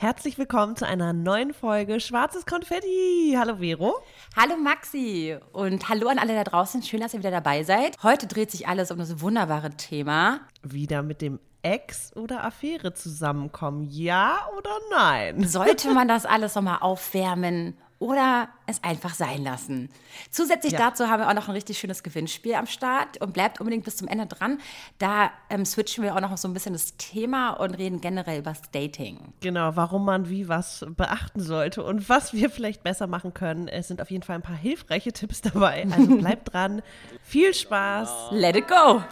Herzlich 0.00 0.38
willkommen 0.38 0.76
zu 0.76 0.86
einer 0.86 1.12
neuen 1.12 1.52
Folge 1.52 1.98
Schwarzes 1.98 2.46
Konfetti. 2.46 3.34
Hallo 3.36 3.56
Vero. 3.56 3.96
Hallo 4.36 4.56
Maxi 4.56 5.36
und 5.50 5.88
hallo 5.88 6.06
an 6.06 6.20
alle 6.20 6.36
da 6.36 6.44
draußen. 6.44 6.84
Schön, 6.84 7.00
dass 7.00 7.14
ihr 7.14 7.18
wieder 7.18 7.32
dabei 7.32 7.64
seid. 7.64 8.00
Heute 8.04 8.28
dreht 8.28 8.52
sich 8.52 8.68
alles 8.68 8.92
um 8.92 8.98
das 8.98 9.20
wunderbare 9.20 9.70
Thema. 9.70 10.42
Wieder 10.62 11.02
mit 11.02 11.20
dem 11.20 11.40
Ex 11.62 12.14
oder 12.14 12.44
Affäre 12.44 12.94
zusammenkommen. 12.94 13.88
Ja 13.90 14.46
oder 14.56 14.70
nein? 14.92 15.42
Sollte 15.48 15.92
man 15.92 16.06
das 16.06 16.26
alles 16.26 16.54
nochmal 16.54 16.78
aufwärmen 16.80 17.76
oder 17.98 18.48
es 18.66 18.82
einfach 18.84 19.14
sein 19.14 19.42
lassen. 19.42 19.90
Zusätzlich 20.30 20.72
ja. 20.74 20.78
dazu 20.78 21.08
haben 21.08 21.20
wir 21.20 21.28
auch 21.28 21.34
noch 21.34 21.48
ein 21.48 21.54
richtig 21.54 21.78
schönes 21.78 22.02
Gewinnspiel 22.02 22.54
am 22.54 22.66
Start 22.66 23.20
und 23.20 23.32
bleibt 23.32 23.60
unbedingt 23.60 23.84
bis 23.84 23.96
zum 23.96 24.06
Ende 24.08 24.26
dran. 24.26 24.58
Da 24.98 25.30
ähm, 25.50 25.64
switchen 25.64 26.04
wir 26.04 26.14
auch 26.14 26.20
noch 26.20 26.36
so 26.36 26.46
ein 26.46 26.54
bisschen 26.54 26.74
das 26.74 26.96
Thema 26.96 27.50
und 27.52 27.74
reden 27.74 28.00
generell 28.00 28.40
über 28.40 28.50
das 28.50 28.62
Dating. 28.70 29.18
Genau, 29.40 29.74
warum 29.74 30.04
man 30.04 30.28
wie 30.28 30.48
was 30.48 30.86
beachten 30.96 31.40
sollte 31.40 31.82
und 31.82 32.08
was 32.08 32.32
wir 32.32 32.50
vielleicht 32.50 32.82
besser 32.82 33.06
machen 33.06 33.34
können. 33.34 33.66
Es 33.68 33.88
sind 33.88 34.00
auf 34.00 34.10
jeden 34.10 34.22
Fall 34.22 34.36
ein 34.36 34.42
paar 34.42 34.56
hilfreiche 34.56 35.12
Tipps 35.12 35.40
dabei. 35.40 35.86
Also 35.90 36.16
bleibt 36.18 36.52
dran. 36.52 36.82
Viel 37.22 37.52
Spaß. 37.52 38.28
Let 38.30 38.56
it 38.56 38.68
go. 38.68 39.02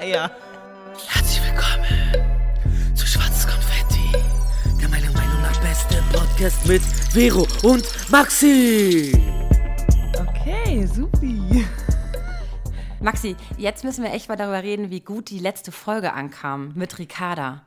ja. 0.04 0.30
Herzlich 1.08 1.42
willkommen 1.42 1.99
Podcast 6.40 6.66
mit 6.66 6.82
Vero 7.12 7.46
und 7.62 7.84
Maxi. 8.10 9.12
Okay, 10.18 10.86
supi. 10.86 11.66
Maxi, 13.00 13.36
jetzt 13.58 13.84
müssen 13.84 14.02
wir 14.02 14.10
echt 14.14 14.30
mal 14.30 14.36
darüber 14.36 14.62
reden, 14.62 14.88
wie 14.88 15.00
gut 15.00 15.28
die 15.28 15.38
letzte 15.38 15.70
Folge 15.70 16.14
ankam 16.14 16.72
mit 16.76 16.98
Ricarda. 16.98 17.62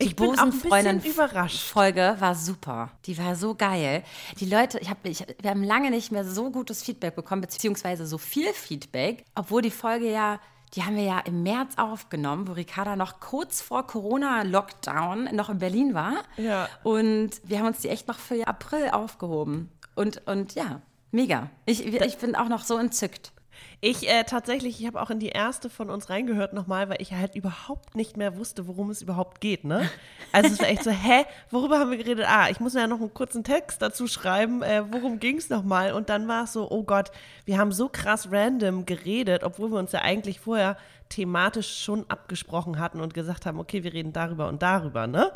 Die 0.00 0.06
ich 0.06 0.14
bin 0.14 0.38
auch 0.38 0.38
ein 0.38 0.52
bisschen 0.52 1.02
überrascht. 1.02 1.62
Folge 1.62 2.14
war 2.20 2.36
super. 2.36 2.92
Die 3.06 3.18
war 3.18 3.34
so 3.34 3.56
geil. 3.56 4.04
Die 4.38 4.46
Leute, 4.46 4.78
ich 4.78 4.88
hab, 4.88 5.04
ich, 5.04 5.26
wir 5.40 5.50
haben 5.50 5.64
lange 5.64 5.90
nicht 5.90 6.12
mehr 6.12 6.24
so 6.24 6.52
gutes 6.52 6.84
Feedback 6.84 7.16
bekommen, 7.16 7.40
beziehungsweise 7.40 8.06
so 8.06 8.18
viel 8.18 8.52
Feedback, 8.52 9.24
obwohl 9.34 9.62
die 9.62 9.72
Folge 9.72 10.08
ja 10.08 10.38
die 10.74 10.84
haben 10.84 10.96
wir 10.96 11.04
ja 11.04 11.18
im 11.20 11.42
März 11.42 11.74
aufgenommen, 11.76 12.48
wo 12.48 12.52
Ricarda 12.52 12.96
noch 12.96 13.20
kurz 13.20 13.60
vor 13.60 13.86
Corona-Lockdown 13.86 15.34
noch 15.34 15.50
in 15.50 15.58
Berlin 15.58 15.94
war. 15.94 16.22
Ja. 16.38 16.68
Und 16.82 17.30
wir 17.44 17.58
haben 17.58 17.66
uns 17.66 17.80
die 17.80 17.88
echt 17.88 18.08
noch 18.08 18.18
für 18.18 18.46
April 18.46 18.90
aufgehoben. 18.90 19.70
Und, 19.94 20.26
und 20.26 20.54
ja, 20.54 20.80
mega. 21.10 21.50
Ich, 21.66 21.86
ich 21.86 22.18
bin 22.18 22.34
auch 22.34 22.48
noch 22.48 22.64
so 22.64 22.78
entzückt. 22.78 23.32
Ich 23.80 24.08
äh, 24.08 24.24
tatsächlich, 24.24 24.80
ich 24.80 24.86
habe 24.86 25.00
auch 25.00 25.10
in 25.10 25.18
die 25.18 25.30
erste 25.30 25.68
von 25.68 25.90
uns 25.90 26.08
reingehört 26.08 26.52
nochmal, 26.52 26.88
weil 26.88 27.02
ich 27.02 27.12
halt 27.12 27.34
überhaupt 27.34 27.96
nicht 27.96 28.16
mehr 28.16 28.36
wusste, 28.36 28.68
worum 28.68 28.90
es 28.90 29.02
überhaupt 29.02 29.40
geht, 29.40 29.64
ne? 29.64 29.90
Also 30.30 30.52
es 30.52 30.60
war 30.60 30.68
echt 30.68 30.84
so, 30.84 30.90
hä, 30.92 31.24
worüber 31.50 31.78
haben 31.78 31.90
wir 31.90 31.98
geredet? 31.98 32.26
Ah, 32.28 32.48
ich 32.48 32.60
muss 32.60 32.74
ja 32.74 32.86
noch 32.86 33.00
einen 33.00 33.12
kurzen 33.12 33.42
Text 33.42 33.82
dazu 33.82 34.06
schreiben, 34.06 34.62
äh, 34.62 34.84
worum 34.90 35.18
ging 35.18 35.38
es 35.38 35.50
nochmal? 35.50 35.92
Und 35.92 36.08
dann 36.10 36.28
war 36.28 36.44
es 36.44 36.52
so, 36.52 36.70
oh 36.70 36.84
Gott, 36.84 37.10
wir 37.44 37.58
haben 37.58 37.72
so 37.72 37.88
krass 37.88 38.28
random 38.30 38.86
geredet, 38.86 39.42
obwohl 39.42 39.70
wir 39.70 39.78
uns 39.78 39.92
ja 39.92 40.02
eigentlich 40.02 40.40
vorher 40.40 40.76
thematisch 41.08 41.82
schon 41.82 42.06
abgesprochen 42.08 42.78
hatten 42.78 43.00
und 43.00 43.14
gesagt 43.14 43.46
haben, 43.46 43.58
okay, 43.58 43.84
wir 43.84 43.92
reden 43.92 44.12
darüber 44.12 44.48
und 44.48 44.62
darüber, 44.62 45.06
ne? 45.06 45.32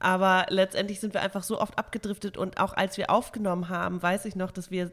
Aber 0.00 0.46
letztendlich 0.48 0.98
sind 0.98 1.12
wir 1.12 1.20
einfach 1.20 1.42
so 1.42 1.60
oft 1.60 1.78
abgedriftet 1.78 2.38
und 2.38 2.58
auch 2.58 2.72
als 2.72 2.96
wir 2.96 3.10
aufgenommen 3.10 3.68
haben, 3.68 4.02
weiß 4.02 4.24
ich 4.24 4.34
noch, 4.34 4.50
dass 4.50 4.70
wir 4.70 4.90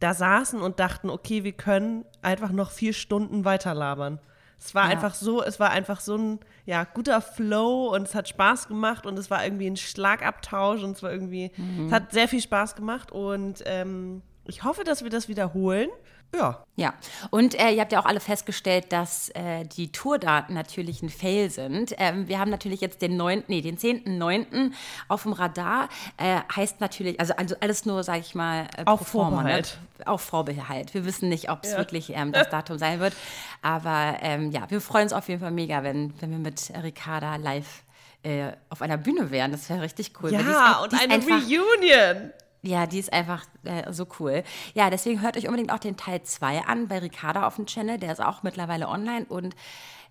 da 0.00 0.14
saßen 0.14 0.60
und 0.60 0.80
dachten, 0.80 1.10
okay, 1.10 1.44
wir 1.44 1.52
können 1.52 2.04
einfach 2.22 2.50
noch 2.50 2.70
vier 2.70 2.92
Stunden 2.92 3.44
weiterlabern. 3.44 4.20
Es 4.60 4.74
war 4.74 4.84
ja. 4.84 4.90
einfach 4.90 5.14
so, 5.14 5.42
es 5.42 5.60
war 5.60 5.70
einfach 5.70 6.00
so 6.00 6.16
ein 6.16 6.40
ja, 6.66 6.84
guter 6.84 7.20
Flow 7.20 7.94
und 7.94 8.02
es 8.02 8.14
hat 8.14 8.28
Spaß 8.28 8.68
gemacht 8.68 9.06
und 9.06 9.18
es 9.18 9.30
war 9.30 9.44
irgendwie 9.44 9.68
ein 9.68 9.76
Schlagabtausch 9.76 10.82
und 10.82 10.92
es 10.96 11.02
war 11.02 11.12
irgendwie, 11.12 11.52
mhm. 11.56 11.86
es 11.86 11.92
hat 11.92 12.12
sehr 12.12 12.28
viel 12.28 12.42
Spaß 12.42 12.74
gemacht 12.74 13.12
und 13.12 13.62
ähm, 13.66 14.22
ich 14.44 14.64
hoffe, 14.64 14.82
dass 14.82 15.04
wir 15.04 15.10
das 15.10 15.28
wiederholen. 15.28 15.88
Ja. 16.34 16.64
Ja. 16.76 16.94
Und 17.30 17.58
äh, 17.58 17.70
ihr 17.70 17.80
habt 17.80 17.92
ja 17.92 18.00
auch 18.00 18.06
alle 18.06 18.20
festgestellt, 18.20 18.92
dass 18.92 19.30
äh, 19.30 19.64
die 19.64 19.90
Tourdaten 19.90 20.54
natürlich 20.54 21.02
ein 21.02 21.08
Fail 21.08 21.50
sind. 21.50 21.94
Ähm, 21.98 22.28
wir 22.28 22.38
haben 22.38 22.50
natürlich 22.50 22.80
jetzt 22.80 23.02
den 23.02 23.16
9., 23.16 23.44
nee, 23.48 23.62
den 23.62 23.78
10.9. 23.78 24.72
auf 25.08 25.22
dem 25.22 25.32
Radar. 25.32 25.88
Äh, 26.16 26.40
heißt 26.54 26.80
natürlich, 26.80 27.18
also, 27.18 27.34
also 27.36 27.56
alles 27.60 27.86
nur, 27.86 28.04
sag 28.04 28.20
ich 28.20 28.34
mal, 28.34 28.68
äh, 28.76 28.84
auf 28.84 29.08
Vorbehalt. 29.08 29.78
Ne? 29.98 30.06
Auf 30.06 30.20
Vorbehalt. 30.20 30.94
Wir 30.94 31.04
wissen 31.04 31.28
nicht, 31.28 31.50
ob 31.50 31.64
es 31.64 31.72
ja. 31.72 31.78
wirklich 31.78 32.10
ähm, 32.14 32.32
das 32.32 32.50
Datum 32.50 32.78
sein 32.78 33.00
wird. 33.00 33.14
Aber 33.62 34.18
ähm, 34.20 34.52
ja, 34.52 34.70
wir 34.70 34.80
freuen 34.80 35.04
uns 35.04 35.12
auf 35.12 35.28
jeden 35.28 35.40
Fall 35.40 35.50
mega, 35.50 35.82
wenn, 35.82 36.12
wenn 36.20 36.30
wir 36.30 36.38
mit 36.38 36.70
Ricarda 36.82 37.36
live 37.36 37.82
äh, 38.22 38.52
auf 38.68 38.82
einer 38.82 38.98
Bühne 38.98 39.30
wären. 39.30 39.50
Das 39.50 39.68
wäre 39.70 39.80
richtig 39.80 40.12
cool. 40.22 40.32
Ja, 40.32 40.80
und 40.82 40.92
eine 40.94 41.14
Reunion. 41.14 42.32
Ja, 42.62 42.86
die 42.86 42.98
ist 42.98 43.12
einfach 43.12 43.44
äh, 43.64 43.92
so 43.92 44.06
cool. 44.18 44.42
Ja, 44.74 44.90
deswegen 44.90 45.22
hört 45.22 45.36
euch 45.36 45.46
unbedingt 45.46 45.72
auch 45.72 45.78
den 45.78 45.96
Teil 45.96 46.22
2 46.22 46.64
an 46.66 46.88
bei 46.88 46.98
Ricarda 46.98 47.46
auf 47.46 47.56
dem 47.56 47.66
Channel. 47.66 47.98
Der 47.98 48.12
ist 48.12 48.20
auch 48.20 48.42
mittlerweile 48.42 48.88
online 48.88 49.26
und 49.28 49.54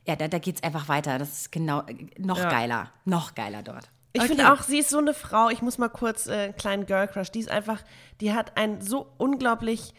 ja, 0.06 0.16
da, 0.16 0.30
da 0.30 0.40
geht 0.40 0.56
es 0.56 0.64
einfach 0.64 0.88
weiter. 0.88 1.20
Das 1.20 1.34
ist 1.34 1.52
genau 1.52 1.84
noch 2.18 2.40
ja. 2.40 2.50
geiler. 2.50 2.92
Noch 3.04 3.36
geiler 3.36 3.62
dort. 3.64 3.90
Ich 4.14 4.22
okay. 4.22 4.30
finde 4.30 4.52
auch, 4.52 4.64
sie 4.64 4.80
ist 4.80 4.90
so 4.90 4.98
eine 4.98 5.14
Frau, 5.14 5.50
ich 5.50 5.62
muss 5.62 5.78
mal 5.78 5.90
kurz 5.90 6.28
äh, 6.28 6.32
einen 6.32 6.56
kleinen 6.56 6.86
Girl 6.86 7.08
Crush, 7.08 7.30
die 7.30 7.40
ist 7.40 7.52
einfach, 7.52 7.82
die 8.20 8.34
hat 8.34 8.58
ein 8.58 8.82
so 8.82 9.08
unglaublich, 9.18 9.94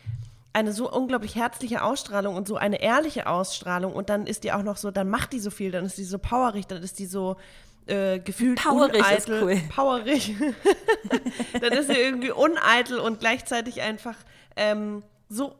eine 0.53 0.72
so 0.72 0.91
unglaublich 0.91 1.37
herzliche 1.37 1.84
Ausstrahlung 1.84 2.34
und 2.34 2.48
so 2.48 2.56
eine 2.56 2.81
ehrliche 2.81 3.28
Ausstrahlung 3.28 3.92
und 3.92 4.08
dann 4.08 4.26
ist 4.26 4.42
die 4.42 4.53
auch 4.53 4.62
noch 4.62 4.76
so, 4.76 4.91
dann 4.91 5.08
macht 5.08 5.32
die 5.34 5.38
so 5.38 5.50
viel, 5.50 5.70
dann 5.70 5.84
ist 5.84 5.98
die 5.98 6.04
so 6.04 6.19
powerig, 6.19 6.66
dann 6.66 6.82
ist 6.82 6.98
die 6.98 7.06
so, 7.06 7.37
äh, 7.88 8.19
gefühlt 8.19 8.62
Powerig 8.62 9.00
uneitel. 9.00 9.32
Ist 9.32 9.43
cool. 9.43 9.60
Powerig. 9.75 10.37
dann 11.60 11.72
ist 11.72 11.88
sie 11.88 11.97
irgendwie 11.97 12.31
uneitel 12.31 12.99
und 12.99 13.21
gleichzeitig 13.21 13.81
einfach 13.81 14.16
ähm, 14.56 15.03
so, 15.28 15.56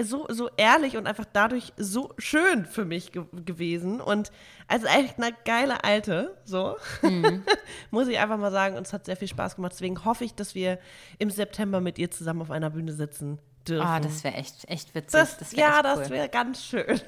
so, 0.00 0.26
so 0.28 0.50
ehrlich 0.56 0.96
und 0.96 1.06
einfach 1.06 1.26
dadurch 1.32 1.72
so 1.76 2.12
schön 2.18 2.64
für 2.66 2.84
mich 2.84 3.12
ge 3.12 3.24
gewesen. 3.32 4.00
Und 4.00 4.30
also 4.68 4.86
echt 4.86 5.18
eine 5.18 5.34
geile 5.44 5.84
Alte, 5.84 6.36
so. 6.44 6.76
Mhm. 7.02 7.44
Muss 7.90 8.08
ich 8.08 8.18
einfach 8.18 8.38
mal 8.38 8.52
sagen. 8.52 8.76
Und 8.76 8.86
es 8.86 8.92
hat 8.92 9.04
sehr 9.04 9.16
viel 9.16 9.28
Spaß 9.28 9.56
gemacht. 9.56 9.72
Deswegen 9.72 10.04
hoffe 10.04 10.24
ich, 10.24 10.34
dass 10.34 10.54
wir 10.54 10.78
im 11.18 11.30
September 11.30 11.80
mit 11.80 11.98
ihr 11.98 12.10
zusammen 12.10 12.42
auf 12.42 12.50
einer 12.50 12.70
Bühne 12.70 12.92
sitzen 12.92 13.38
dürfen. 13.68 13.86
Ah, 13.86 13.98
oh, 13.98 14.02
das 14.02 14.24
wäre 14.24 14.34
echt, 14.34 14.68
echt 14.68 14.94
witzig. 14.94 15.12
Das, 15.12 15.38
das 15.38 15.52
ja, 15.52 15.76
cool. 15.76 15.82
das 15.82 16.10
wäre 16.10 16.28
ganz 16.28 16.64
schön. 16.64 17.00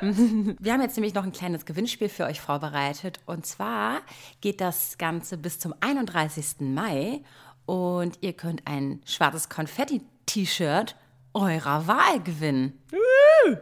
Wir 0.60 0.72
haben 0.72 0.82
jetzt 0.82 0.96
nämlich 0.96 1.14
noch 1.14 1.24
ein 1.24 1.32
kleines 1.32 1.64
Gewinnspiel 1.66 2.08
für 2.08 2.24
euch 2.24 2.40
vorbereitet. 2.40 3.20
Und 3.26 3.46
zwar 3.46 4.00
geht 4.40 4.60
das 4.60 4.98
Ganze 4.98 5.36
bis 5.36 5.58
zum 5.58 5.74
31. 5.80 6.60
Mai. 6.60 7.22
Und 7.66 8.18
ihr 8.20 8.34
könnt 8.34 8.66
ein 8.66 9.00
schwarzes 9.06 9.48
Konfetti-T-Shirt 9.48 10.96
eurer 11.34 11.86
Wahl 11.88 12.20
gewinnen. 12.20 12.80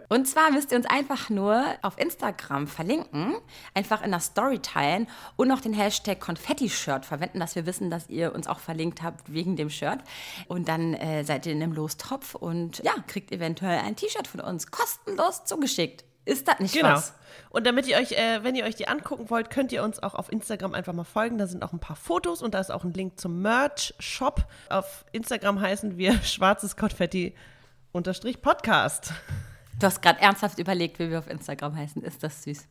Und 0.08 0.28
zwar 0.28 0.50
müsst 0.50 0.70
ihr 0.70 0.76
uns 0.76 0.86
einfach 0.86 1.30
nur 1.30 1.64
auf 1.80 1.98
Instagram 1.98 2.68
verlinken, 2.68 3.34
einfach 3.74 4.02
in 4.02 4.10
der 4.10 4.20
Story 4.20 4.58
teilen 4.60 5.08
und 5.36 5.48
noch 5.48 5.60
den 5.60 5.72
Hashtag 5.72 6.20
Konfetti-Shirt 6.20 7.04
verwenden, 7.04 7.40
dass 7.40 7.56
wir 7.56 7.66
wissen, 7.66 7.90
dass 7.90 8.08
ihr 8.08 8.34
uns 8.34 8.46
auch 8.46 8.60
verlinkt 8.60 9.02
habt 9.02 9.32
wegen 9.32 9.56
dem 9.56 9.70
Shirt. 9.70 10.00
Und 10.46 10.68
dann 10.68 10.94
äh, 10.94 11.24
seid 11.24 11.46
ihr 11.46 11.52
in 11.52 11.62
einem 11.62 11.72
Lostopf 11.72 12.34
und 12.34 12.78
ja, 12.84 12.92
kriegt 13.06 13.32
eventuell 13.32 13.80
ein 13.80 13.96
T-Shirt 13.96 14.28
von 14.28 14.40
uns 14.40 14.70
kostenlos 14.70 15.44
zugeschickt. 15.44 16.04
Ist 16.24 16.46
das 16.46 16.60
nicht 16.60 16.74
genau. 16.74 16.90
was? 16.90 17.14
Und 17.50 17.66
damit 17.66 17.88
ihr 17.88 17.96
euch, 17.96 18.12
äh, 18.12 18.44
wenn 18.44 18.54
ihr 18.54 18.64
euch 18.64 18.76
die 18.76 18.86
angucken 18.86 19.28
wollt, 19.30 19.50
könnt 19.50 19.72
ihr 19.72 19.82
uns 19.82 20.00
auch 20.00 20.14
auf 20.14 20.30
Instagram 20.30 20.74
einfach 20.74 20.92
mal 20.92 21.04
folgen. 21.04 21.38
Da 21.38 21.48
sind 21.48 21.64
auch 21.64 21.72
ein 21.72 21.80
paar 21.80 21.96
Fotos 21.96 22.42
und 22.42 22.54
da 22.54 22.60
ist 22.60 22.70
auch 22.70 22.84
ein 22.84 22.92
Link 22.92 23.18
zum 23.18 23.42
Merch-Shop. 23.42 24.46
Auf 24.68 25.04
Instagram 25.10 25.60
heißen 25.60 25.96
wir 25.96 26.14
schwarzes 26.22 26.76
Konfetti 26.76 27.34
unterstrich 27.92 28.40
Podcast. 28.40 29.12
Du 29.78 29.86
hast 29.86 30.00
gerade 30.00 30.20
ernsthaft 30.20 30.58
überlegt, 30.58 30.98
wie 30.98 31.10
wir 31.10 31.18
auf 31.18 31.28
Instagram 31.28 31.76
heißen. 31.76 32.02
Ist 32.02 32.22
das 32.22 32.42
süß? 32.42 32.66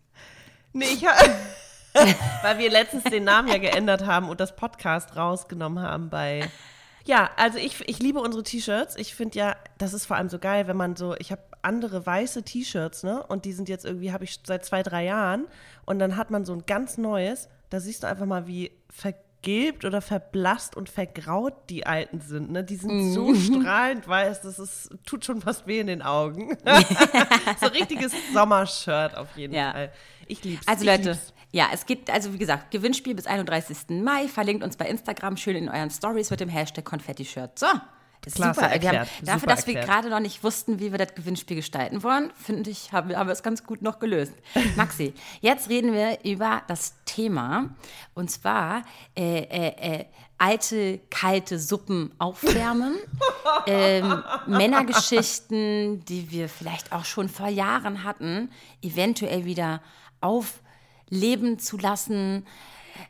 Nee, 0.74 0.86
ich 0.86 1.04
weil 2.42 2.58
wir 2.58 2.72
letztens 2.72 3.04
den 3.04 3.26
Namen 3.26 3.50
ja 3.50 3.58
geändert 3.58 4.06
haben 4.06 4.30
und 4.30 4.40
das 4.40 4.56
Podcast 4.56 5.16
rausgenommen 5.16 5.84
haben 5.84 6.10
bei. 6.10 6.50
Ja, 7.06 7.30
also 7.36 7.58
ich, 7.58 7.88
ich 7.88 8.00
liebe 8.00 8.20
unsere 8.20 8.44
T-Shirts. 8.44 8.96
Ich 8.96 9.14
finde 9.14 9.38
ja, 9.38 9.56
das 9.78 9.94
ist 9.94 10.06
vor 10.06 10.18
allem 10.18 10.30
so 10.30 10.40
geil, 10.40 10.68
wenn 10.68 10.78
man 10.78 10.96
so, 10.96 11.16
ich 11.18 11.32
habe 11.32 11.42
andere 11.62 12.06
weiße 12.06 12.44
T-Shirts, 12.44 13.04
ne? 13.04 13.24
Und 13.28 13.46
die 13.46 13.54
sind 13.54 13.70
jetzt 13.70 13.86
irgendwie, 13.86 14.12
habe 14.12 14.24
ich 14.24 14.40
seit 14.44 14.66
zwei, 14.66 14.82
drei 14.82 15.06
Jahren. 15.06 15.48
Und 15.86 16.00
dann 16.00 16.18
hat 16.18 16.32
man 16.32 16.46
so 16.46 16.54
ein 16.54 16.66
ganz 16.66 16.98
neues. 16.98 17.50
Da 17.70 17.80
siehst 17.80 18.04
du 18.04 18.08
einfach 18.08 18.26
mal, 18.26 18.48
wie 18.48 18.72
vergessen 18.90 19.31
vergilbt 19.42 19.86
oder 19.86 20.02
verblasst 20.02 20.76
und 20.76 20.90
vergraut 20.90 21.70
die 21.70 21.86
alten 21.86 22.22
sind. 22.22 22.52
Ne? 22.52 22.64
Die 22.64 22.76
sind 22.76 23.12
mm. 23.12 23.14
so 23.14 23.34
strahlend 23.36 24.08
weiß, 24.08 24.42
das 24.42 24.60
ist, 24.60 24.90
tut 25.06 25.26
schon 25.26 25.42
fast 25.42 25.66
weh 25.66 25.80
in 25.80 25.88
den 25.88 26.02
Augen. 26.02 26.56
so 27.60 27.66
ein 27.66 27.72
richtiges 27.72 28.14
Sommershirt 28.34 29.18
auf 29.18 29.36
jeden 29.36 29.54
ja. 29.54 29.72
Fall. 29.72 29.92
Ich 30.28 30.44
lieb's. 30.44 30.68
Also 30.68 30.84
ich 30.84 30.90
Leute, 30.90 31.12
lieb's. 31.12 31.34
ja, 31.52 31.68
es 31.74 31.86
gibt, 31.86 32.10
also 32.10 32.34
wie 32.34 32.38
gesagt, 32.38 32.72
Gewinnspiel 32.72 33.16
bis 33.16 33.26
31. 33.26 33.90
Mai. 33.90 34.28
Verlinkt 34.28 34.64
uns 34.64 34.78
bei 34.78 34.86
Instagram 34.88 35.38
schön 35.38 35.56
in 35.56 35.70
euren 35.70 35.90
Stories 35.90 36.30
mit 36.30 36.40
dem 36.40 36.50
Hashtag 36.50 36.86
Konfetti-Shirt. 36.86 37.58
So, 37.58 37.68
Klasse 38.22 38.62
Super. 38.62 38.62
Wir 38.62 38.64
haben, 38.64 38.72
erklärt. 38.74 39.10
dafür, 39.22 39.40
Super 39.40 39.56
dass 39.56 39.68
wir 39.68 39.76
erklärt. 39.76 39.88
gerade 39.88 40.10
noch 40.10 40.20
nicht 40.20 40.44
wussten, 40.44 40.80
wie 40.80 40.92
wir 40.92 41.00
das 41.00 41.16
Gewinnspiel 41.16 41.56
gestalten 41.56 42.04
wollen, 42.04 42.32
finde 42.36 42.70
ich, 42.70 42.94
haben 42.94 43.10
wir, 43.10 43.18
haben 43.18 43.28
wir 43.28 43.34
es 43.34 43.42
ganz 43.42 43.64
gut 43.64 43.82
noch 43.82 44.00
gelöst. 44.00 44.34
Maxi, 44.76 45.14
jetzt 45.42 45.70
reden 45.70 45.94
wir 45.94 46.20
über 46.24 46.62
das 46.68 46.94
Thema 47.06 47.70
und 48.14 48.30
zwar 48.30 48.84
äh, 49.18 49.40
äh, 49.40 50.00
äh, 50.00 50.06
alte, 50.38 51.00
kalte 51.10 51.60
Suppen 51.60 52.14
aufwärmen, 52.20 52.96
ähm, 53.68 54.24
Männergeschichten, 54.48 56.06
die 56.06 56.32
wir 56.32 56.50
vielleicht 56.50 56.92
auch 56.92 57.06
schon 57.06 57.30
vor 57.30 57.48
Jahren 57.48 58.04
hatten, 58.04 58.52
eventuell 58.82 59.46
wieder 59.46 59.82
aufleben 60.20 61.60
zu 61.60 61.78
lassen. 61.78 62.46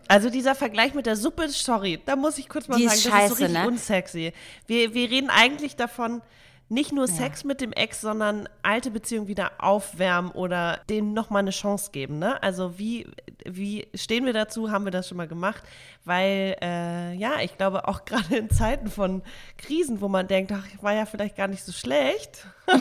Also 0.07 0.29
dieser 0.29 0.55
Vergleich 0.55 0.93
mit 0.93 1.05
der 1.05 1.15
Suppe, 1.15 1.47
sorry, 1.49 1.99
da 2.05 2.15
muss 2.15 2.37
ich 2.37 2.49
kurz 2.49 2.67
mal 2.67 2.77
Die 2.77 2.87
sagen, 2.87 2.97
ist 2.97 3.05
das 3.07 3.23
ist 3.23 3.37
so 3.37 3.43
richtig 3.43 3.61
ne? 3.61 3.67
unsexy. 3.67 4.33
Wir, 4.67 4.93
wir 4.93 5.09
reden 5.09 5.29
eigentlich 5.29 5.75
davon, 5.75 6.21
nicht 6.69 6.93
nur 6.93 7.05
Sex 7.09 7.43
mit 7.43 7.59
dem 7.59 7.73
Ex, 7.73 7.99
sondern 7.99 8.47
alte 8.63 8.91
Beziehungen 8.91 9.27
wieder 9.27 9.51
aufwärmen 9.57 10.31
oder 10.31 10.79
denen 10.89 11.13
nochmal 11.13 11.41
eine 11.41 11.51
Chance 11.51 11.91
geben. 11.91 12.17
Ne? 12.17 12.41
Also 12.41 12.79
wie, 12.79 13.07
wie 13.43 13.89
stehen 13.93 14.25
wir 14.25 14.31
dazu? 14.31 14.71
Haben 14.71 14.85
wir 14.85 14.91
das 14.91 15.09
schon 15.09 15.17
mal 15.17 15.27
gemacht? 15.27 15.61
Weil, 16.05 16.55
äh, 16.61 17.13
ja, 17.15 17.41
ich 17.41 17.57
glaube 17.57 17.89
auch 17.89 18.05
gerade 18.05 18.37
in 18.37 18.49
Zeiten 18.49 18.89
von 18.89 19.21
Krisen, 19.57 19.99
wo 19.99 20.07
man 20.07 20.29
denkt, 20.29 20.53
ach, 20.53 20.63
war 20.81 20.93
ja 20.93 21.05
vielleicht 21.05 21.35
gar 21.35 21.49
nicht 21.49 21.61
so 21.63 21.73
schlecht. 21.73 22.47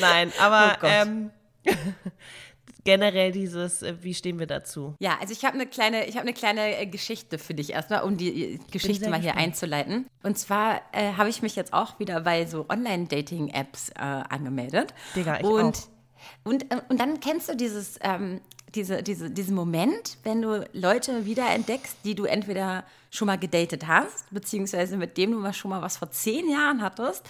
Nein, 0.00 0.32
aber 0.40 0.72
Oh 0.74 0.80
Gott. 0.80 0.90
ähm, 0.92 1.30
generell 2.86 3.32
dieses, 3.32 3.82
äh, 3.82 3.94
wie 4.00 4.14
stehen 4.14 4.38
wir 4.38 4.46
dazu? 4.46 4.94
Ja, 5.00 5.18
also 5.20 5.32
ich 5.32 5.44
habe 5.44 5.54
eine 5.54 5.66
kleine, 5.66 6.06
ich 6.06 6.14
habe 6.14 6.22
eine 6.22 6.32
kleine 6.32 6.78
äh, 6.78 6.86
Geschichte 6.86 7.38
für 7.38 7.52
dich 7.52 7.70
erstmal, 7.70 8.04
um 8.04 8.16
die 8.16 8.54
äh, 8.54 8.58
Geschichte 8.70 9.10
mal 9.10 9.20
hier 9.20 9.32
gespannt. 9.32 9.46
einzuleiten. 9.46 10.06
Und 10.22 10.38
zwar 10.38 10.80
äh, 10.92 11.12
habe 11.14 11.28
ich 11.28 11.42
mich 11.42 11.56
jetzt 11.56 11.74
auch 11.74 11.98
wieder 11.98 12.20
bei 12.20 12.46
so 12.46 12.64
Online-Dating-Apps 12.68 13.90
äh, 13.90 14.00
angemeldet. 14.00 14.94
Digga, 15.14 15.40
ich 15.40 15.44
und, 15.44 15.76
auch. 15.76 15.88
Und, 16.44 16.72
äh, 16.72 16.80
und 16.88 16.98
dann 16.98 17.20
kennst 17.20 17.48
du 17.48 17.56
dieses, 17.56 17.98
ähm, 18.02 18.40
diese, 18.74 19.02
diese, 19.02 19.30
diesen 19.30 19.54
Moment, 19.54 20.18
wenn 20.22 20.40
du 20.40 20.66
Leute 20.72 21.26
wiederentdeckst, 21.26 21.98
die 22.04 22.14
du 22.14 22.24
entweder 22.24 22.84
schon 23.10 23.26
mal 23.26 23.38
gedatet 23.38 23.86
hast, 23.86 24.30
beziehungsweise 24.30 24.96
mit 24.96 25.18
dem 25.18 25.32
du 25.32 25.38
mal 25.38 25.52
schon 25.52 25.70
mal 25.70 25.82
was 25.82 25.96
vor 25.96 26.10
zehn 26.10 26.48
Jahren 26.48 26.82
hattest, 26.82 27.24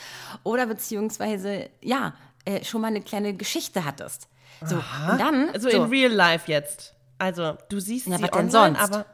oder 0.44 0.66
beziehungsweise, 0.66 1.70
ja, 1.80 2.14
schon 2.62 2.80
mal 2.80 2.88
eine 2.88 3.00
kleine 3.00 3.34
Geschichte 3.34 3.84
hattest. 3.84 4.28
So, 4.64 4.76
und 4.76 5.18
dann. 5.20 5.50
Also 5.52 5.70
so. 5.70 5.76
in 5.84 5.90
real 5.90 6.12
life 6.12 6.50
jetzt. 6.50 6.94
Also 7.18 7.56
du 7.68 7.80
siehst 7.80 8.06
Ja, 8.06 8.18
sie 8.18 8.32
online, 8.32 8.50
sonst? 8.50 8.80
aber 8.80 9.06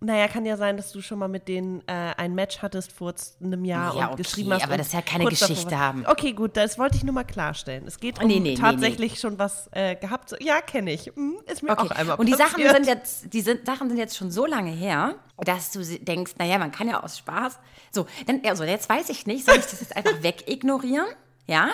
naja, 0.00 0.28
kann 0.28 0.44
ja 0.44 0.56
sein, 0.58 0.76
dass 0.76 0.92
du 0.92 1.00
schon 1.00 1.18
mal 1.18 1.28
mit 1.28 1.48
denen 1.48 1.80
äh, 1.88 1.92
ein 2.18 2.34
Match 2.34 2.58
hattest 2.60 2.92
vor 2.92 3.14
einem 3.42 3.64
Jahr 3.64 3.94
Ja, 3.96 4.06
und 4.08 4.12
okay, 4.14 4.22
geschrieben 4.22 4.52
hast. 4.52 4.64
aber 4.64 4.76
das 4.76 4.88
ist 4.88 4.92
ja 4.92 5.00
keine 5.00 5.24
davor 5.24 5.30
Geschichte 5.48 5.70
was- 5.70 5.78
haben. 5.78 6.04
Okay, 6.06 6.32
gut, 6.32 6.56
das 6.58 6.78
wollte 6.78 6.96
ich 6.98 7.04
nur 7.04 7.14
mal 7.14 7.24
klarstellen. 7.24 7.84
Es 7.86 7.98
geht 8.00 8.20
um 8.20 8.26
Nee, 8.26 8.34
nee, 8.40 8.50
nee, 8.50 8.54
tatsächlich 8.56 9.18
schon 9.18 9.38
was 9.38 9.68
äh, 9.72 9.94
gehabt. 9.96 10.34
Ja, 10.40 10.60
kenne 10.60 10.92
ich. 10.92 11.06
Hm, 11.14 11.36
ist 11.46 11.62
mir 11.62 11.78
auch 11.78 11.90
einmal 11.90 12.16
Und 12.16 12.26
die 12.26 12.34
Sachen 12.34 12.62
passiert. 12.62 12.74
sind 12.74 12.86
jetzt, 12.86 13.32
die 13.32 13.40
sind, 13.40 13.64
Sachen 13.64 13.88
sind 13.88 13.96
jetzt 13.96 14.16
schon 14.16 14.30
so 14.30 14.44
lange 14.44 14.72
her, 14.72 15.14
dass 15.38 15.70
du 15.70 15.80
denkst, 15.82 16.32
naja, 16.38 16.58
man 16.58 16.70
kann 16.70 16.88
ja 16.88 17.02
aus 17.02 17.16
Spaß. 17.16 17.58
So, 17.90 18.06
dann, 18.26 18.42
also 18.44 18.64
jetzt 18.64 18.88
weiß 18.90 19.08
ich 19.08 19.26
nicht, 19.26 19.46
soll 19.46 19.56
ich 19.56 19.64
das 19.66 19.80
jetzt 19.80 19.96
einfach 19.96 20.12
wegignorieren? 20.22 21.06
Ja? 21.46 21.68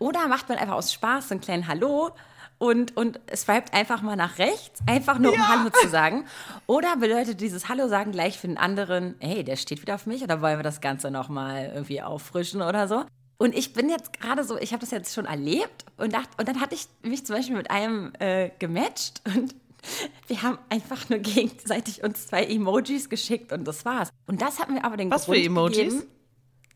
Oder 0.00 0.26
macht 0.28 0.48
man 0.48 0.58
einfach 0.58 0.74
aus 0.74 0.92
Spaß 0.92 1.28
so 1.28 1.34
einen 1.34 1.40
kleinen 1.40 1.68
Hallo 1.68 2.10
und, 2.58 2.96
und 2.96 3.20
swiped 3.34 3.74
einfach 3.74 4.02
mal 4.02 4.16
nach 4.16 4.38
rechts, 4.38 4.80
einfach 4.86 5.18
nur 5.18 5.32
um 5.32 5.48
Hallo 5.48 5.70
zu 5.70 5.88
sagen. 5.88 6.24
Oder 6.66 6.96
bedeutet 6.96 7.40
dieses 7.40 7.68
Hallo 7.68 7.88
sagen 7.88 8.12
gleich 8.12 8.38
für 8.38 8.48
den 8.48 8.58
anderen, 8.58 9.14
hey, 9.20 9.44
der 9.44 9.56
steht 9.56 9.82
wieder 9.82 9.94
auf 9.94 10.06
mich 10.06 10.22
oder 10.22 10.40
wollen 10.40 10.58
wir 10.58 10.62
das 10.62 10.80
Ganze 10.80 11.10
nochmal 11.10 11.72
irgendwie 11.74 12.02
auffrischen 12.02 12.62
oder 12.62 12.88
so? 12.88 13.04
Und 13.38 13.54
ich 13.54 13.74
bin 13.74 13.90
jetzt 13.90 14.18
gerade 14.18 14.44
so, 14.44 14.56
ich 14.58 14.72
habe 14.72 14.80
das 14.80 14.90
jetzt 14.90 15.14
schon 15.14 15.26
erlebt 15.26 15.84
und, 15.98 16.14
dacht, 16.14 16.30
und 16.38 16.48
dann 16.48 16.60
hatte 16.60 16.74
ich 16.74 16.86
mich 17.02 17.26
zum 17.26 17.36
Beispiel 17.36 17.56
mit 17.56 17.70
einem 17.70 18.12
äh, 18.18 18.50
gematcht 18.58 19.20
und 19.26 19.54
wir 20.26 20.42
haben 20.42 20.58
einfach 20.70 21.08
nur 21.10 21.18
gegenseitig 21.18 22.02
uns 22.02 22.28
zwei 22.28 22.44
Emojis 22.44 23.08
geschickt 23.08 23.52
und 23.52 23.64
das 23.64 23.84
war's. 23.84 24.08
Und 24.26 24.40
das 24.40 24.58
hat 24.58 24.70
mir 24.70 24.84
aber 24.84 24.96
den 24.96 25.10
Was 25.10 25.26
für 25.26 25.32
Grund 25.32 25.44
Emojis? 25.44 25.76
gegeben, 25.76 26.02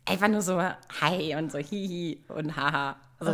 einfach 0.04 0.28
nur 0.28 0.42
so 0.42 0.60
Hi 1.00 1.34
und 1.36 1.52
so 1.52 1.58
Hihi 1.58 2.24
und 2.28 2.56
Haha. 2.56 2.96
So. 3.20 3.30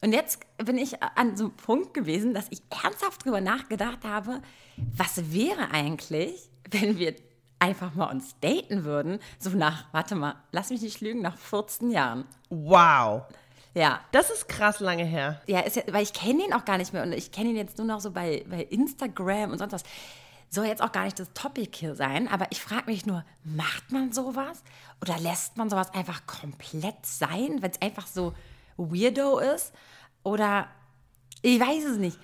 Und 0.00 0.12
jetzt 0.12 0.40
bin 0.58 0.78
ich 0.78 1.02
an 1.02 1.36
so 1.36 1.44
einem 1.46 1.56
Punkt 1.56 1.92
gewesen, 1.94 2.34
dass 2.34 2.46
ich 2.50 2.62
ernsthaft 2.70 3.24
drüber 3.24 3.40
nachgedacht 3.40 4.04
habe, 4.04 4.40
was 4.96 5.32
wäre 5.32 5.70
eigentlich, 5.72 6.50
wenn 6.70 6.98
wir 6.98 7.14
einfach 7.58 7.94
mal 7.94 8.10
uns 8.10 8.38
daten 8.40 8.84
würden, 8.84 9.18
so 9.38 9.50
nach, 9.50 9.92
warte 9.92 10.14
mal, 10.14 10.36
lass 10.52 10.70
mich 10.70 10.82
nicht 10.82 11.00
lügen, 11.00 11.20
nach 11.22 11.36
14 11.38 11.90
Jahren. 11.90 12.26
Wow. 12.50 13.22
Ja, 13.74 14.00
Das 14.12 14.30
ist 14.30 14.48
krass 14.48 14.78
lange 14.78 15.04
her. 15.04 15.40
ja, 15.48 15.60
ist 15.60 15.74
ja, 15.76 15.82
weil 15.88 16.04
ich 16.04 16.12
kenne 16.12 16.44
ihn 16.44 16.52
auch 16.52 16.64
gar 16.64 16.78
nicht 16.78 16.92
mehr 16.92 17.02
und 17.02 17.12
ich 17.12 17.32
kenne 17.32 17.50
ihn 17.50 17.56
jetzt 17.56 17.76
nur 17.78 17.86
noch 17.88 18.00
so 18.00 18.12
bei, 18.12 18.44
bei 18.48 18.62
Instagram 18.62 19.50
und 19.50 19.58
sonst 19.58 19.72
was. 19.72 19.82
Soll 20.54 20.66
jetzt 20.66 20.82
auch 20.82 20.92
gar 20.92 21.04
nicht 21.04 21.18
das 21.18 21.32
Topic 21.34 21.70
hier 21.74 21.96
sein, 21.96 22.28
aber 22.28 22.46
ich 22.50 22.60
frage 22.60 22.86
mich 22.86 23.06
nur, 23.06 23.24
macht 23.42 23.90
man 23.90 24.12
sowas 24.12 24.62
oder 25.00 25.18
lässt 25.18 25.56
man 25.56 25.68
sowas 25.68 25.92
einfach 25.92 26.26
komplett 26.26 27.04
sein, 27.04 27.58
wenn 27.60 27.72
es 27.72 27.82
einfach 27.82 28.06
so 28.06 28.34
weirdo 28.76 29.38
ist? 29.38 29.72
Oder 30.22 30.68
ich 31.42 31.58
weiß 31.58 31.84
es 31.84 31.96
nicht. 31.98 32.18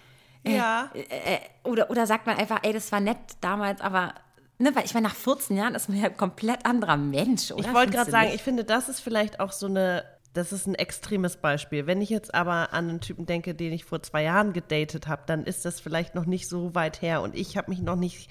Ja. 0.47 0.91
Äh, 0.95 1.41
oder, 1.65 1.91
oder 1.91 2.07
sagt 2.07 2.27
man 2.27 2.37
einfach, 2.39 2.61
ey, 2.63 2.73
das 2.73 2.93
war 2.93 3.01
nett 3.01 3.19
damals, 3.41 3.81
aber 3.81 4.15
ne, 4.59 4.75
weil 4.77 4.85
ich 4.85 4.95
meine, 4.95 5.09
nach 5.09 5.17
14 5.17 5.57
Jahren 5.57 5.75
ist 5.75 5.89
man 5.89 5.99
ja 5.99 6.07
ein 6.07 6.17
komplett 6.17 6.65
anderer 6.65 6.97
Mensch, 6.97 7.51
oder? 7.51 7.67
Ich 7.67 7.75
wollte 7.75 7.93
gerade 7.93 8.11
sagen, 8.11 8.31
ich 8.33 8.43
finde, 8.43 8.63
das 8.63 8.89
ist 8.89 9.01
vielleicht 9.01 9.41
auch 9.41 9.51
so 9.51 9.67
eine, 9.67 10.05
das 10.33 10.53
ist 10.53 10.67
ein 10.67 10.75
extremes 10.77 11.37
Beispiel. 11.37 11.87
Wenn 11.87 12.01
ich 12.01 12.09
jetzt 12.09 12.35
aber 12.35 12.73
an 12.73 12.89
einen 12.89 13.01
Typen 13.01 13.27
denke, 13.27 13.55
den 13.55 13.73
ich 13.73 13.85
vor 13.85 14.03
zwei 14.03 14.23
Jahren 14.23 14.53
gedatet 14.53 15.09
habe, 15.09 15.23
dann 15.27 15.45
ist 15.45 15.65
das 15.65 15.81
vielleicht 15.81 16.15
noch 16.15 16.27
nicht 16.27 16.49
so 16.49 16.75
weit 16.75 17.03
her 17.03 17.23
und 17.23 17.35
ich 17.35 17.57
habe 17.57 17.71
mich 17.71 17.81
noch 17.81 17.97
nicht 17.97 18.31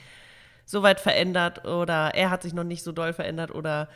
so 0.66 0.84
weit 0.84 1.00
verändert 1.00 1.66
oder 1.66 2.12
er 2.16 2.30
hat 2.30 2.44
sich 2.44 2.54
noch 2.54 2.64
nicht 2.64 2.84
so 2.84 2.92
doll 2.92 3.12
verändert 3.12 3.54
oder 3.54 3.90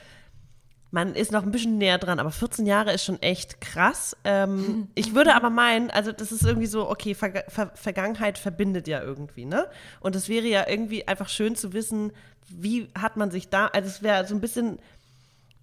man 0.93 1.15
ist 1.15 1.31
noch 1.31 1.41
ein 1.41 1.51
bisschen 1.51 1.79
näher 1.79 1.97
dran, 1.97 2.19
aber 2.19 2.29
14 2.29 2.67
Jahre 2.67 2.93
ist 2.93 3.03
schon 3.03 3.19
echt 3.21 3.61
krass. 3.61 4.15
Ähm, 4.25 4.89
ich 4.95 5.15
würde 5.15 5.33
aber 5.33 5.49
meinen, 5.49 5.89
also 5.89 6.11
das 6.11 6.31
ist 6.31 6.43
irgendwie 6.43 6.67
so, 6.67 6.87
okay, 6.87 7.15
Ver 7.15 7.45
Ver 7.47 7.71
Vergangenheit 7.73 8.37
verbindet 8.37 8.87
ja 8.87 9.01
irgendwie, 9.01 9.45
ne? 9.45 9.67
Und 10.01 10.15
es 10.15 10.29
wäre 10.29 10.45
ja 10.45 10.67
irgendwie 10.67 11.07
einfach 11.07 11.29
schön 11.29 11.55
zu 11.55 11.73
wissen, 11.73 12.11
wie 12.47 12.89
hat 12.95 13.17
man 13.17 13.31
sich 13.31 13.49
da, 13.49 13.67
also 13.67 13.87
es 13.87 14.03
wäre 14.03 14.27
so 14.27 14.35
ein 14.35 14.41
bisschen 14.41 14.77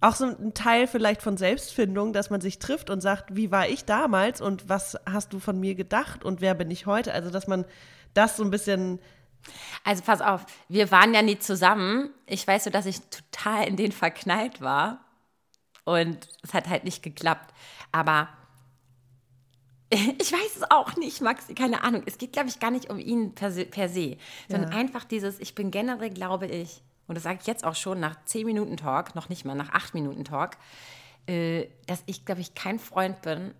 auch 0.01 0.15
so 0.15 0.25
ein 0.25 0.53
Teil 0.53 0.87
vielleicht 0.87 1.21
von 1.21 1.37
Selbstfindung, 1.37 2.11
dass 2.11 2.29
man 2.31 2.41
sich 2.41 2.59
trifft 2.59 2.89
und 2.89 3.01
sagt, 3.01 3.35
wie 3.35 3.51
war 3.51 3.69
ich 3.69 3.85
damals 3.85 4.41
und 4.41 4.67
was 4.67 4.97
hast 5.05 5.31
du 5.31 5.39
von 5.39 5.59
mir 5.59 5.75
gedacht 5.75 6.25
und 6.25 6.41
wer 6.41 6.55
bin 6.55 6.71
ich 6.71 6.87
heute? 6.87 7.13
Also 7.13 7.29
dass 7.29 7.47
man 7.47 7.65
das 8.15 8.35
so 8.35 8.43
ein 8.43 8.49
bisschen 8.49 8.99
Also 9.83 10.03
pass 10.03 10.21
auf, 10.21 10.45
wir 10.69 10.91
waren 10.91 11.13
ja 11.13 11.21
nie 11.21 11.39
zusammen. 11.39 12.09
Ich 12.25 12.45
weiß 12.45 12.65
so, 12.65 12.69
dass 12.69 12.85
ich 12.87 12.99
total 13.09 13.67
in 13.67 13.77
den 13.77 13.91
verknallt 13.91 14.59
war. 14.59 15.05
Und 15.83 16.27
es 16.43 16.53
hat 16.53 16.67
halt 16.67 16.83
nicht 16.83 17.03
geklappt. 17.03 17.53
Aber 17.91 18.29
ich 19.89 20.31
weiß 20.31 20.55
es 20.57 20.71
auch 20.71 20.95
nicht, 20.95 21.21
Maxi, 21.21 21.53
keine 21.53 21.83
Ahnung. 21.83 22.03
Es 22.05 22.17
geht, 22.17 22.33
glaube 22.33 22.49
ich, 22.49 22.59
gar 22.59 22.71
nicht 22.71 22.89
um 22.89 22.97
ihn 22.97 23.35
per 23.35 23.51
se, 23.51 23.65
per 23.65 23.89
se 23.89 24.17
sondern 24.49 24.71
einfach 24.71 25.03
dieses, 25.03 25.39
ich 25.39 25.53
bin 25.53 25.69
generell, 25.69 26.09
glaube 26.09 26.47
ich, 26.47 26.81
und 27.11 27.15
das 27.15 27.25
sage 27.25 27.39
ich 27.41 27.47
jetzt 27.47 27.65
auch 27.65 27.75
schon 27.75 27.99
nach 27.99 28.15
10 28.23 28.45
Minuten 28.45 28.77
Talk, 28.77 29.15
noch 29.15 29.27
nicht 29.27 29.43
mal 29.43 29.53
nach 29.53 29.73
8 29.73 29.95
Minuten 29.95 30.23
Talk, 30.23 30.51
äh, 31.27 31.67
dass 31.85 32.03
ich, 32.05 32.23
glaube 32.23 32.39
ich, 32.39 32.55
kein 32.55 32.79
Freund 32.79 33.21
bin, 33.21 33.53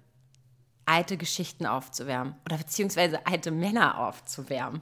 alte 0.85 1.17
Geschichten 1.17 1.65
aufzuwärmen 1.65 2.35
oder 2.45 2.55
beziehungsweise 2.55 3.27
alte 3.27 3.51
Männer 3.51 3.99
aufzuwärmen. 3.99 4.79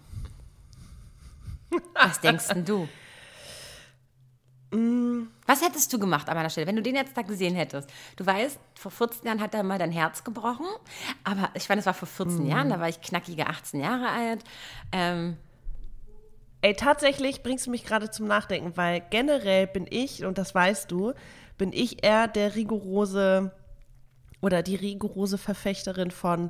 Was 1.95 2.21
denkst 2.21 2.47
denn 2.49 2.63
du? 2.63 2.87
Was 5.47 5.63
hättest 5.63 5.91
du 5.91 5.97
gemacht 5.97 6.29
an 6.29 6.35
meiner 6.35 6.51
Stelle, 6.51 6.67
wenn 6.67 6.75
du 6.75 6.83
den 6.83 6.93
jetzt 6.93 7.17
da 7.17 7.23
gesehen 7.23 7.55
hättest? 7.55 7.89
Du 8.17 8.25
weißt, 8.27 8.59
vor 8.75 8.91
14 8.91 9.25
Jahren 9.25 9.41
hat 9.41 9.55
er 9.55 9.63
mal 9.63 9.79
dein 9.79 9.91
Herz 9.91 10.23
gebrochen, 10.23 10.67
aber 11.23 11.49
ich 11.55 11.67
meine, 11.69 11.79
es 11.79 11.87
war 11.87 11.95
vor 11.95 12.07
14 12.07 12.45
Jahren, 12.45 12.69
da 12.69 12.79
war 12.79 12.87
ich 12.87 13.01
knackige 13.01 13.47
18 13.47 13.79
Jahre 13.79 14.09
alt. 14.09 14.43
Ähm, 14.91 15.37
Ey, 16.61 16.73
tatsächlich 16.73 17.41
bringst 17.41 17.67
du 17.67 17.71
mich 17.71 17.85
gerade 17.85 18.09
zum 18.09 18.27
Nachdenken, 18.27 18.75
weil 18.75 19.01
generell 19.09 19.65
bin 19.67 19.85
ich, 19.89 20.25
und 20.25 20.37
das 20.37 20.53
weißt 20.53 20.91
du, 20.91 21.13
bin 21.57 21.71
ich 21.71 22.03
eher 22.03 22.27
der 22.27 22.55
rigorose 22.55 23.51
oder 24.41 24.61
die 24.61 24.75
rigorose 24.75 25.37
Verfechterin 25.37 26.11
von, 26.11 26.49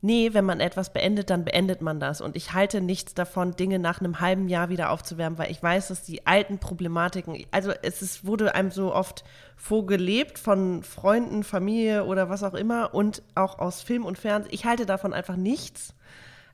nee, 0.00 0.30
wenn 0.34 0.44
man 0.44 0.60
etwas 0.60 0.92
beendet, 0.92 1.30
dann 1.30 1.44
beendet 1.44 1.82
man 1.82 1.98
das. 1.98 2.20
Und 2.20 2.36
ich 2.36 2.52
halte 2.52 2.80
nichts 2.80 3.14
davon, 3.14 3.56
Dinge 3.56 3.80
nach 3.80 4.00
einem 4.00 4.20
halben 4.20 4.48
Jahr 4.48 4.68
wieder 4.68 4.90
aufzuwärmen, 4.90 5.38
weil 5.38 5.50
ich 5.50 5.62
weiß, 5.62 5.88
dass 5.88 6.04
die 6.04 6.26
alten 6.26 6.58
Problematiken, 6.58 7.44
also 7.50 7.72
es 7.82 8.02
ist, 8.02 8.24
wurde 8.24 8.54
einem 8.54 8.70
so 8.70 8.94
oft 8.94 9.24
vorgelebt 9.56 10.38
von 10.38 10.82
Freunden, 10.84 11.42
Familie 11.42 12.04
oder 12.04 12.28
was 12.28 12.44
auch 12.44 12.54
immer 12.54 12.94
und 12.94 13.22
auch 13.34 13.58
aus 13.58 13.82
Film 13.82 14.04
und 14.04 14.18
Fernsehen. 14.18 14.54
Ich 14.54 14.64
halte 14.64 14.86
davon 14.86 15.12
einfach 15.12 15.36
nichts. 15.36 15.94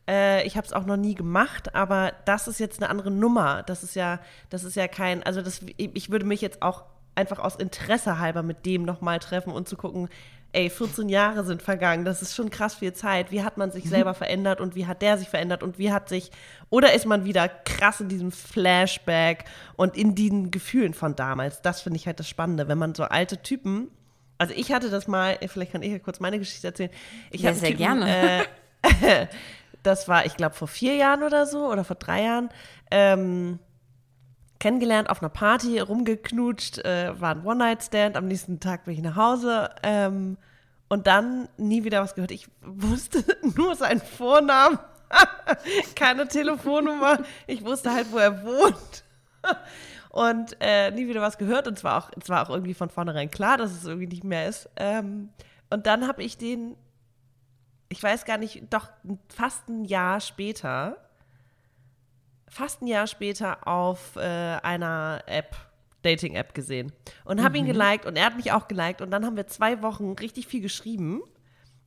Äh, 0.09 0.47
ich 0.47 0.57
habe 0.57 0.67
es 0.67 0.73
auch 0.73 0.85
noch 0.85 0.97
nie 0.97 1.15
gemacht, 1.15 1.75
aber 1.75 2.13
das 2.25 2.49
ist 2.49 2.61
jetzt 2.61 2.83
eine 2.83 2.91
andere 2.91 3.11
Nummer. 3.11 3.63
Das 3.63 3.83
ist 3.83 3.95
ja, 3.95 4.21
das 4.51 4.65
ist 4.65 4.77
ja 4.77 4.89
kein, 4.89 5.23
also 5.23 5.43
das, 5.43 5.61
ich 5.77 6.11
würde 6.11 6.27
mich 6.27 6.41
jetzt 6.41 6.63
auch 6.63 6.85
einfach 7.15 7.39
aus 7.39 7.57
Interesse 7.57 8.19
halber 8.19 8.43
mit 8.43 8.67
dem 8.67 8.83
nochmal 8.83 9.19
treffen 9.19 9.53
und 9.53 9.69
zu 9.69 9.77
gucken, 9.77 10.09
ey, 10.53 10.71
14 10.71 11.09
Jahre 11.09 11.45
sind 11.45 11.63
vergangen, 11.63 12.05
das 12.05 12.23
ist 12.23 12.35
schon 12.35 12.49
krass 12.49 12.77
viel 12.77 12.93
Zeit. 12.93 13.33
Wie 13.33 13.43
hat 13.43 13.57
man 13.57 13.73
sich 13.73 13.89
selber 13.89 14.15
verändert 14.15 14.61
und 14.61 14.77
wie 14.77 14.87
hat 14.87 15.03
der 15.03 15.19
sich 15.19 15.29
verändert 15.29 15.63
und 15.63 15.79
wie 15.79 15.93
hat 15.93 16.09
sich, 16.09 16.31
oder 16.71 16.93
ist 16.93 17.07
man 17.07 17.25
wieder 17.25 17.49
krass 17.49 18.01
in 18.01 18.09
diesem 18.09 18.31
Flashback 18.31 19.45
und 19.77 19.97
in 19.97 20.15
diesen 20.15 20.51
Gefühlen 20.53 20.95
von 20.95 21.17
damals? 21.17 21.61
Das 21.63 21.81
finde 21.83 21.97
ich 21.97 22.07
halt 22.07 22.21
das 22.21 22.29
Spannende, 22.29 22.69
wenn 22.69 22.79
man 22.79 22.95
so 22.95 23.05
alte 23.05 23.43
Typen, 23.43 23.91
also 24.39 24.55
ich 24.57 24.73
hatte 24.73 24.91
das 24.91 25.07
mal, 25.07 25.39
vielleicht 25.47 25.73
kann 25.73 25.83
ich 25.83 25.93
ja 25.93 25.99
kurz 25.99 26.21
meine 26.21 26.39
Geschichte 26.39 26.67
erzählen. 26.67 26.91
Ich 27.31 27.43
Ja, 27.43 27.55
sehr 27.55 27.71
Typen, 27.71 27.79
gerne. 27.79 28.45
Äh, 28.83 29.27
das 29.85 30.09
war, 30.09 30.27
ich 30.27 30.37
glaube, 30.37 30.55
vor 30.55 30.69
vier 30.69 30.97
Jahren 30.97 31.23
oder 31.23 31.47
so 31.47 31.71
oder 31.71 31.85
vor 31.85 31.97
drei 31.97 32.25
Jahren. 32.25 32.49
Ähm, 32.91 33.59
kennengelernt 34.59 35.11
auf 35.11 35.23
einer 35.23 35.29
Party, 35.29 35.79
rumgeknutscht, 35.79 36.79
äh, 36.79 37.21
war 37.21 37.35
ein 37.35 37.45
One-Night-Stand. 37.45 38.17
Am 38.17 38.27
nächsten 38.27 38.61
Tag 38.61 38.85
bin 38.85 38.95
ich 38.95 39.03
nach 39.03 39.17
Hause 39.17 39.71
ähm, 39.83 40.39
und 40.89 41.07
dann 41.07 41.49
nie 41.59 41.85
wieder 41.85 42.03
was 42.03 42.15
gehört. 42.15 42.31
Ich 42.31 42.49
wusste 42.63 43.25
nur 43.57 43.77
seinen 43.77 44.01
Vornamen, 44.01 44.79
keine 45.95 46.29
Telefonnummer. 46.29 47.19
Ich 47.47 47.65
wusste 47.65 47.93
halt, 47.93 48.11
wo 48.11 48.19
er 48.19 48.43
wohnt. 48.45 49.05
Und 50.11 50.57
äh, 50.61 50.93
nie 50.93 51.09
wieder 51.09 51.21
was 51.21 51.39
gehört. 51.39 51.67
Und 51.67 51.77
zwar 51.77 51.99
auch, 51.99 52.11
es 52.23 52.29
war 52.29 52.47
auch 52.47 52.51
irgendwie 52.51 52.73
von 52.73 52.89
vornherein 52.89 53.33
klar, 53.33 53.57
dass 53.57 53.73
es 53.73 53.85
irgendwie 53.85 54.07
nicht 54.07 54.23
mehr 54.23 54.49
ist. 54.49 54.71
Ähm, 54.77 55.31
und 55.71 55.89
dann 55.89 56.07
habe 56.07 56.23
ich 56.23 56.39
den, 56.39 56.77
ich 57.89 58.03
weiß 58.03 58.25
gar 58.25 58.39
nicht, 58.39 58.63
doch 58.71 58.89
fast 59.29 59.69
ein 59.69 59.85
Jahr 59.85 60.21
später, 60.21 60.97
fast 62.49 62.83
ein 62.83 62.87
Jahr 62.87 63.07
später 63.07 63.67
auf 63.67 64.17
äh, 64.17 64.21
einer 64.21 65.23
App, 65.27 65.57
Dating-App 66.03 66.55
gesehen. 66.55 66.93
Und 67.25 67.43
habe 67.43 67.59
ihn 67.59 67.67
geliked 67.67 68.07
und 68.07 68.17
er 68.17 68.27
hat 68.27 68.37
mich 68.37 68.53
auch 68.53 68.69
geliked. 68.69 69.01
Und 69.01 69.11
dann 69.11 69.25
haben 69.25 69.37
wir 69.37 69.47
zwei 69.47 69.83
Wochen 69.83 70.13
richtig 70.13 70.47
viel 70.47 70.61
geschrieben. 70.61 71.23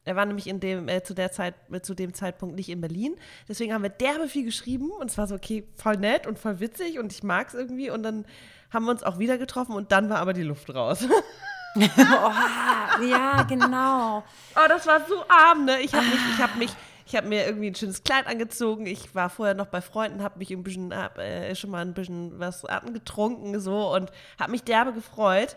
Er 0.08 0.16
war 0.16 0.26
nämlich 0.26 0.48
in 0.48 0.60
dem, 0.60 0.88
äh, 0.88 1.04
zu 1.04 1.14
der 1.14 1.32
Zeit, 1.32 1.54
äh, 1.72 1.82
zu 1.82 1.94
dem 1.94 2.14
Zeitpunkt 2.14 2.56
nicht 2.56 2.70
in 2.70 2.82
Berlin. 2.82 3.16
Deswegen 3.48 3.74
haben 3.74 3.84
wir 3.84 3.90
derbe 3.90 4.28
viel 4.28 4.46
geschrieben 4.46 4.90
und 4.92 5.12
es 5.12 5.18
war 5.18 5.28
so, 5.28 5.36
okay, 5.36 5.68
voll 5.76 5.98
nett 5.98 6.26
und 6.26 6.40
voll 6.40 6.60
witzig 6.60 6.98
und 6.98 7.12
ich 7.12 7.24
mag 7.24 7.50
es 7.50 7.54
irgendwie. 7.54 7.90
Und 7.90 8.04
dann 8.04 8.26
haben 8.72 8.86
wir 8.86 8.92
uns 8.92 9.04
auch 9.04 9.20
wieder 9.20 9.38
getroffen 9.38 9.74
und 9.74 9.92
dann 9.92 10.10
war 10.10 10.20
aber 10.20 10.34
die 10.34 10.44
Luft 10.44 10.74
raus. 10.74 11.06
Oh, 11.76 13.04
ja, 13.04 13.44
genau. 13.44 14.24
Oh, 14.56 14.68
das 14.68 14.88
war 14.88 15.02
so 15.08 15.24
arm, 15.28 15.66
ne? 15.66 15.80
Ich 15.82 15.94
habe 15.94 16.06
mich, 16.06 16.20
ich 16.34 16.42
habe 16.42 16.58
mich, 16.58 16.72
ich 17.06 17.16
habe 17.16 17.28
mir 17.28 17.46
irgendwie 17.46 17.68
ein 17.68 17.76
schönes 17.76 18.04
Kleid 18.04 18.28
angezogen. 18.28 18.86
Ich 18.86 19.14
war 19.14 19.30
vorher 19.30 19.56
noch 19.56 19.68
bei 19.68 19.82
Freunden, 19.82 20.24
habe 20.24 20.40
mich 20.40 20.52
ein 20.52 20.64
bisschen, 20.64 20.96
hab, 20.96 21.18
äh, 21.18 21.54
schon 21.56 21.70
mal 21.70 21.82
ein 21.82 21.94
bisschen 21.94 22.40
was 22.40 22.66
getrunken 22.94 23.60
so 23.60 23.94
und 23.94 24.12
habe 24.40 24.52
mich 24.52 24.64
derbe 24.64 24.94
gefreut. 24.94 25.56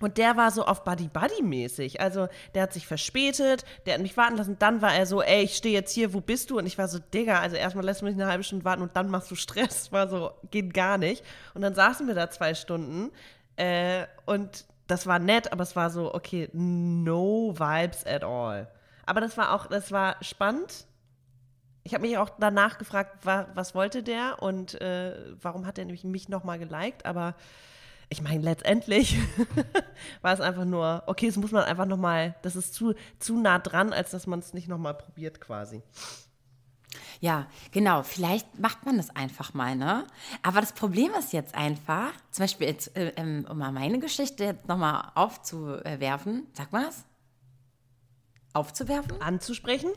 Und 0.00 0.16
der 0.16 0.36
war 0.36 0.50
so 0.50 0.64
auf 0.64 0.84
Buddy-Buddy-mäßig. 0.84 2.00
Also 2.00 2.28
der 2.54 2.62
hat 2.62 2.72
sich 2.72 2.86
verspätet, 2.86 3.64
der 3.84 3.94
hat 3.94 4.00
mich 4.00 4.16
warten 4.16 4.36
lassen. 4.36 4.56
Dann 4.58 4.80
war 4.80 4.94
er 4.94 5.06
so, 5.06 5.22
ey, 5.22 5.42
ich 5.42 5.56
stehe 5.56 5.74
jetzt 5.74 5.92
hier, 5.92 6.14
wo 6.14 6.20
bist 6.20 6.50
du? 6.50 6.58
Und 6.58 6.66
ich 6.66 6.78
war 6.78 6.88
so, 6.88 6.98
Digga, 6.98 7.40
also 7.40 7.56
erstmal 7.56 7.84
lässt 7.84 8.00
du 8.00 8.04
mich 8.04 8.14
eine 8.14 8.26
halbe 8.26 8.44
Stunde 8.44 8.64
warten 8.64 8.82
und 8.82 8.94
dann 8.94 9.10
machst 9.10 9.30
du 9.30 9.34
Stress. 9.34 9.90
War 9.92 10.08
so, 10.08 10.32
geht 10.50 10.72
gar 10.72 10.98
nicht. 10.98 11.24
Und 11.54 11.62
dann 11.62 11.74
saßen 11.74 12.06
wir 12.06 12.14
da 12.14 12.30
zwei 12.30 12.54
Stunden 12.54 13.10
äh, 13.56 14.04
und 14.24 14.66
das 14.88 15.06
war 15.06 15.18
nett, 15.18 15.52
aber 15.52 15.62
es 15.62 15.76
war 15.76 15.90
so, 15.90 16.12
okay, 16.12 16.48
no 16.52 17.54
vibes 17.56 18.04
at 18.06 18.24
all. 18.24 18.68
Aber 19.06 19.20
das 19.20 19.36
war 19.36 19.54
auch, 19.54 19.66
das 19.66 19.92
war 19.92 20.16
spannend. 20.22 20.86
Ich 21.84 21.94
habe 21.94 22.06
mich 22.06 22.18
auch 22.18 22.30
danach 22.38 22.78
gefragt, 22.78 23.24
wa, 23.24 23.48
was 23.54 23.74
wollte 23.74 24.02
der 24.02 24.42
und 24.42 24.80
äh, 24.80 25.14
warum 25.40 25.66
hat 25.66 25.78
er 25.78 25.84
nämlich 25.84 26.04
mich 26.04 26.28
nochmal 26.28 26.58
geliked, 26.58 27.06
aber 27.06 27.34
ich 28.10 28.22
meine, 28.22 28.42
letztendlich 28.42 29.18
war 30.22 30.32
es 30.32 30.40
einfach 30.40 30.64
nur, 30.64 31.02
okay, 31.06 31.26
das 31.26 31.36
muss 31.36 31.52
man 31.52 31.64
einfach 31.64 31.86
nochmal, 31.86 32.34
das 32.42 32.56
ist 32.56 32.74
zu, 32.74 32.94
zu 33.18 33.38
nah 33.38 33.58
dran, 33.58 33.92
als 33.92 34.10
dass 34.10 34.26
man 34.26 34.38
es 34.38 34.54
nicht 34.54 34.68
nochmal 34.68 34.94
probiert 34.94 35.40
quasi. 35.40 35.82
Ja, 37.20 37.46
genau. 37.72 38.02
Vielleicht 38.02 38.58
macht 38.58 38.86
man 38.86 38.96
das 38.96 39.10
einfach 39.10 39.54
mal, 39.54 39.74
ne? 39.74 40.06
Aber 40.42 40.60
das 40.60 40.72
Problem 40.72 41.12
ist 41.18 41.32
jetzt 41.32 41.54
einfach, 41.54 42.12
zum 42.30 42.44
Beispiel 42.44 42.68
jetzt, 42.68 42.96
äh, 42.96 43.12
ähm, 43.16 43.46
um 43.48 43.58
mal 43.58 43.72
meine 43.72 43.98
Geschichte 43.98 44.44
jetzt 44.44 44.68
nochmal 44.68 45.10
aufzuwerfen, 45.14 46.46
sag 46.52 46.72
mal 46.72 46.84
das? 46.84 47.04
Aufzuwerfen? 48.52 49.20
Anzusprechen? 49.20 49.90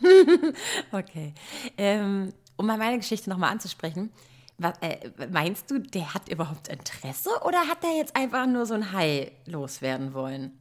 Okay. 0.92 1.34
Ähm, 1.76 2.32
um 2.56 2.66
mal 2.66 2.78
meine 2.78 2.98
Geschichte 2.98 3.30
nochmal 3.30 3.50
anzusprechen, 3.50 4.10
was, 4.56 4.76
äh, 4.80 5.10
meinst 5.30 5.70
du, 5.70 5.78
der 5.78 6.14
hat 6.14 6.28
überhaupt 6.28 6.68
Interesse 6.68 7.30
oder 7.44 7.58
hat 7.68 7.82
der 7.84 7.96
jetzt 7.96 8.16
einfach 8.16 8.46
nur 8.46 8.66
so 8.66 8.74
ein 8.74 8.92
Hai 8.92 9.30
loswerden 9.46 10.14
wollen? 10.14 10.58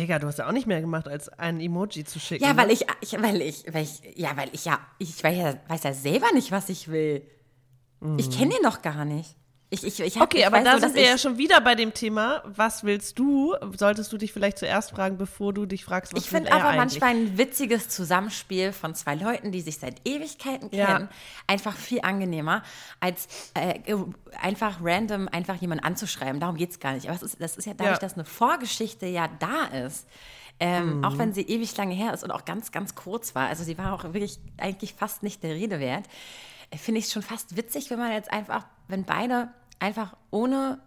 Digga, 0.00 0.18
du 0.18 0.26
hast 0.26 0.38
ja 0.38 0.48
auch 0.48 0.52
nicht 0.52 0.66
mehr 0.66 0.80
gemacht, 0.80 1.06
als 1.06 1.28
ein 1.28 1.60
Emoji 1.60 2.04
zu 2.04 2.18
schicken. 2.18 2.42
Ja, 2.42 2.54
ne? 2.54 2.62
weil 2.62 2.70
ich, 2.70 2.86
ich, 3.00 3.12
weil 3.20 3.40
ich, 3.42 3.64
weil 3.72 3.84
ich, 3.84 4.00
ja, 4.16 4.36
weil 4.36 4.48
ich 4.52 4.64
ja, 4.64 4.80
ich 4.98 5.22
weiß 5.22 5.36
ja, 5.36 5.54
weiß 5.68 5.82
ja 5.82 5.92
selber 5.92 6.32
nicht, 6.32 6.50
was 6.50 6.68
ich 6.68 6.88
will. 6.88 7.22
Ich 8.16 8.30
kenne 8.30 8.54
den 8.54 8.62
noch 8.62 8.80
gar 8.80 9.04
nicht. 9.04 9.36
Ich, 9.72 9.84
ich, 9.84 10.00
ich 10.00 10.16
hab, 10.16 10.24
Okay, 10.24 10.44
aber 10.44 10.60
da 10.62 10.80
sind 10.80 10.96
wir 10.96 11.04
ja 11.04 11.16
schon 11.16 11.38
wieder 11.38 11.60
bei 11.60 11.76
dem 11.76 11.94
Thema, 11.94 12.42
was 12.44 12.82
willst 12.82 13.18
du? 13.20 13.54
Solltest 13.76 14.12
du 14.12 14.16
dich 14.18 14.32
vielleicht 14.32 14.58
zuerst 14.58 14.90
fragen, 14.90 15.16
bevor 15.16 15.52
du 15.54 15.64
dich 15.64 15.84
fragst, 15.84 16.12
was 16.12 16.24
Ich 16.24 16.28
finde 16.28 16.50
er 16.50 16.56
aber 16.56 16.70
eigentlich? 16.70 17.00
manchmal 17.00 17.10
ein 17.10 17.38
witziges 17.38 17.88
Zusammenspiel 17.88 18.72
von 18.72 18.96
zwei 18.96 19.14
Leuten, 19.14 19.52
die 19.52 19.60
sich 19.60 19.78
seit 19.78 20.00
Ewigkeiten 20.04 20.70
Ja. 20.74 20.86
kennen, 20.86 21.08
einfach 21.46 21.76
viel 21.76 22.00
angenehmer, 22.02 22.64
als 22.98 23.28
äh, 23.54 23.78
einfach 24.42 24.78
random 24.82 25.28
einfach 25.28 25.54
jemanden 25.54 25.84
anzuschreiben. 25.84 26.40
Darum 26.40 26.56
geht 26.56 26.70
es 26.72 26.80
gar 26.80 26.94
nicht. 26.94 27.08
Aber 27.08 27.22
ist, 27.22 27.40
das 27.40 27.56
ist 27.56 27.64
ja 27.66 27.74
dadurch, 27.74 27.94
Ja. 27.96 28.00
dass 28.00 28.14
eine 28.14 28.24
Vorgeschichte 28.24 29.06
ja 29.06 29.28
da 29.38 29.66
ist. 29.86 30.08
Ähm, 30.58 30.98
Mhm. 30.98 31.04
Auch 31.04 31.16
wenn 31.16 31.32
sie 31.32 31.42
ewig 31.42 31.74
lange 31.76 31.94
her 31.94 32.12
ist 32.12 32.24
und 32.24 32.32
auch 32.32 32.44
ganz, 32.44 32.72
ganz 32.72 32.94
kurz 32.96 33.34
war. 33.36 33.46
Also 33.48 33.62
sie 33.64 33.78
war 33.78 33.92
auch 33.94 34.02
wirklich 34.02 34.38
eigentlich 34.58 34.94
fast 34.94 35.22
nicht 35.22 35.42
der 35.44 35.54
Rede 35.54 35.78
wert. 35.80 36.04
Finde 36.74 37.00
ich 37.00 37.06
es 37.06 37.12
schon 37.12 37.22
fast 37.22 37.56
witzig, 37.56 37.90
wenn 37.90 37.98
man 37.98 38.12
jetzt 38.12 38.32
einfach, 38.32 38.66
wenn 38.88 39.04
beide 39.04 39.48
einfach 39.78 40.16
ohne 40.30 40.80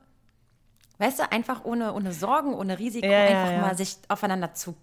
Weißt 0.99 1.19
du, 1.19 1.31
einfach 1.31 1.65
ohne, 1.65 1.93
ohne 1.93 2.13
Sorgen, 2.13 2.53
ohne 2.53 2.77
Risiko, 2.77 3.07
Ja, 3.07 3.25
ja, 3.25 3.25
einfach 3.25 3.51
ja. 3.51 3.61
mal 3.61 3.75
sich 3.75 3.97
aufeinander 4.09 4.53
zu, 4.53 4.75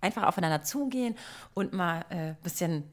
einfach 0.00 0.24
aufeinander 0.24 0.62
zugehen 0.62 1.16
und 1.54 1.72
mal 1.72 2.04
ein 2.10 2.18
äh, 2.18 2.34
bisschen 2.42 2.84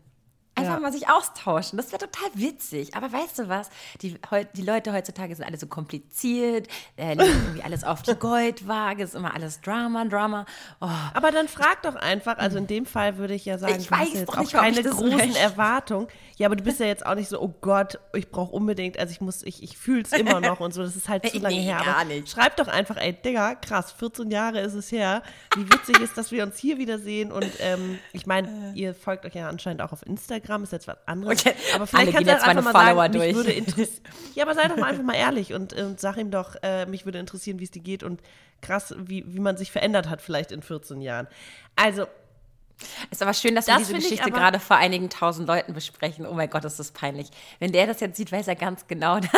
einfach 0.56 0.74
Ja. 0.76 0.80
mal 0.80 0.92
sich 0.92 1.10
austauschen. 1.10 1.78
Das 1.78 1.92
wäre 1.92 2.00
total 2.08 2.30
witzig. 2.34 2.96
Aber 2.96 3.12
weißt 3.12 3.40
du 3.40 3.50
was? 3.50 3.70
Die, 4.02 4.18
die 4.56 4.62
Leute 4.62 4.92
heutzutage 4.94 5.36
sind 5.36 5.46
alle 5.46 5.58
so 5.58 5.68
kompliziert, 5.68 6.68
äh, 6.98 7.14
legen 7.14 7.22
irgendwie 7.46 7.64
alles 7.64 7.84
auf 7.84 8.02
die 8.02 8.16
Goldwaage, 8.16 9.04
ist 9.04 9.16
immer 9.16 9.34
alles 9.34 9.62
Drama, 9.62 10.06
Drama. 10.06 10.46
Oh, 10.82 10.90
Aber 11.14 11.32
dann 11.32 11.48
frag 11.48 11.82
doch 11.84 11.96
einfach, 11.96 12.38
also 12.38 12.58
in 12.58 12.68
dem 12.68 12.86
Fall 12.86 13.18
würde 13.18 13.34
ich 13.34 13.46
ja 13.46 13.58
sagen, 13.58 13.78
Ich 13.80 13.88
du 13.88 13.92
hast 13.96 14.02
weiß 14.02 14.14
ja 14.14 14.20
jetzt 14.22 14.30
auch 14.30 14.40
nicht, 14.40 14.54
keine 14.54 14.84
großen 14.84 15.10
möchte. 15.18 15.40
Erwartungen. 15.40 16.08
Ja, 16.38 16.48
aber 16.48 16.56
du 16.56 16.64
bist 16.64 16.80
ja 16.80 16.86
jetzt 16.88 17.06
auch 17.06 17.16
nicht 17.16 17.30
so, 17.30 17.40
oh 17.40 17.54
Gott, 17.62 18.00
ich 18.14 18.30
brauche 18.30 18.52
unbedingt, 18.52 18.98
also 19.00 19.12
ich 19.12 19.22
muss, 19.22 19.44
ich, 19.44 19.62
ich 19.64 19.78
fühle 19.78 20.02
es 20.02 20.12
immer 20.12 20.42
noch 20.42 20.60
und 20.60 20.74
so, 20.74 20.82
das 20.84 20.96
ist 20.96 21.08
halt 21.08 21.26
zu 21.30 21.38
Nee, 21.38 21.44
lange 21.44 21.56
her. 21.56 21.82
gar 21.86 22.04
nicht. 22.04 22.30
schreib 22.30 22.58
doch 22.58 22.68
einfach, 22.68 22.98
ey, 22.98 23.14
Digga, 23.14 23.56
krass, 23.56 23.92
14 23.92 24.32
Jahre 24.32 24.60
ist 24.62 24.74
es 24.74 24.92
her. 24.92 25.22
Wie 25.56 25.72
witzig 25.72 26.00
ist, 26.00 26.18
dass 26.18 26.32
wir 26.32 26.44
uns 26.44 26.58
hier 26.58 26.78
wiedersehen 26.78 27.32
und 27.32 27.50
ähm, 27.60 28.00
ich 28.12 28.26
meine, 28.26 28.74
ihr 28.76 28.94
folgt 28.96 29.26
euch 29.26 29.36
ja 29.36 29.48
anscheinend 29.50 29.82
auch 29.82 29.92
auf 29.92 30.06
Instagram, 30.06 30.41
ist 30.64 30.72
jetzt 30.72 30.88
was 30.88 30.98
anderes. 31.06 31.40
Okay, 31.40 31.56
Aber 31.74 31.82
alle 31.82 31.88
vielleicht 31.88 32.18
gehen 32.18 32.28
kannst 32.28 32.46
du 32.46 32.50
einfach 32.50 32.74
mal 32.74 32.86
Follower 32.86 33.02
sagen, 33.04 33.14
durch. 33.14 33.36
würde. 33.36 33.54
Ja, 34.36 34.46
aber 34.46 34.56
sei 34.56 34.68
doch 34.68 34.78
mal 34.78 34.86
einfach 34.90 35.04
mal 35.04 35.16
ehrlich 35.16 35.54
und, 35.54 35.74
und 35.74 36.00
sag 36.00 36.18
ihm 36.18 36.32
doch, 36.32 36.56
äh, 36.64 36.86
mich 36.86 37.06
würde 37.06 37.20
interessieren, 37.20 37.60
wie 37.60 37.66
es 37.66 37.72
dir 37.72 37.82
geht 37.82 38.02
und 38.04 38.22
krass, 38.62 38.96
wie, 38.98 39.26
wie 39.28 39.40
man 39.40 39.58
sich 39.58 39.72
verändert 39.72 40.10
hat 40.10 40.22
vielleicht 40.22 40.52
in 40.52 40.62
14 40.62 41.02
Jahren. 41.02 41.28
Also, 41.76 42.08
ist 43.10 43.22
aber 43.22 43.34
schön, 43.34 43.56
dass 43.56 43.66
Das 43.66 43.80
wir 43.80 43.86
diese 43.86 43.94
Geschichte 43.96 44.32
gerade 44.32 44.60
vor 44.60 44.78
einigen 44.78 45.10
tausend 45.10 45.48
Leuten 45.48 45.74
besprechen. 45.74 46.26
Oh 46.26 46.34
mein 46.34 46.50
Gott, 46.50 46.66
ist 46.66 46.80
das 46.80 46.92
peinlich. 46.92 47.28
Wenn 47.60 47.72
der 47.72 47.88
das 47.88 48.00
jetzt 48.00 48.18
sieht, 48.18 48.32
weiß 48.32 48.48
er 48.48 48.56
ganz 48.56 48.88
genau, 48.88 49.20
dass, 49.20 49.32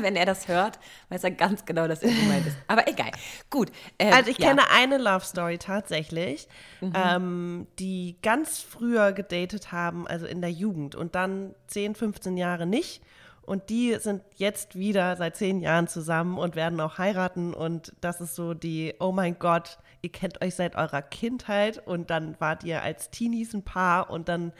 wenn 0.00 0.16
er 0.16 0.26
das 0.26 0.48
hört, 0.48 0.78
weiß 1.08 1.24
er 1.24 1.30
ganz 1.32 1.64
genau, 1.64 1.88
dass 1.88 2.02
er 2.02 2.10
gemeint 2.12 2.46
ist. 2.46 2.56
Aber 2.68 2.86
egal. 2.88 3.10
Gut. 3.50 3.70
ähm, 3.98 4.12
Also 4.12 4.30
ich 4.30 4.38
ja. 4.38 4.52
Mhm. 4.52 4.58
kenne 4.58 4.70
eine 4.70 4.98
Love 4.98 5.24
Story 5.24 5.58
tatsächlich, 5.58 6.48
ähm, 6.94 7.66
die 7.78 8.16
ganz 8.22 8.60
früher 8.60 9.12
gedatet 9.12 9.72
haben, 9.72 10.06
also 10.06 10.26
in 10.26 10.40
der 10.40 10.50
Jugend 10.50 10.94
und 10.94 11.14
dann 11.14 11.54
10, 11.68 11.94
15 11.94 12.36
Jahre 12.36 12.66
nicht. 12.66 13.02
Und 13.46 13.70
die 13.70 13.94
sind 14.00 14.22
jetzt 14.34 14.76
wieder 14.76 15.16
seit 15.16 15.36
zehn 15.36 15.60
Jahren 15.60 15.86
zusammen 15.86 16.36
und 16.36 16.56
werden 16.56 16.80
auch 16.80 16.98
heiraten. 16.98 17.54
Und 17.54 17.92
das 18.00 18.20
ist 18.20 18.34
so 18.34 18.54
die, 18.54 18.94
oh 18.98 19.12
mein 19.12 19.38
Gott, 19.38 19.78
ihr 20.02 20.10
kennt 20.10 20.42
euch 20.42 20.56
seit 20.56 20.74
eurer 20.74 21.00
Kindheit. 21.00 21.86
Und 21.86 22.10
dann 22.10 22.34
wart 22.40 22.64
ihr 22.64 22.82
als 22.82 23.10
Teenies 23.10 23.54
ein 23.54 23.62
Paar. 23.62 24.10
Und 24.10 24.28
dann 24.28 24.52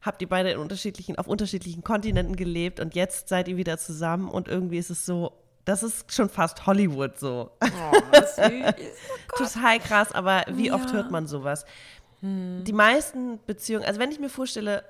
habt 0.00 0.22
ihr 0.22 0.28
beide 0.28 0.50
in 0.50 0.58
unterschiedlichen, 0.58 1.18
auf 1.18 1.28
unterschiedlichen 1.28 1.84
Kontinenten 1.84 2.34
gelebt. 2.34 2.80
Und 2.80 2.94
jetzt 2.94 3.28
seid 3.28 3.46
ihr 3.46 3.58
wieder 3.58 3.76
zusammen. 3.76 4.30
Und 4.30 4.48
irgendwie 4.48 4.78
ist 4.78 4.90
es 4.90 5.04
so, 5.04 5.32
das 5.66 5.82
ist 5.82 6.12
schon 6.12 6.30
fast 6.30 6.66
Hollywood 6.66 7.18
so. 7.18 7.50
Total 9.36 9.78
krass, 9.80 10.12
aber 10.12 10.44
wie 10.50 10.72
oft 10.72 10.92
hört 10.92 11.10
man 11.10 11.26
sowas? 11.26 11.64
Die 12.22 12.72
meisten 12.72 13.38
Beziehungen, 13.46 13.84
also 13.84 14.00
wenn 14.00 14.10
ich 14.10 14.18
mir 14.18 14.30
vorstelle, 14.30 14.82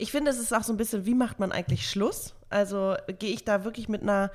ich 0.00 0.12
finde, 0.12 0.30
es 0.30 0.38
ist 0.38 0.54
auch 0.54 0.62
so 0.62 0.72
ein 0.72 0.78
bisschen, 0.78 1.04
wie 1.04 1.14
macht 1.14 1.38
man 1.38 1.52
eigentlich 1.52 1.88
Schluss? 1.88 2.34
Also 2.48 2.96
gehe 3.18 3.32
ich 3.32 3.44
da 3.44 3.64
wirklich 3.64 3.88
mit 3.88 4.02
einer, 4.02 4.30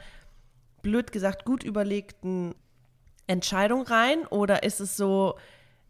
blöd 0.83 1.11
gesagt, 1.11 1.45
gut 1.45 1.63
überlegten 1.63 2.53
Entscheidung 3.25 3.81
rein 3.87 4.27
oder 4.27 4.61
ist 4.61 4.79
es 4.79 4.95
so, 4.95 5.35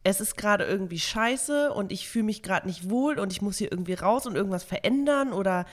es 0.04 0.22
ist 0.22 0.38
gerade 0.38 0.64
irgendwie 0.64 1.00
scheiße 1.00 1.74
und 1.74 1.92
ich 1.92 2.08
fühle 2.08 2.24
mich 2.24 2.42
gerade 2.42 2.66
nicht 2.66 2.90
wohl 2.90 3.20
und 3.20 3.34
ich 3.34 3.42
muss 3.42 3.58
hier 3.58 3.70
irgendwie 3.70 3.96
raus 3.96 4.26
und 4.26 4.36
irgendwas 4.36 4.64
verändern 4.64 5.34
oder 5.34 5.66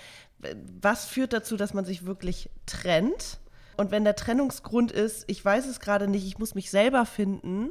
was 0.80 1.04
führt 1.06 1.32
dazu, 1.32 1.56
dass 1.56 1.72
man 1.72 1.84
sich 1.84 2.04
wirklich 2.04 2.50
trennt? 2.66 3.38
Und 3.76 3.92
wenn 3.92 4.02
der 4.02 4.16
Trennungsgrund 4.16 4.90
ist, 4.90 5.24
ich 5.28 5.44
weiß 5.44 5.66
es 5.66 5.78
gerade 5.78 6.08
nicht, 6.08 6.26
ich 6.26 6.38
muss 6.38 6.56
mich 6.56 6.70
selber 6.70 7.06
finden 7.06 7.70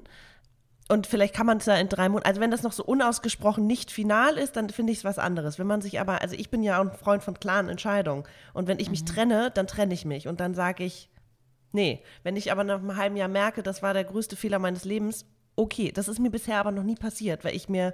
und 0.92 1.08
vielleicht 1.08 1.34
kann 1.34 1.46
man 1.46 1.60
es 1.60 1.66
ja 1.66 1.76
in 1.76 1.88
drei 1.88 2.10
Monaten, 2.10 2.28
also 2.28 2.42
wenn 2.42 2.52
das 2.52 2.64
noch 2.64 2.74
so 2.74 2.84
unausgesprochen 2.84 3.66
nicht 3.66 3.92
final 3.92 4.38
ist, 4.38 4.58
dann 4.58 4.70
finde 4.70 4.92
ich 4.92 5.00
es 5.00 5.04
was 5.06 5.20
anderes. 5.20 5.58
Wenn 5.58 5.68
man 5.68 5.82
sich 5.82 6.02
aber, 6.02 6.22
also 6.22 6.36
ich 6.36 6.50
bin 6.50 6.64
ja 6.64 6.78
auch 6.78 6.82
ein 6.82 6.92
Freund 6.92 7.24
von 7.24 7.40
klaren 7.40 7.70
Entscheidungen 7.70 8.26
und 8.54 8.68
wenn 8.68 8.78
ich 8.78 8.90
mich 8.90 9.02
mhm. 9.04 9.06
trenne, 9.06 9.52
dann 9.52 9.68
trenne 9.68 9.94
ich 9.94 10.04
mich 10.04 10.28
und 10.28 10.42
dann 10.42 10.54
sage 10.54 10.84
ich, 10.84 11.10
nee. 11.72 12.04
Wenn 12.24 12.36
ich 12.36 12.52
aber 12.52 12.66
nach 12.66 12.80
einem 12.80 12.98
halben 12.98 13.16
Jahr 13.16 13.30
merke, 13.30 13.64
das 13.64 13.82
war 13.82 13.94
der 13.94 14.04
größte 14.04 14.36
Fehler 14.36 14.60
meines 14.60 14.84
Lebens, 14.84 15.26
okay. 15.56 15.94
Das 15.94 16.10
ist 16.10 16.20
mir 16.20 16.30
bisher 16.30 16.60
aber 16.60 16.72
noch 16.72 16.84
nie 16.84 16.96
passiert, 16.96 17.46
weil 17.46 17.56
ich 17.56 17.70
mir 17.70 17.94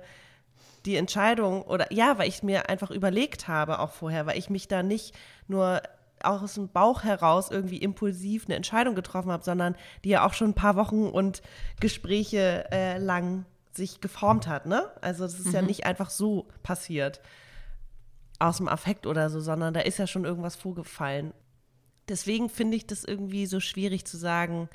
die 0.88 0.96
Entscheidung 0.96 1.62
oder 1.62 1.94
ja, 1.94 2.18
weil 2.18 2.27
ich 2.27 2.42
mir 2.42 2.68
einfach 2.68 2.89
überlegt 2.89 3.48
habe 3.48 3.77
auch 3.77 3.92
vorher, 3.92 4.25
weil 4.25 4.39
ich 4.39 4.50
mich 4.50 4.68
da 4.68 4.82
nicht 4.82 5.13
nur 5.48 5.84
auch 6.24 6.42
aus 6.42 6.56
dem 6.56 6.70
Bauch 6.70 7.04
heraus 7.04 7.52
irgendwie 7.52 7.78
impulsiv 7.78 8.46
eine 8.46 8.56
Entscheidung 8.56 8.96
getroffen 8.96 9.32
habe, 9.32 9.44
sondern 9.44 9.76
die 10.04 10.10
ja 10.10 10.26
auch 10.26 10.34
schon 10.34 10.50
ein 10.52 10.56
paar 10.56 10.76
Wochen 10.76 11.08
und 11.08 11.42
Gespräche 11.80 12.66
äh, 12.72 12.98
lang 12.98 13.46
sich 13.74 14.02
geformt 14.02 14.48
hat, 14.48 14.66
ne? 14.66 14.92
Also 15.02 15.24
das 15.24 15.40
ist 15.40 15.48
mhm. 15.48 15.54
ja 15.54 15.62
nicht 15.62 15.86
einfach 15.86 16.10
so 16.10 16.48
passiert 16.64 17.22
aus 18.40 18.58
dem 18.58 18.68
Affekt 18.68 19.08
oder 19.08 19.30
so, 19.30 19.40
sondern 19.40 19.74
da 19.74 19.80
ist 19.82 20.00
ja 20.00 20.08
schon 20.08 20.26
irgendwas 20.26 20.56
vorgefallen. 20.56 21.34
Deswegen 22.08 22.50
finde 22.50 22.78
ich 22.78 22.88
das 22.88 23.04
irgendwie 23.04 23.46
so 23.46 23.60
schwierig 23.60 24.06
zu 24.06 24.18
sagen. 24.18 24.70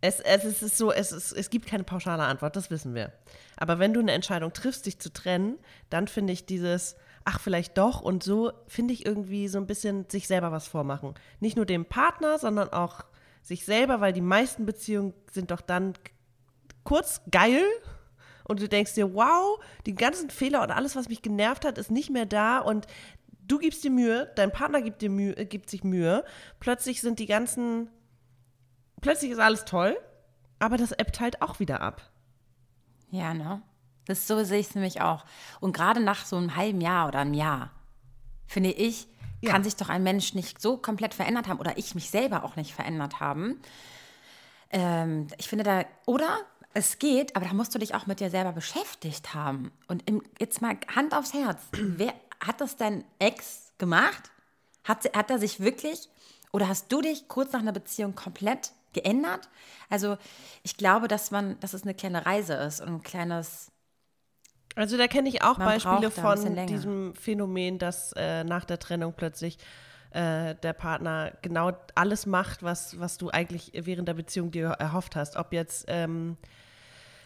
Es, 0.00 0.20
es, 0.20 0.62
ist 0.62 0.76
so, 0.76 0.92
es, 0.92 1.10
ist, 1.10 1.32
es 1.32 1.50
gibt 1.50 1.66
keine 1.66 1.82
pauschale 1.82 2.22
Antwort, 2.22 2.54
das 2.54 2.70
wissen 2.70 2.94
wir. 2.94 3.12
Aber 3.56 3.78
wenn 3.78 3.92
du 3.92 4.00
eine 4.00 4.12
Entscheidung 4.12 4.52
triffst, 4.52 4.86
dich 4.86 5.00
zu 5.00 5.12
trennen, 5.12 5.58
dann 5.90 6.06
finde 6.06 6.32
ich 6.32 6.46
dieses, 6.46 6.96
ach, 7.28 7.40
vielleicht 7.40 7.76
doch. 7.76 8.00
Und 8.00 8.22
so 8.22 8.52
finde 8.68 8.94
ich 8.94 9.04
irgendwie 9.04 9.48
so 9.48 9.58
ein 9.58 9.66
bisschen 9.66 10.08
sich 10.08 10.26
selber 10.26 10.50
was 10.50 10.66
vormachen. 10.66 11.12
Nicht 11.40 11.56
nur 11.56 11.66
dem 11.66 11.84
Partner, 11.84 12.38
sondern 12.38 12.70
auch 12.70 13.04
sich 13.42 13.66
selber, 13.66 14.00
weil 14.00 14.14
die 14.14 14.22
meisten 14.22 14.64
Beziehungen 14.64 15.12
sind 15.30 15.50
doch 15.50 15.60
dann 15.60 15.92
kurz 16.84 17.20
geil. 17.30 17.62
Und 18.44 18.62
du 18.62 18.68
denkst 18.68 18.94
dir, 18.94 19.12
wow, 19.12 19.62
die 19.84 19.94
ganzen 19.94 20.30
Fehler 20.30 20.62
und 20.62 20.70
alles, 20.70 20.96
was 20.96 21.10
mich 21.10 21.20
genervt 21.20 21.66
hat, 21.66 21.76
ist 21.76 21.90
nicht 21.90 22.08
mehr 22.08 22.24
da. 22.24 22.60
Und 22.60 22.86
du 23.46 23.58
gibst 23.58 23.84
dir 23.84 23.90
Mühe, 23.90 24.32
dein 24.36 24.50
Partner 24.50 24.80
gibt, 24.80 25.02
dir 25.02 25.10
Mühe, 25.10 25.34
gibt 25.44 25.68
sich 25.68 25.84
Mühe. 25.84 26.24
Plötzlich 26.60 27.02
sind 27.02 27.18
die 27.18 27.26
ganzen, 27.26 27.90
plötzlich 29.02 29.32
ist 29.32 29.38
alles 29.38 29.66
toll, 29.66 29.98
aber 30.60 30.78
das 30.78 30.92
ebbt 30.92 31.20
halt 31.20 31.42
auch 31.42 31.60
wieder 31.60 31.82
ab. 31.82 32.10
Ja, 33.10 33.34
ne? 33.34 33.60
Das 34.08 34.26
so 34.26 34.42
sehe 34.42 34.58
ich 34.58 34.68
es 34.68 34.74
nämlich 34.74 35.00
auch. 35.00 35.24
Und 35.60 35.72
gerade 35.72 36.00
nach 36.00 36.26
so 36.26 36.36
einem 36.36 36.56
halben 36.56 36.80
Jahr 36.80 37.06
oder 37.08 37.20
einem 37.20 37.34
Jahr, 37.34 37.70
finde 38.46 38.70
ich, 38.70 39.06
ja. 39.40 39.52
kann 39.52 39.62
sich 39.62 39.76
doch 39.76 39.88
ein 39.88 40.02
Mensch 40.02 40.34
nicht 40.34 40.60
so 40.60 40.76
komplett 40.76 41.14
verändert 41.14 41.46
haben 41.46 41.60
oder 41.60 41.78
ich 41.78 41.94
mich 41.94 42.10
selber 42.10 42.44
auch 42.44 42.56
nicht 42.56 42.74
verändert 42.74 43.20
haben. 43.20 43.60
Ähm, 44.70 45.28
ich 45.38 45.48
finde 45.48 45.64
da, 45.64 45.84
oder 46.06 46.40
es 46.74 46.98
geht, 46.98 47.36
aber 47.36 47.46
da 47.46 47.54
musst 47.54 47.74
du 47.74 47.78
dich 47.78 47.94
auch 47.94 48.06
mit 48.06 48.20
dir 48.20 48.30
selber 48.30 48.52
beschäftigt 48.52 49.34
haben. 49.34 49.72
Und 49.86 50.08
im, 50.08 50.22
jetzt 50.38 50.60
mal 50.60 50.76
Hand 50.94 51.14
aufs 51.14 51.32
Herz. 51.34 51.60
Wer 51.72 52.14
hat 52.44 52.60
das 52.60 52.76
dein 52.76 53.04
Ex 53.18 53.72
gemacht? 53.78 54.30
Hat, 54.84 55.04
hat 55.14 55.30
er 55.30 55.38
sich 55.38 55.60
wirklich, 55.60 56.08
oder 56.52 56.68
hast 56.68 56.90
du 56.90 57.00
dich 57.00 57.28
kurz 57.28 57.52
nach 57.52 57.60
einer 57.60 57.72
Beziehung 57.72 58.14
komplett 58.14 58.72
geändert? 58.92 59.48
Also 59.90 60.16
ich 60.62 60.76
glaube, 60.76 61.08
dass 61.08 61.30
man, 61.30 61.60
dass 61.60 61.74
es 61.74 61.82
eine 61.82 61.94
kleine 61.94 62.24
Reise 62.24 62.54
ist 62.54 62.80
und 62.80 62.88
ein 62.88 63.02
kleines 63.02 63.70
also 64.74 64.96
da 64.96 65.08
kenne 65.08 65.28
ich 65.28 65.42
auch 65.42 65.58
Man 65.58 65.66
Beispiele 65.68 66.10
von 66.10 66.66
diesem 66.66 67.14
Phänomen, 67.14 67.78
dass 67.78 68.12
äh, 68.16 68.44
nach 68.44 68.64
der 68.64 68.78
Trennung 68.78 69.14
plötzlich 69.16 69.58
äh, 70.10 70.54
der 70.54 70.72
Partner 70.72 71.32
genau 71.42 71.72
alles 71.94 72.26
macht, 72.26 72.62
was, 72.62 72.98
was 72.98 73.18
du 73.18 73.30
eigentlich 73.30 73.72
während 73.74 74.08
der 74.08 74.14
Beziehung 74.14 74.50
dir 74.50 74.68
erhofft 74.68 75.16
hast. 75.16 75.36
Ob 75.36 75.52
jetzt 75.52 75.84
ähm, 75.88 76.36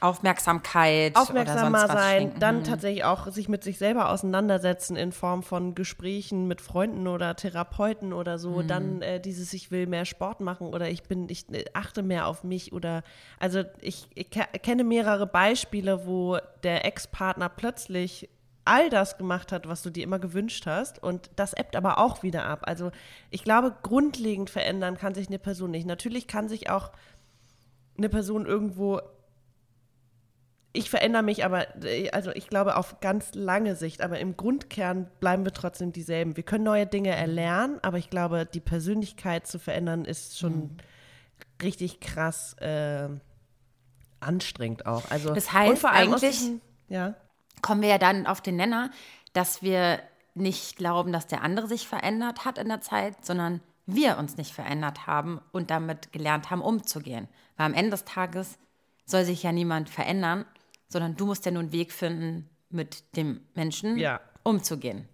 Aufmerksamkeit 0.03 1.17
aufmerksamer 1.17 1.87
sein, 1.87 2.33
dann 2.38 2.59
mhm. 2.59 2.65
tatsächlich 2.65 3.05
auch 3.05 3.29
sich 3.29 3.49
mit 3.49 3.62
sich 3.62 3.79
selber 3.79 4.11
auseinandersetzen 4.11 4.97
in 4.97 5.12
Form 5.12 5.43
von 5.43 5.75
Gesprächen 5.75 6.49
mit 6.49 6.61
Freunden 6.61 7.07
oder 7.07 7.37
Therapeuten 7.37 8.12
oder 8.12 8.38
so, 8.38 8.62
mhm. 8.62 8.69
dann 8.69 9.03
äh, 9.03 9.21
dieses 9.21 9.53
ich 9.53 9.71
will 9.71 9.87
mehr 9.87 10.05
Sport 10.05 10.41
machen 10.41 10.69
oder 10.69 10.88
ich 10.91 11.05
bin 11.05 11.29
ich 11.29 11.49
äh, 11.53 11.65
achte 11.73 12.03
mehr 12.03 12.27
auf 12.27 12.45
mich 12.45 12.73
oder 12.73 13.03
also 13.38 13.62
ich, 13.81 14.09
ich 14.15 14.31
kenne 14.31 14.85
mehrere 14.85 15.27
Beispiele, 15.27 16.07
wo 16.07 16.38
der 16.62 16.85
Ex-Partner 16.85 17.49
plötzlich 17.49 18.29
all 18.65 18.91
das 18.91 19.19
gemacht 19.19 19.53
hat, 19.53 19.69
was 19.69 19.83
du 19.83 19.91
dir 19.91 20.05
immer 20.05 20.19
gewünscht 20.19 20.67
hast. 20.67 21.03
Und 21.03 21.31
das 21.37 21.53
ebbt 21.53 21.77
aber 21.77 21.99
auch 21.99 22.23
wieder 22.23 22.45
ab. 22.45 22.61
Also 22.62 22.93
ich 23.31 23.45
glaube, 23.45 23.75
grundlegend 23.83 24.51
verändern 24.51 24.97
kann 24.97 25.15
sich 25.15 25.29
eine 25.29 25.38
Person 25.38 25.71
nicht. 25.71 25.87
Natürlich 25.87 26.27
kann 26.29 26.49
sich 26.49 26.71
auch 26.71 26.93
eine 27.99 28.09
Person 28.09 28.47
irgendwo 28.47 29.01
ich 30.73 30.89
verändere 30.89 31.23
mich 31.23 31.45
aber, 31.45 31.67
also 32.13 32.31
ich 32.31 32.49
glaube 32.49 32.77
auf 32.77 33.01
ganz 33.01 33.35
lange 33.35 33.77
Sicht, 33.77 34.01
aber 34.01 34.19
im 34.19 34.37
Grundkern 34.37 35.11
bleiben 35.21 35.45
wir 35.45 35.53
trotzdem 35.53 35.93
dieselben. 35.93 36.37
Wir 36.37 36.45
können 36.45 36.65
neue 36.65 36.87
Dinge 36.87 37.11
erlernen, 37.11 37.79
aber 37.83 37.99
ich 37.99 38.09
glaube, 38.09 38.47
die 38.47 38.61
Persönlichkeit 38.61 39.47
zu 39.47 39.59
verändern 39.59 40.05
ist 40.05 40.39
schon 40.39 40.53
mhm. 40.53 40.77
richtig 41.63 42.01
krass 42.01 42.55
äh, 42.55 43.09
anstrengend 44.21 44.87
auch. 44.87 45.11
Also, 45.11 45.35
das 45.35 45.53
heißt, 45.53 45.85
eigentlich 45.85 46.21
diesem, 46.21 46.61
ja. 46.89 47.15
kommen 47.61 47.83
wir 47.83 47.91
ja 47.91 47.99
dann 47.99 48.27
auf 48.27 48.41
den 48.41 48.57
Nenner, 48.57 48.91
dass 49.35 49.63
wir 49.63 50.01
nicht 50.35 50.77
glauben, 50.77 51.13
dass 51.13 51.27
der 51.27 51.43
andere 51.43 51.69
sich 51.69 51.87
verändert 51.87 52.47
hat 52.47 52.57
in 52.57 52.69
der 52.69 52.81
Zeit, 52.81 53.27
sondern 53.27 53.61
wir 53.85 54.17
uns 54.17 54.39
nicht 54.39 54.53
verändert 54.53 55.07
haben 55.07 55.41
und 55.51 55.71
damit 55.71 56.13
gelernt 56.13 56.51
haben, 56.51 56.63
umzugehen. 56.63 57.29
Weil 57.59 57.67
am 57.67 57.75
Ende 57.75 57.91
des 57.91 58.05
Tages 58.05 58.59
soll 59.05 59.25
sich 59.25 59.43
ja 59.43 59.53
niemand 59.53 59.91
verändern, 59.91 60.47
sondern 60.92 61.16
du 61.16 61.26
musst 61.26 61.44
ja 61.44 61.50
nur 61.50 61.62
einen 61.62 61.72
Weg 61.72 61.92
finden, 61.92 62.48
mit 62.68 63.16
dem 63.16 63.40
Menschen 63.55 63.96
ja. 63.98 64.20
umzugehen. 64.42 65.09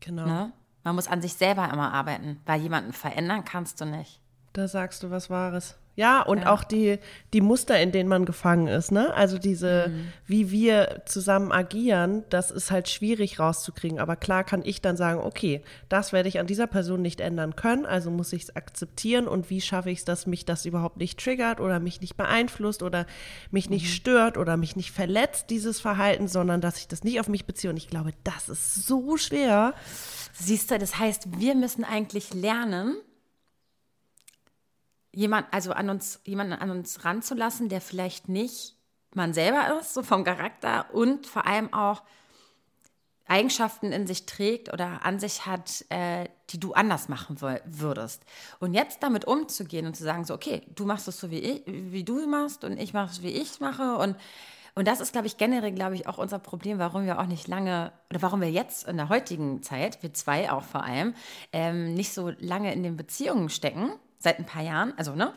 Genau. 0.00 0.26
Ne? 0.26 0.52
Man 0.84 0.94
muss 0.94 1.06
an 1.06 1.22
sich 1.22 1.34
selber 1.34 1.70
immer 1.72 1.92
arbeiten, 1.92 2.40
weil 2.44 2.60
jemanden 2.60 2.92
verändern 2.92 3.44
kannst 3.44 3.80
du 3.80 3.84
nicht. 3.84 4.20
Da 4.52 4.68
sagst 4.68 5.02
du 5.02 5.10
was 5.10 5.30
Wahres. 5.30 5.76
Ja, 5.94 6.22
und 6.22 6.38
ja. 6.38 6.52
auch 6.52 6.64
die, 6.64 6.98
die 7.34 7.42
Muster, 7.42 7.78
in 7.78 7.92
denen 7.92 8.08
man 8.08 8.24
gefangen 8.24 8.66
ist, 8.66 8.92
ne? 8.92 9.12
Also 9.12 9.36
diese, 9.36 9.88
mhm. 9.88 10.12
wie 10.26 10.50
wir 10.50 11.02
zusammen 11.04 11.52
agieren, 11.52 12.24
das 12.30 12.50
ist 12.50 12.70
halt 12.70 12.88
schwierig 12.88 13.38
rauszukriegen. 13.38 13.98
Aber 13.98 14.16
klar 14.16 14.42
kann 14.42 14.62
ich 14.64 14.80
dann 14.80 14.96
sagen, 14.96 15.20
okay, 15.20 15.62
das 15.90 16.14
werde 16.14 16.30
ich 16.30 16.38
an 16.38 16.46
dieser 16.46 16.66
Person 16.66 17.02
nicht 17.02 17.20
ändern 17.20 17.56
können, 17.56 17.84
also 17.84 18.10
muss 18.10 18.32
ich 18.32 18.44
es 18.44 18.56
akzeptieren 18.56 19.28
und 19.28 19.50
wie 19.50 19.60
schaffe 19.60 19.90
ich 19.90 19.98
es, 19.98 20.04
dass 20.06 20.26
mich 20.26 20.46
das 20.46 20.64
überhaupt 20.64 20.96
nicht 20.96 21.20
triggert 21.20 21.60
oder 21.60 21.78
mich 21.78 22.00
nicht 22.00 22.16
beeinflusst 22.16 22.82
oder 22.82 23.04
mich 23.50 23.68
nicht 23.68 23.84
mhm. 23.84 23.90
stört 23.90 24.38
oder 24.38 24.56
mich 24.56 24.76
nicht 24.76 24.92
verletzt, 24.92 25.50
dieses 25.50 25.78
Verhalten, 25.78 26.26
sondern 26.26 26.62
dass 26.62 26.78
ich 26.78 26.88
das 26.88 27.04
nicht 27.04 27.20
auf 27.20 27.28
mich 27.28 27.44
beziehe. 27.44 27.70
Und 27.70 27.76
ich 27.76 27.88
glaube, 27.88 28.12
das 28.24 28.48
ist 28.48 28.86
so 28.86 29.18
schwer. 29.18 29.74
Siehst 30.32 30.70
du, 30.70 30.78
das 30.78 30.98
heißt, 30.98 31.38
wir 31.38 31.54
müssen 31.54 31.84
eigentlich 31.84 32.32
lernen, 32.32 32.96
jemand, 35.12 35.46
also 35.52 35.72
an 35.72 35.90
uns, 35.90 36.20
jemanden 36.24 36.54
an 36.54 36.70
uns 36.70 37.04
ranzulassen, 37.04 37.68
der 37.68 37.80
vielleicht 37.80 38.28
nicht 38.28 38.76
man 39.14 39.34
selber 39.34 39.78
ist, 39.78 39.94
so 39.94 40.02
vom 40.02 40.24
Charakter 40.24 40.86
und 40.92 41.26
vor 41.26 41.46
allem 41.46 41.72
auch 41.72 42.02
Eigenschaften 43.26 43.92
in 43.92 44.06
sich 44.06 44.26
trägt 44.26 44.72
oder 44.72 45.04
an 45.04 45.18
sich 45.18 45.46
hat, 45.46 45.84
äh, 45.90 46.28
die 46.50 46.60
du 46.60 46.74
anders 46.74 47.08
machen 47.08 47.40
würdest. 47.40 48.24
Und 48.58 48.74
jetzt 48.74 49.02
damit 49.02 49.24
umzugehen 49.24 49.86
und 49.86 49.96
zu 49.96 50.02
sagen, 50.02 50.24
so, 50.24 50.34
okay, 50.34 50.62
du 50.74 50.84
machst 50.84 51.08
es 51.08 51.18
so, 51.18 51.30
wie, 51.30 51.38
ich, 51.38 51.62
wie 51.66 52.04
du 52.04 52.26
machst 52.26 52.64
und 52.64 52.78
ich 52.78 52.92
mache 52.92 53.10
es, 53.10 53.22
wie 53.22 53.30
ich 53.30 53.60
mache. 53.60 53.96
Und, 53.96 54.16
und 54.74 54.88
das 54.88 55.00
ist, 55.00 55.12
glaube 55.12 55.28
ich, 55.28 55.36
generell, 55.36 55.72
glaube 55.72 55.94
ich, 55.94 56.06
auch 56.06 56.18
unser 56.18 56.38
Problem, 56.38 56.78
warum 56.78 57.06
wir 57.06 57.20
auch 57.20 57.26
nicht 57.26 57.48
lange, 57.48 57.92
oder 58.10 58.22
warum 58.22 58.40
wir 58.40 58.50
jetzt 58.50 58.86
in 58.88 58.96
der 58.96 59.08
heutigen 59.08 59.62
Zeit, 59.62 60.02
wir 60.02 60.12
zwei 60.12 60.50
auch 60.50 60.64
vor 60.64 60.82
allem, 60.82 61.14
ähm, 61.52 61.94
nicht 61.94 62.12
so 62.12 62.32
lange 62.38 62.72
in 62.72 62.82
den 62.82 62.96
Beziehungen 62.96 63.48
stecken, 63.48 63.92
seit 64.22 64.38
ein 64.38 64.46
paar 64.46 64.62
Jahren, 64.62 64.94
also 64.96 65.14
ne, 65.14 65.32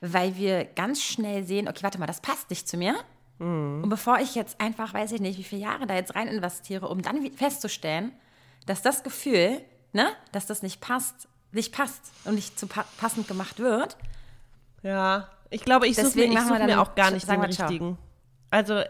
weil 0.00 0.36
wir 0.36 0.64
ganz 0.64 1.02
schnell 1.02 1.44
sehen, 1.44 1.68
okay, 1.68 1.82
warte 1.82 1.98
mal, 1.98 2.06
das 2.06 2.20
passt 2.20 2.50
nicht 2.50 2.68
zu 2.68 2.76
mir. 2.76 2.94
Mhm. 3.38 3.82
Und 3.84 3.88
bevor 3.88 4.18
ich 4.18 4.34
jetzt 4.34 4.60
einfach, 4.60 4.94
weiß 4.94 5.12
ich 5.12 5.20
nicht, 5.20 5.38
wie 5.38 5.44
viele 5.44 5.62
Jahre 5.62 5.86
da 5.86 5.94
jetzt 5.94 6.14
rein 6.14 6.28
investiere, 6.28 6.88
um 6.88 7.02
dann 7.02 7.30
festzustellen, 7.32 8.12
dass 8.66 8.82
das 8.82 9.02
Gefühl, 9.02 9.60
ne, 9.92 10.08
dass 10.32 10.46
das 10.46 10.62
nicht 10.62 10.80
passt, 10.80 11.28
nicht 11.52 11.74
passt 11.74 12.12
und 12.24 12.34
nicht 12.34 12.58
zu 12.58 12.66
pa 12.66 12.84
passend 12.98 13.26
gemacht 13.28 13.58
wird. 13.58 13.96
Ja, 14.82 15.28
ich 15.50 15.64
glaube, 15.64 15.88
ich 15.88 15.96
suche 15.96 16.28
mir, 16.28 16.40
such 16.40 16.58
mir 16.58 16.80
auch 16.80 16.94
gar 16.94 17.10
nicht 17.10 17.28
den 17.28 17.40
richtigen. 17.40 17.98
Also 18.50 18.82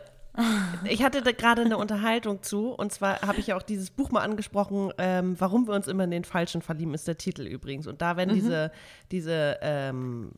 ich 0.85 1.03
hatte 1.03 1.23
da 1.23 1.33
gerade 1.33 1.63
eine 1.63 1.79
Unterhaltung 1.79 2.43
zu 2.43 2.71
und 2.71 2.93
zwar 2.93 3.21
habe 3.23 3.39
ich 3.39 3.49
ja 3.49 3.57
auch 3.57 3.63
dieses 3.63 3.91
Buch 3.91 4.11
mal 4.11 4.21
angesprochen, 4.21 4.93
ähm, 4.99 5.37
warum 5.39 5.67
wir 5.67 5.75
uns 5.75 5.89
immer 5.89 6.05
in 6.05 6.11
den 6.11 6.25
Falschen 6.25 6.63
verlieben, 6.63 6.95
ist 6.95 7.09
der 7.09 7.19
Titel 7.19 7.43
übrigens. 7.43 7.87
Und 7.87 8.03
da 8.03 8.17
werden 8.17 8.35
diese, 8.35 8.73
diese 9.11 9.59
ähm, 9.63 10.33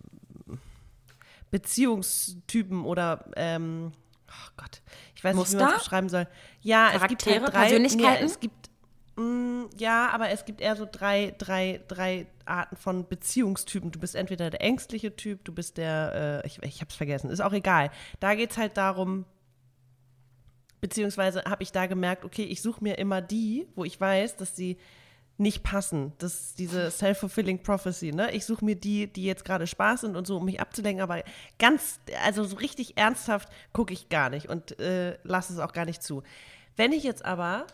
Beziehungstypen 1.50 2.84
oder 2.84 3.26
ähm, 3.36 3.92
oh 4.28 4.50
Gott, 4.56 4.82
ich 5.14 5.22
weiß 5.22 5.36
nicht, 5.36 5.52
wie 5.52 5.56
man 5.56 5.64
Muster? 5.64 5.76
es 5.76 5.84
beschreiben 5.84 6.08
soll. 6.08 6.26
Ja, 6.62 6.86
es 6.88 6.92
gibt 7.06 7.22
Charaktere, 7.22 7.44
halt 7.44 7.54
drei 7.54 7.60
Persönlichkeiten? 7.60 8.24
Nee, 8.24 8.30
es 8.30 8.40
gibt 8.40 8.70
mm, 9.16 9.64
ja, 9.76 10.08
aber 10.10 10.30
es 10.30 10.44
gibt 10.44 10.60
eher 10.60 10.76
so 10.76 10.86
drei, 10.90 11.34
drei, 11.38 11.80
drei 11.88 12.26
Arten 12.46 12.76
von 12.76 13.06
Beziehungstypen. 13.06 13.92
Du 13.92 14.00
bist 14.00 14.14
entweder 14.14 14.50
der 14.50 14.62
ängstliche 14.62 15.14
Typ, 15.14 15.44
du 15.44 15.52
bist 15.52 15.76
der, 15.76 16.42
äh, 16.44 16.46
ich, 16.46 16.62
ich 16.62 16.80
hab's 16.80 16.94
vergessen, 16.94 17.30
ist 17.30 17.40
auch 17.40 17.52
egal. 17.52 17.90
Da 18.20 18.34
geht's 18.34 18.56
halt 18.56 18.76
darum, 18.76 19.26
beziehungsweise 20.82 21.44
habe 21.44 21.62
ich 21.62 21.72
da 21.72 21.86
gemerkt, 21.86 22.24
okay, 22.24 22.42
ich 22.42 22.60
suche 22.60 22.82
mir 22.82 22.98
immer 22.98 23.22
die, 23.22 23.66
wo 23.76 23.84
ich 23.84 23.98
weiß, 23.98 24.36
dass 24.36 24.54
sie 24.54 24.76
nicht 25.38 25.62
passen. 25.62 26.12
Das 26.18 26.34
ist 26.34 26.58
diese 26.58 26.90
self-fulfilling 26.90 27.62
prophecy, 27.62 28.12
ne? 28.12 28.32
Ich 28.32 28.44
suche 28.44 28.64
mir 28.64 28.74
die, 28.74 29.06
die 29.06 29.24
jetzt 29.24 29.44
gerade 29.44 29.66
Spaß 29.66 30.02
sind 30.02 30.16
und 30.16 30.26
so, 30.26 30.36
um 30.36 30.44
mich 30.44 30.60
abzulenken, 30.60 31.00
aber 31.00 31.22
ganz, 31.58 32.00
also 32.24 32.44
so 32.44 32.56
richtig 32.56 32.98
ernsthaft 32.98 33.48
gucke 33.72 33.94
ich 33.94 34.08
gar 34.08 34.28
nicht 34.28 34.48
und 34.48 34.78
äh, 34.80 35.16
lasse 35.22 35.54
es 35.54 35.60
auch 35.60 35.72
gar 35.72 35.86
nicht 35.86 36.02
zu. 36.02 36.24
Wenn 36.76 36.92
ich 36.92 37.04
jetzt 37.04 37.24
aber 37.24 37.66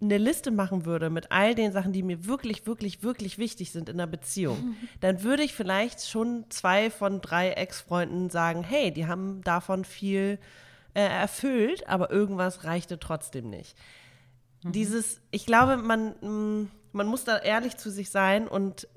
eine 0.00 0.18
Liste 0.18 0.50
machen 0.50 0.86
würde 0.86 1.10
mit 1.10 1.32
all 1.32 1.54
den 1.54 1.72
Sachen, 1.72 1.92
die 1.92 2.02
mir 2.02 2.24
wirklich, 2.24 2.66
wirklich, 2.66 3.02
wirklich 3.02 3.36
wichtig 3.36 3.72
sind 3.72 3.90
in 3.90 4.00
einer 4.00 4.06
Beziehung, 4.06 4.74
dann 5.00 5.22
würde 5.22 5.42
ich 5.42 5.52
vielleicht 5.52 6.08
schon 6.08 6.46
zwei 6.48 6.90
von 6.90 7.20
drei 7.20 7.50
Ex-Freunden 7.50 8.30
sagen, 8.30 8.64
hey, 8.64 8.90
die 8.90 9.06
haben 9.06 9.42
davon 9.42 9.84
viel 9.84 10.38
äh, 10.94 11.02
erfüllt, 11.02 11.88
aber 11.88 12.10
irgendwas 12.10 12.64
reichte 12.64 12.98
trotzdem 12.98 13.50
nicht. 13.50 13.76
Dieses, 14.62 15.20
ich 15.30 15.44
glaube, 15.44 15.76
man, 15.76 16.14
mh, 16.20 16.68
man 16.92 17.06
muss 17.06 17.24
da 17.24 17.38
ehrlich 17.38 17.76
zu 17.76 17.90
sich 17.90 18.10
sein 18.10 18.48
und 18.48 18.88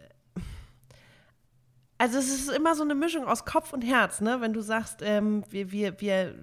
also 1.98 2.20
es 2.20 2.30
ist 2.30 2.50
immer 2.50 2.76
so 2.76 2.84
eine 2.84 2.96
Mischung 2.96 3.26
aus 3.26 3.44
Kopf 3.44 3.74
und 3.74 3.82
Herz, 3.82 4.22
ne? 4.22 4.40
Wenn 4.40 4.54
du 4.54 4.62
sagst, 4.62 5.02
ähm, 5.02 5.44
wir, 5.50 5.72
wir, 5.72 6.00
wir 6.00 6.36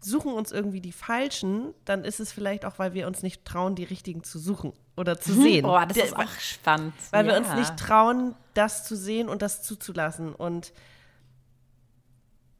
suchen 0.00 0.32
uns 0.32 0.50
irgendwie 0.50 0.80
die 0.80 0.92
Falschen, 0.92 1.72
dann 1.84 2.04
ist 2.04 2.18
es 2.18 2.32
vielleicht 2.32 2.64
auch, 2.64 2.78
weil 2.78 2.92
wir 2.92 3.06
uns 3.06 3.22
nicht 3.22 3.44
trauen, 3.44 3.76
die 3.76 3.84
richtigen 3.84 4.24
zu 4.24 4.38
suchen 4.38 4.72
oder 4.96 5.20
zu 5.20 5.32
sehen. 5.32 5.64
Oh, 5.64 5.78
das 5.86 5.96
ist 5.96 6.16
auch 6.16 6.40
spannend. 6.40 6.94
weil 7.10 7.26
wir 7.26 7.32
ja. 7.32 7.38
uns 7.38 7.54
nicht 7.54 7.76
trauen, 7.76 8.34
das 8.54 8.84
zu 8.84 8.96
sehen 8.96 9.28
und 9.28 9.42
das 9.42 9.62
zuzulassen. 9.62 10.34
Und 10.34 10.72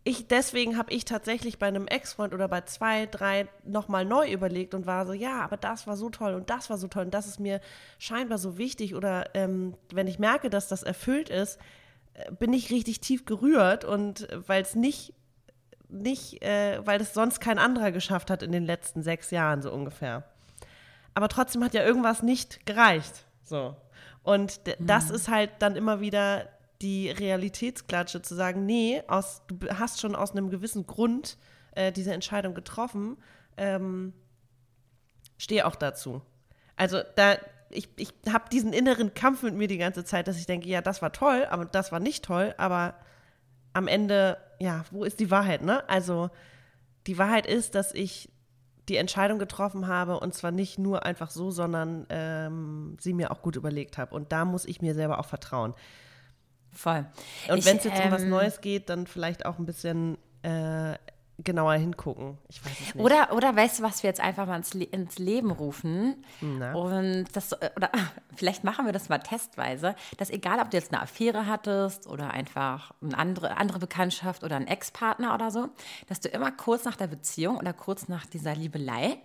ich, 0.04 0.26
deswegen 0.26 0.76
habe 0.76 0.92
ich 0.92 1.04
tatsächlich 1.04 1.58
bei 1.58 1.68
einem 1.68 1.86
Ex-Freund 1.86 2.34
oder 2.34 2.48
bei 2.48 2.62
zwei, 2.62 3.06
drei 3.06 3.48
nochmal 3.64 4.04
neu 4.04 4.30
überlegt 4.30 4.74
und 4.74 4.86
war 4.86 5.06
so, 5.06 5.12
ja, 5.12 5.40
aber 5.40 5.56
das 5.56 5.86
war 5.86 5.96
so 5.96 6.10
toll 6.10 6.34
und 6.34 6.50
das 6.50 6.70
war 6.70 6.78
so 6.78 6.88
toll 6.88 7.04
und 7.04 7.14
das 7.14 7.26
ist 7.26 7.38
mir 7.38 7.60
scheinbar 7.98 8.38
so 8.38 8.58
wichtig. 8.58 8.94
Oder 8.94 9.34
ähm, 9.34 9.74
wenn 9.92 10.06
ich 10.06 10.18
merke, 10.18 10.50
dass 10.50 10.68
das 10.68 10.82
erfüllt 10.82 11.28
ist, 11.28 11.58
äh, 12.14 12.32
bin 12.32 12.52
ich 12.52 12.70
richtig 12.70 13.00
tief 13.00 13.24
gerührt 13.24 13.84
und 13.84 14.28
weil 14.46 14.62
es 14.62 14.74
nicht, 14.74 15.14
nicht, 15.88 16.42
äh, 16.42 16.84
weil 16.84 17.00
es 17.00 17.14
sonst 17.14 17.40
kein 17.40 17.58
anderer 17.58 17.92
geschafft 17.92 18.30
hat 18.30 18.42
in 18.42 18.52
den 18.52 18.66
letzten 18.66 19.02
sechs 19.02 19.30
Jahren 19.30 19.62
so 19.62 19.72
ungefähr 19.72 20.24
aber 21.14 21.28
trotzdem 21.28 21.62
hat 21.64 21.74
ja 21.74 21.82
irgendwas 21.82 22.22
nicht 22.22 22.64
gereicht. 22.66 23.24
So. 23.42 23.76
Und 24.22 24.60
das 24.78 25.10
ist 25.10 25.28
halt 25.28 25.50
dann 25.58 25.76
immer 25.76 26.00
wieder 26.00 26.48
die 26.82 27.10
Realitätsklatsche, 27.10 28.22
zu 28.22 28.34
sagen, 28.34 28.66
nee, 28.66 29.02
aus, 29.08 29.42
du 29.46 29.56
hast 29.70 30.00
schon 30.00 30.14
aus 30.14 30.32
einem 30.32 30.50
gewissen 30.50 30.86
Grund 30.86 31.38
äh, 31.74 31.92
diese 31.92 32.12
Entscheidung 32.12 32.54
getroffen, 32.54 33.16
ähm, 33.56 34.12
stehe 35.38 35.66
auch 35.66 35.76
dazu. 35.76 36.22
Also 36.76 37.00
da, 37.16 37.36
ich, 37.70 37.88
ich 37.96 38.12
habe 38.30 38.48
diesen 38.50 38.72
inneren 38.72 39.14
Kampf 39.14 39.42
mit 39.42 39.54
mir 39.54 39.68
die 39.68 39.78
ganze 39.78 40.04
Zeit, 40.04 40.28
dass 40.28 40.38
ich 40.38 40.46
denke, 40.46 40.68
ja, 40.68 40.82
das 40.82 41.02
war 41.02 41.12
toll, 41.12 41.46
aber 41.50 41.64
das 41.64 41.92
war 41.92 42.00
nicht 42.00 42.24
toll, 42.24 42.54
aber 42.58 42.94
am 43.72 43.88
Ende, 43.88 44.36
ja, 44.58 44.84
wo 44.90 45.04
ist 45.04 45.20
die 45.20 45.30
Wahrheit, 45.30 45.62
ne? 45.62 45.88
Also 45.88 46.30
die 47.06 47.18
Wahrheit 47.18 47.46
ist, 47.46 47.74
dass 47.74 47.94
ich 47.94 48.30
die 48.88 48.96
Entscheidung 48.96 49.38
getroffen 49.38 49.86
habe 49.86 50.18
und 50.20 50.34
zwar 50.34 50.50
nicht 50.50 50.78
nur 50.78 51.04
einfach 51.04 51.30
so, 51.30 51.50
sondern 51.50 52.06
ähm, 52.10 52.96
sie 53.00 53.14
mir 53.14 53.30
auch 53.30 53.42
gut 53.42 53.56
überlegt 53.56 53.96
habe. 53.96 54.14
Und 54.14 54.32
da 54.32 54.44
muss 54.44 54.64
ich 54.64 54.82
mir 54.82 54.94
selber 54.94 55.18
auch 55.18 55.26
vertrauen. 55.26 55.74
Voll. 56.72 57.06
Und 57.48 57.64
wenn 57.64 57.76
es 57.76 57.84
jetzt 57.84 58.04
um 58.04 58.10
was 58.10 58.22
ähm, 58.22 58.30
Neues 58.30 58.60
geht, 58.60 58.88
dann 58.88 59.06
vielleicht 59.06 59.44
auch 59.44 59.58
ein 59.58 59.66
bisschen 59.66 60.16
äh, 60.42 60.94
genauer 61.38 61.74
hingucken. 61.74 62.38
Ich 62.48 62.64
weiß 62.64 62.72
es 62.72 62.94
nicht. 62.94 63.04
Oder, 63.04 63.32
oder 63.32 63.54
weißt 63.54 63.78
du, 63.78 63.82
was 63.82 64.02
wir 64.02 64.08
jetzt 64.08 64.20
einfach 64.20 64.46
mal 64.46 64.56
ins, 64.56 64.74
Le 64.74 64.84
ins 64.84 65.18
Leben 65.18 65.50
rufen? 65.50 66.24
Na? 66.40 66.74
Und 66.74 67.26
das, 67.32 67.52
oder 67.52 67.90
vielleicht 68.36 68.64
machen 68.64 68.86
wir 68.86 68.92
das 68.92 69.08
mal 69.08 69.18
testweise, 69.18 69.94
dass 70.18 70.30
egal, 70.30 70.60
ob 70.60 70.70
du 70.70 70.76
jetzt 70.76 70.92
eine 70.92 71.02
Affäre 71.02 71.46
hattest 71.46 72.06
oder 72.06 72.30
einfach 72.30 72.92
eine 73.02 73.16
andere, 73.16 73.56
andere 73.56 73.78
Bekanntschaft 73.78 74.44
oder 74.44 74.56
einen 74.56 74.66
Ex-Partner 74.66 75.34
oder 75.34 75.50
so, 75.50 75.68
dass 76.08 76.20
du 76.20 76.28
immer 76.28 76.52
kurz 76.52 76.84
nach 76.84 76.96
der 76.96 77.06
Beziehung 77.06 77.56
oder 77.56 77.72
kurz 77.72 78.08
nach 78.08 78.26
dieser 78.26 78.54
Liebelei 78.54 79.18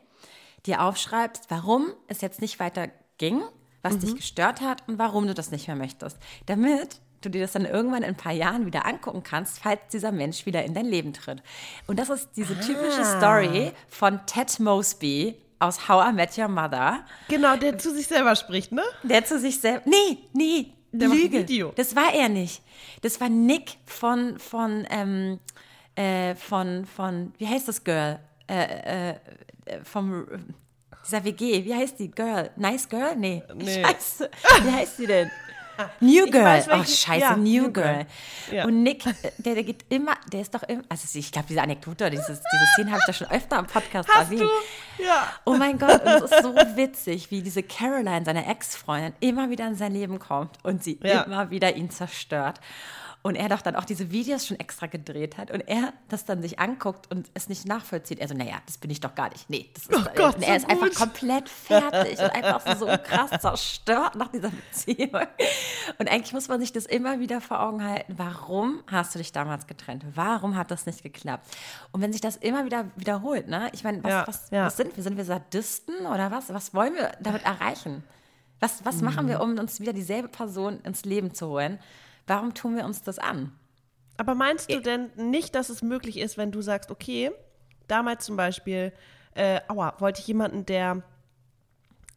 dir 0.66 0.82
aufschreibst, 0.82 1.46
warum 1.50 1.88
es 2.08 2.22
jetzt 2.22 2.42
nicht 2.42 2.60
weiter 2.60 2.90
ging, 3.18 3.42
was 3.84 4.00
dich 4.00 4.16
gestört 4.16 4.62
hat 4.62 4.88
und 4.88 5.00
warum 5.00 5.28
du 5.28 5.34
das 5.34 5.52
nicht 5.52 5.68
mehr 5.68 5.76
möchtest. 5.76 6.18
Damit 6.46 7.00
du 7.22 7.30
dir 7.30 7.42
das 7.42 7.54
dann 7.54 7.66
irgendwann 7.66 8.04
in 8.04 8.10
ein 8.10 8.16
paar 8.16 8.34
Jahren 8.34 8.66
wieder 8.66 8.86
angucken 8.86 9.24
kannst, 9.24 9.60
falls 9.60 9.80
dieser 9.92 10.12
Mensch 10.12 10.46
wieder 10.46 10.64
in 10.64 10.74
dein 10.74 10.86
Leben 10.86 11.14
tritt. 11.14 11.42
Und 11.88 11.98
das 12.00 12.10
ist 12.10 12.30
diese 12.36 12.60
typische 12.60 13.04
Story 13.06 13.72
von 13.90 14.20
Ted 14.26 14.60
Mosby 14.60 15.36
aus 15.60 15.88
How 15.88 16.10
I 16.10 16.14
Met 16.14 16.38
Your 16.38 16.48
Mother, 16.48 17.00
Genau, 17.30 17.56
der 17.56 17.78
zu 17.78 17.94
sich 17.94 18.08
selber 18.08 18.36
spricht, 18.36 18.72
ne? 18.72 18.84
der 19.04 19.26
zu 19.26 19.40
sich 19.40 19.60
selbst, 19.60 19.88
nee, 19.88 20.18
nee, 20.34 20.68
Der 20.92 21.10
Lüge. 21.10 21.46
Das 21.76 21.96
war 21.96 22.14
er 22.14 22.30
nicht. 22.30 22.62
Das 23.02 23.20
war 23.20 23.30
Nick 23.30 23.78
von, 23.86 24.38
von, 24.40 24.86
ähm, 24.90 25.40
äh, 25.96 26.36
von, 26.36 26.86
von, 26.86 27.34
wie 27.38 27.48
heißt 27.48 27.68
das 27.68 27.84
Girl? 27.84 28.20
Äh, 28.48 29.10
äh, 29.10 29.16
äh, 29.66 29.84
vom, 29.84 30.28
dieser 31.06 31.24
WG, 31.24 31.66
wie 31.66 31.74
heißt 31.74 32.00
die? 32.00 32.12
Girl? 32.12 32.52
Nice 32.56 32.88
Girl? 32.88 33.16
Nee. 33.16 33.44
Nee. 33.56 33.82
Scheiße. 33.84 34.30
Wie 34.64 34.72
heißt 34.72 35.00
die 35.00 35.08
denn? 35.08 35.32
New 36.00 36.26
Girl. 36.30 36.44
weiß, 36.44 36.68
oh, 36.72 36.84
scheiße, 36.84 37.20
ja, 37.20 37.36
New, 37.38 37.72
Girl. 37.72 38.06
Ja. 38.52 38.66
Und 38.66 38.84
Nick, 38.84 39.04
der, 39.38 39.56
der 39.56 39.64
geht 39.64 39.86
immer, 39.90 40.16
der 40.32 40.42
ist 40.42 40.54
doch 40.54 40.64
immer, 40.64 40.84
also 40.90 41.18
ich 41.18 41.32
glaube, 41.32 41.48
diese 41.50 41.62
Anekdote, 41.62 42.10
dieses, 42.10 42.28
diese 42.42 42.66
Szene 42.74 42.92
habe 42.92 43.00
ich 43.00 43.06
da 43.06 43.14
schon 43.14 43.30
öfter 43.32 43.58
am 43.58 43.68
Podcast 43.68 44.08
Hast 44.10 44.32
erwähnt. 44.32 44.42
du? 44.98 45.04
Ja. 45.04 45.28
Oh 45.46 45.54
mein 45.56 45.78
Gott, 45.78 46.02
und 46.04 46.08
es 46.08 46.32
ist 46.32 46.44
so 46.44 46.56
witzig, 46.56 47.30
wie 47.32 47.42
diese 47.42 47.64
Caroline, 47.64 48.24
seine 48.26 48.48
Ex-Freundin, 48.48 49.14
immer 49.20 49.50
wieder 49.50 49.68
in 49.68 49.76
sein 49.76 49.92
Leben 49.94 50.20
kommt 50.20 50.58
und 50.64 50.84
sie 50.84 51.00
Ja. 51.04 51.22
immer 51.24 51.50
wieder 51.52 51.76
ihn 51.76 51.90
zerstört. 51.90 52.60
Und 53.24 53.36
er 53.36 53.50
doch 53.50 53.62
dann 53.62 53.76
auch 53.76 53.84
diese 53.84 54.12
Videos 54.12 54.46
schon 54.48 54.58
extra 54.60 54.86
gedreht 54.86 55.38
hat 55.38 55.52
und 55.52 55.60
er 55.62 55.92
das 56.08 56.24
dann 56.24 56.42
sich 56.42 56.60
anguckt 56.60 57.12
und 57.12 57.30
es 57.34 57.50
nicht 57.50 57.66
nachvollzieht. 57.66 58.20
Er 58.20 58.28
so, 58.30 58.36
naja, 58.36 58.56
das 58.68 58.78
bin 58.78 58.90
ich 58.90 59.02
doch 59.02 59.16
gar 59.16 59.30
nicht. 59.30 59.50
Nee, 59.50 59.70
das 59.74 59.88
ist, 59.88 59.94
Oh 59.94 60.10
Gott, 60.16 60.36
und 60.36 60.44
er 60.44 60.58
so 60.60 60.68
ist 60.68 60.70
einfach 60.72 60.88
gut. 60.88 60.96
komplett 60.96 61.50
fertig 61.50 62.20
und 62.20 62.30
einfach 62.30 62.78
so 62.78 62.86
krass 62.86 63.42
zerstört 63.42 64.16
nach 64.16 64.30
dieser 64.30 64.50
Beziehung. 64.50 65.20
Und 65.98 66.08
eigentlich 66.10 66.32
muss 66.32 66.48
man 66.48 66.62
sich 66.62 66.72
das 66.72 66.86
immer 66.86 67.20
wieder 67.20 67.42
vor 67.42 67.60
Augen 67.62 67.84
halten. 67.84 68.14
Warum 68.18 68.82
hast 68.88 69.14
du 69.14 69.20
dich 69.20 69.34
damals 69.34 69.68
getrennt? 69.68 70.06
Warum 70.16 70.56
hat 70.56 70.72
das 70.72 70.86
nicht 70.86 71.04
geklappt? 71.04 71.48
Und 71.92 72.00
wenn 72.02 72.14
sich 72.14 72.22
das 72.22 72.38
immer 72.38 72.64
wieder 72.64 72.86
wiederholt, 72.96 73.48
ne? 73.50 73.70
Ich 73.74 73.84
meine, 73.84 74.02
was, 74.06 74.12
Ja, 74.12 74.28
was, 74.28 74.50
ja. 74.52 74.66
was 74.68 74.78
sind 74.78 74.96
wir? 74.96 75.04
Sind 75.04 75.18
wir 75.18 75.26
Sadisten 75.26 76.06
oder 76.06 76.32
was? 76.32 76.54
Was 76.54 76.74
wollen 76.74 76.94
wir 76.94 77.12
damit 77.20 77.44
erreichen? 77.44 78.04
Was, 78.62 78.86
was 78.86 79.02
machen 79.02 79.26
Mhm. 79.26 79.30
wir, 79.30 79.42
um 79.42 79.58
uns 79.58 79.82
wieder 79.82 79.92
dieselbe 79.92 80.30
Person 80.30 80.80
ins 80.82 81.04
Leben 81.04 81.34
zu 81.34 81.48
holen? 81.48 81.78
Warum 82.28 82.54
tun 82.54 82.76
wir 82.76 82.86
uns 82.86 83.02
das 83.02 83.20
an? 83.20 83.52
Aber 84.18 84.36
meinst 84.36 84.72
du 84.72 84.82
denn 84.82 85.10
nicht, 85.16 85.56
dass 85.56 85.70
es 85.70 85.82
möglich 85.82 86.18
ist, 86.18 86.38
wenn 86.38 86.52
du 86.52 86.62
sagst, 86.62 86.92
okay, 86.92 87.32
damals 87.88 88.26
zum 88.26 88.36
Beispiel, 88.36 88.92
äh, 89.36 89.62
aua, 89.68 89.94
wollte 90.00 90.22
ich 90.22 90.28
jemanden, 90.28 90.66
der 90.66 91.04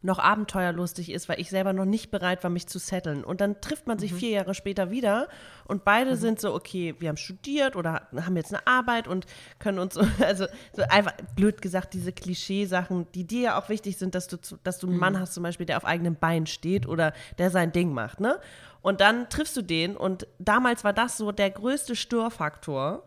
noch 0.03 0.19
abenteuerlustig 0.19 1.11
ist, 1.11 1.29
weil 1.29 1.39
ich 1.39 1.49
selber 1.49 1.73
noch 1.73 1.85
nicht 1.85 2.09
bereit 2.09 2.43
war, 2.43 2.49
mich 2.49 2.67
zu 2.67 2.79
setteln. 2.79 3.23
Und 3.23 3.39
dann 3.39 3.61
trifft 3.61 3.85
man 3.85 3.99
sich 3.99 4.13
vier 4.13 4.31
Jahre 4.31 4.55
später 4.55 4.89
wieder 4.89 5.27
und 5.65 5.85
beide 5.85 6.17
sind 6.17 6.41
so, 6.41 6.53
okay, 6.55 6.95
wir 6.97 7.09
haben 7.09 7.17
studiert 7.17 7.75
oder 7.75 8.07
haben 8.15 8.35
jetzt 8.35 8.53
eine 8.53 8.65
Arbeit 8.65 9.07
und 9.07 9.25
können 9.59 9.77
uns 9.77 9.93
so, 9.93 10.01
also 10.25 10.47
so 10.73 10.81
einfach 10.89 11.13
blöd 11.35 11.61
gesagt, 11.61 11.93
diese 11.93 12.11
Klischeesachen, 12.11 13.11
die 13.13 13.25
dir 13.25 13.41
ja 13.41 13.61
auch 13.61 13.69
wichtig 13.69 13.97
sind, 13.97 14.15
dass 14.15 14.27
du, 14.27 14.37
dass 14.63 14.79
du 14.79 14.87
einen 14.87 14.97
Mann 14.97 15.19
hast 15.19 15.33
zum 15.33 15.43
Beispiel, 15.43 15.67
der 15.67 15.77
auf 15.77 15.85
eigenem 15.85 16.15
Bein 16.15 16.47
steht 16.47 16.87
oder 16.87 17.13
der 17.37 17.51
sein 17.51 17.71
Ding 17.71 17.93
macht, 17.93 18.19
ne? 18.19 18.39
Und 18.81 18.99
dann 19.01 19.29
triffst 19.29 19.55
du 19.55 19.61
den 19.61 19.95
und 19.95 20.25
damals 20.39 20.83
war 20.83 20.93
das 20.93 21.17
so 21.17 21.31
der 21.31 21.51
größte 21.51 21.95
Störfaktor 21.95 23.03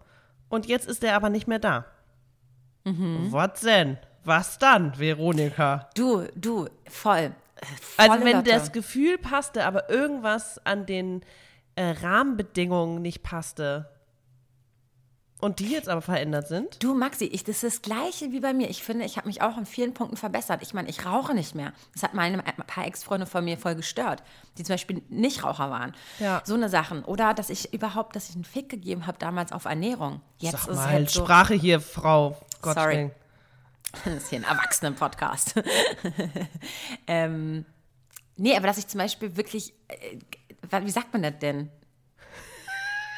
und 0.49 0.67
jetzt 0.67 0.87
ist 0.87 1.03
der 1.03 1.17
aber 1.17 1.31
nicht 1.31 1.49
mehr 1.49 1.59
da. 1.59 1.85
Was 2.85 3.61
denn? 3.61 3.99
Was 4.25 4.59
dann, 4.59 4.99
Veronika? 4.99 5.89
Du, 5.97 6.27
du, 6.37 6.69
voll. 6.89 7.19
äh, 7.19 7.33
Also 7.97 8.13
volle 8.13 8.25
wenn 8.25 8.37
Lotte. 8.39 8.51
das 8.51 8.73
Gefühl 8.73 9.19
passte, 9.19 9.65
aber 9.67 9.91
irgendwas 9.91 10.65
an 10.65 10.87
den 10.87 11.23
äh, 11.77 11.91
Rahmenbedingungen 12.03 13.03
nicht 13.03 13.23
passte 13.23 13.91
Und 15.45 15.59
die 15.59 15.69
jetzt 15.69 15.91
aber 15.91 16.01
verändert 16.01 16.49
sind? 16.49 16.83
Du, 16.83 16.95
Maxi, 16.95 17.27
ich, 17.27 17.45
das 17.45 17.57
ist 17.57 17.65
das 17.65 17.83
Gleiche 17.83 18.33
wie 18.33 18.41
bei 18.41 18.55
mir. 18.55 18.71
Ich 18.71 18.83
finde, 18.83 19.05
ich 19.05 19.19
habe 19.19 19.27
mich 19.27 19.43
auch 19.43 19.59
in 19.59 19.67
vielen 19.67 19.93
Punkten 19.93 20.17
verbessert. 20.17 20.63
Ich 20.63 20.73
meine, 20.73 20.89
ich 20.89 21.05
rauche 21.05 21.35
nicht 21.35 21.55
mehr. 21.55 21.75
Das 21.93 22.03
hat 22.03 22.15
meine 22.15 22.43
ein 22.43 22.55
paar 22.67 22.87
Ex-Freunde 22.87 23.27
von 23.27 23.45
mir 23.45 23.59
voll 23.59 23.75
gestört, 23.75 24.23
die 24.57 24.63
zum 24.63 24.73
Beispiel 24.73 25.03
nicht 25.11 25.45
Raucher 25.45 25.71
waren. 25.71 25.93
Ja. 26.19 26.41
So 26.47 26.55
eine 26.55 26.71
Sachen. 26.71 27.05
Oder 27.05 27.35
dass 27.35 27.51
ich 27.51 27.75
überhaupt, 27.75 28.17
dass 28.17 28.31
ich 28.31 28.37
einen 28.37 28.47
Fick 28.47 28.71
gegeben 28.71 29.07
habe 29.07 29.19
damals 29.19 29.53
auf 29.53 29.67
Ernährung. 29.67 30.23
Jetzt 30.39 30.63
Sag 30.63 30.69
ist 30.69 30.77
mal, 30.77 30.89
halt 30.89 31.11
so. 31.11 31.21
Sprache 31.21 31.53
hier, 31.53 31.79
Frau. 31.83 32.41
Gott 32.63 32.77
Sorry. 32.77 32.97
willen. 32.97 33.11
Das 34.07 34.15
ist 34.15 34.31
hier 34.31 34.39
ein 34.39 34.45
Erwachsenen-Podcast. 34.45 35.57
ähm, 37.07 37.67
nee, 38.39 38.57
aber 38.57 38.67
dass 38.67 38.79
ich 38.79 38.89
zum 38.89 38.97
Beispiel 38.97 39.37
wirklich, 39.37 39.75
äh, 39.89 40.81
wie 40.81 40.91
sagt 40.91 41.13
man 41.13 41.23
das 41.23 41.39
denn? 41.39 41.69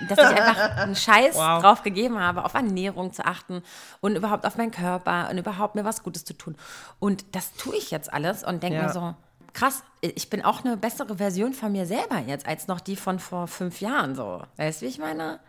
Dass 0.00 0.18
ich 0.18 0.24
einfach 0.26 0.76
einen 0.76 0.94
Scheiß 0.96 1.34
Wow. 1.36 1.62
drauf 1.62 1.82
gegeben 1.82 2.18
habe, 2.20 2.44
auf 2.44 2.54
Ernährung 2.54 3.12
zu 3.12 3.24
achten 3.24 3.62
und 4.00 4.16
überhaupt 4.16 4.44
auf 4.46 4.56
meinen 4.56 4.70
Körper 4.70 5.28
und 5.30 5.38
überhaupt 5.38 5.74
mir 5.74 5.84
was 5.84 6.02
Gutes 6.02 6.24
zu 6.24 6.34
tun. 6.34 6.56
Und 6.98 7.24
das 7.34 7.52
tue 7.54 7.76
ich 7.76 7.90
jetzt 7.90 8.12
alles 8.12 8.44
und 8.44 8.62
denke 8.62 8.76
Ja. 8.78 8.84
mir 8.86 8.92
so, 8.92 9.14
krass, 9.54 9.82
ich 10.02 10.28
bin 10.28 10.44
auch 10.44 10.64
eine 10.64 10.76
bessere 10.76 11.16
Version 11.16 11.54
von 11.54 11.72
mir 11.72 11.86
selber 11.86 12.18
jetzt 12.18 12.46
als 12.46 12.68
noch 12.68 12.80
die 12.80 12.96
von 12.96 13.18
vor 13.18 13.46
fünf 13.48 13.80
Jahren 13.80 14.14
so. 14.14 14.42
Weißt 14.58 14.82
du, 14.82 14.86
wie 14.86 14.90
ich 14.90 14.98
meine? 14.98 15.40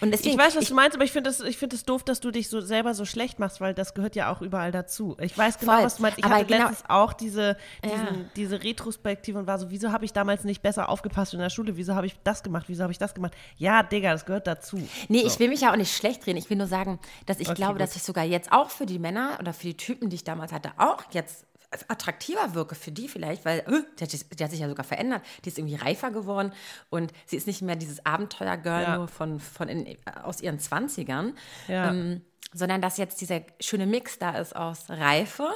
Und 0.00 0.10
deswegen, 0.10 0.38
Ich 0.38 0.38
weiß, 0.38 0.56
was 0.56 0.66
du 0.66 0.74
meinst, 0.74 0.94
aber 0.94 1.04
ich 1.04 1.12
finde 1.12 1.30
es 1.30 1.40
ich 1.40 1.56
find 1.56 1.72
es 1.72 1.84
doof, 1.84 2.04
dass 2.04 2.20
du 2.20 2.30
dich 2.30 2.48
so 2.48 2.60
selber 2.60 2.92
so 2.94 3.04
schlecht 3.04 3.38
machst, 3.38 3.60
weil 3.60 3.72
das 3.74 3.94
gehört 3.94 4.14
ja 4.16 4.30
auch 4.32 4.42
überall 4.42 4.70
dazu. 4.72 5.16
Ich 5.20 5.36
weiß 5.36 5.58
genau, 5.58 5.72
Voll. 5.76 5.84
was 5.84 5.96
du 5.96 6.02
meinst. 6.02 6.18
Ich 6.18 6.24
Aber 6.24 6.34
hatte 6.34 6.46
genau- 6.46 6.68
letztens 6.68 6.90
auch 6.90 7.12
diese, 7.14 7.56
diesen, 7.84 7.96
Ja. 7.98 8.12
diese 8.36 8.62
Retrospektive 8.62 9.38
und 9.38 9.46
war 9.46 9.58
so, 9.58 9.70
wieso 9.70 9.92
habe 9.92 10.04
ich 10.04 10.12
damals 10.12 10.44
nicht 10.44 10.62
besser 10.62 10.88
aufgepasst 10.88 11.32
in 11.34 11.40
der 11.40 11.50
Schule? 11.50 11.76
Wieso 11.76 11.94
habe 11.94 12.06
ich 12.06 12.16
das 12.24 12.42
gemacht? 12.42 12.64
Wieso 12.68 12.82
habe 12.82 12.92
ich 12.92 12.98
das 12.98 13.14
gemacht? 13.14 13.32
Ja, 13.56 13.82
Digga, 13.82 14.12
das 14.12 14.26
gehört 14.26 14.46
dazu. 14.46 14.76
Nee, 15.08 15.20
so. 15.22 15.26
ich 15.28 15.38
will 15.38 15.48
mich 15.48 15.62
ja 15.62 15.72
auch 15.72 15.76
nicht 15.76 15.96
schlecht 15.96 16.26
drehen. 16.26 16.36
Ich 16.36 16.50
will 16.50 16.56
nur 16.58 16.66
sagen, 16.66 16.98
dass 17.24 17.40
ich 17.40 17.46
Okay, 17.48 17.56
glaube, 17.56 17.74
gut. 17.74 17.82
dass 17.82 17.96
ich 17.96 18.02
sogar 18.02 18.24
jetzt 18.24 18.52
auch 18.52 18.70
für 18.70 18.86
die 18.86 18.98
Männer 18.98 19.36
oder 19.40 19.52
für 19.52 19.66
die 19.68 19.76
Typen, 19.76 20.10
die 20.10 20.16
ich 20.16 20.24
damals 20.24 20.52
hatte, 20.52 20.72
auch 20.76 21.02
jetzt 21.12 21.44
attraktiver 21.88 22.54
wirke 22.54 22.74
für 22.74 22.90
die 22.92 23.08
vielleicht, 23.08 23.44
weil 23.44 23.60
äh, 23.60 23.82
die, 23.98 24.04
hat, 24.04 24.10
sich- 24.10 24.28
die 24.28 24.42
hat 24.44 24.50
sich 24.50 24.60
ja 24.60 24.68
sogar 24.68 24.84
verändert. 24.84 25.22
Die 25.44 25.48
ist 25.48 25.58
irgendwie 25.58 25.76
reifer 25.76 26.10
geworden 26.10 26.52
und 26.90 27.12
sie 27.26 27.36
ist 27.36 27.46
nicht 27.46 27.62
mehr 27.62 27.76
dieses 27.76 28.04
Abenteuergirl 28.06 28.82
Ja. 28.82 28.96
nur 28.98 29.08
von, 29.08 29.40
von 29.40 29.68
in, 29.68 29.96
aus 30.22 30.40
ihren 30.40 30.58
Zwanzigern, 30.58 31.34
Ja. 31.68 31.90
ähm, 31.90 32.22
sondern 32.52 32.80
dass 32.80 32.96
jetzt 32.96 33.20
dieser 33.20 33.40
schöne 33.60 33.86
Mix 33.86 34.18
da 34.18 34.38
ist 34.38 34.54
aus 34.56 34.88
Reife, 34.88 35.48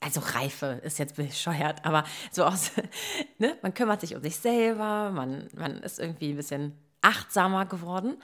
also 0.00 0.20
Reife 0.20 0.80
ist 0.82 0.98
jetzt 0.98 1.14
bescheuert, 1.16 1.84
aber 1.84 2.04
so 2.32 2.44
aus, 2.44 2.72
ne, 3.38 3.56
man 3.62 3.72
kümmert 3.72 4.00
sich 4.00 4.16
um 4.16 4.22
sich 4.22 4.36
selber, 4.36 5.10
man, 5.12 5.48
man 5.54 5.76
ist 5.82 5.98
irgendwie 6.00 6.30
ein 6.30 6.36
bisschen 6.36 6.76
achtsamer 7.02 7.66
geworden. 7.66 8.16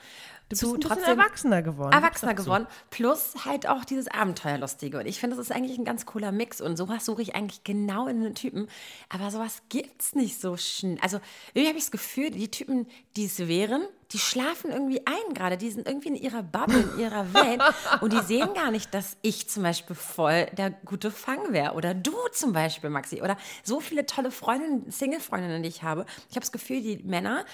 Du 0.49 0.55
bist 0.55 0.63
ein 0.63 0.79
bisschen 0.79 1.19
erwachsener 1.19 1.61
geworden. 1.61 1.93
Erwachsener 1.93 2.33
geworden, 2.33 2.65
plus 2.89 3.45
halt 3.45 3.67
auch 3.69 3.85
dieses 3.85 4.07
Abenteuerlustige. 4.07 4.97
Und 4.97 5.05
ich 5.05 5.19
finde, 5.19 5.35
das 5.35 5.45
ist 5.45 5.55
eigentlich 5.55 5.77
ein 5.77 5.85
ganz 5.85 6.07
cooler 6.07 6.31
Mix. 6.31 6.59
Und 6.59 6.75
sowas 6.75 7.05
suche 7.05 7.21
ich 7.21 7.35
eigentlich 7.35 7.63
genau 7.63 8.07
in 8.07 8.23
den 8.23 8.33
Typen. 8.33 8.67
Aber 9.09 9.29
sowas 9.29 9.61
gibt's 9.69 10.15
nicht 10.15 10.41
so 10.41 10.57
schnell. 10.57 10.97
Also 11.01 11.19
irgendwie 11.53 11.67
habe 11.67 11.77
ich 11.77 11.83
das 11.83 11.91
Gefühl, 11.91 12.31
die 12.31 12.49
Typen, 12.49 12.87
die 13.15 13.25
es 13.25 13.47
wären, 13.47 13.83
die 14.11 14.17
schlafen 14.17 14.71
irgendwie 14.71 15.05
ein 15.05 15.35
gerade. 15.35 15.55
Die 15.55 15.69
sind 15.69 15.87
irgendwie 15.87 16.07
in 16.07 16.15
ihrer 16.15 16.41
Bubble, 16.41 16.79
in 16.79 16.99
ihrer 16.99 17.31
Welt. 17.35 17.61
Und 18.01 18.11
die 18.11 18.21
sehen 18.21 18.51
gar 18.55 18.71
nicht, 18.71 18.91
dass 18.95 19.17
ich 19.21 19.47
zum 19.49 19.61
Beispiel 19.61 19.95
voll 19.95 20.47
der 20.57 20.71
gute 20.71 21.11
Fang 21.11 21.53
wäre. 21.53 21.73
Oder 21.75 21.93
du 21.93 22.15
zum 22.31 22.53
Beispiel, 22.53 22.89
Maxi. 22.89 23.21
Oder 23.21 23.37
so 23.61 23.79
viele 23.79 24.07
tolle 24.07 24.31
Freundinnen, 24.31 24.89
Single-Freundinnen, 24.89 25.61
die 25.61 25.69
ich 25.69 25.83
habe. 25.83 26.07
Ich 26.29 26.35
habe 26.35 26.41
das 26.41 26.51
Gefühl, 26.51 26.81
die 26.81 26.97
Männer, 27.03 27.45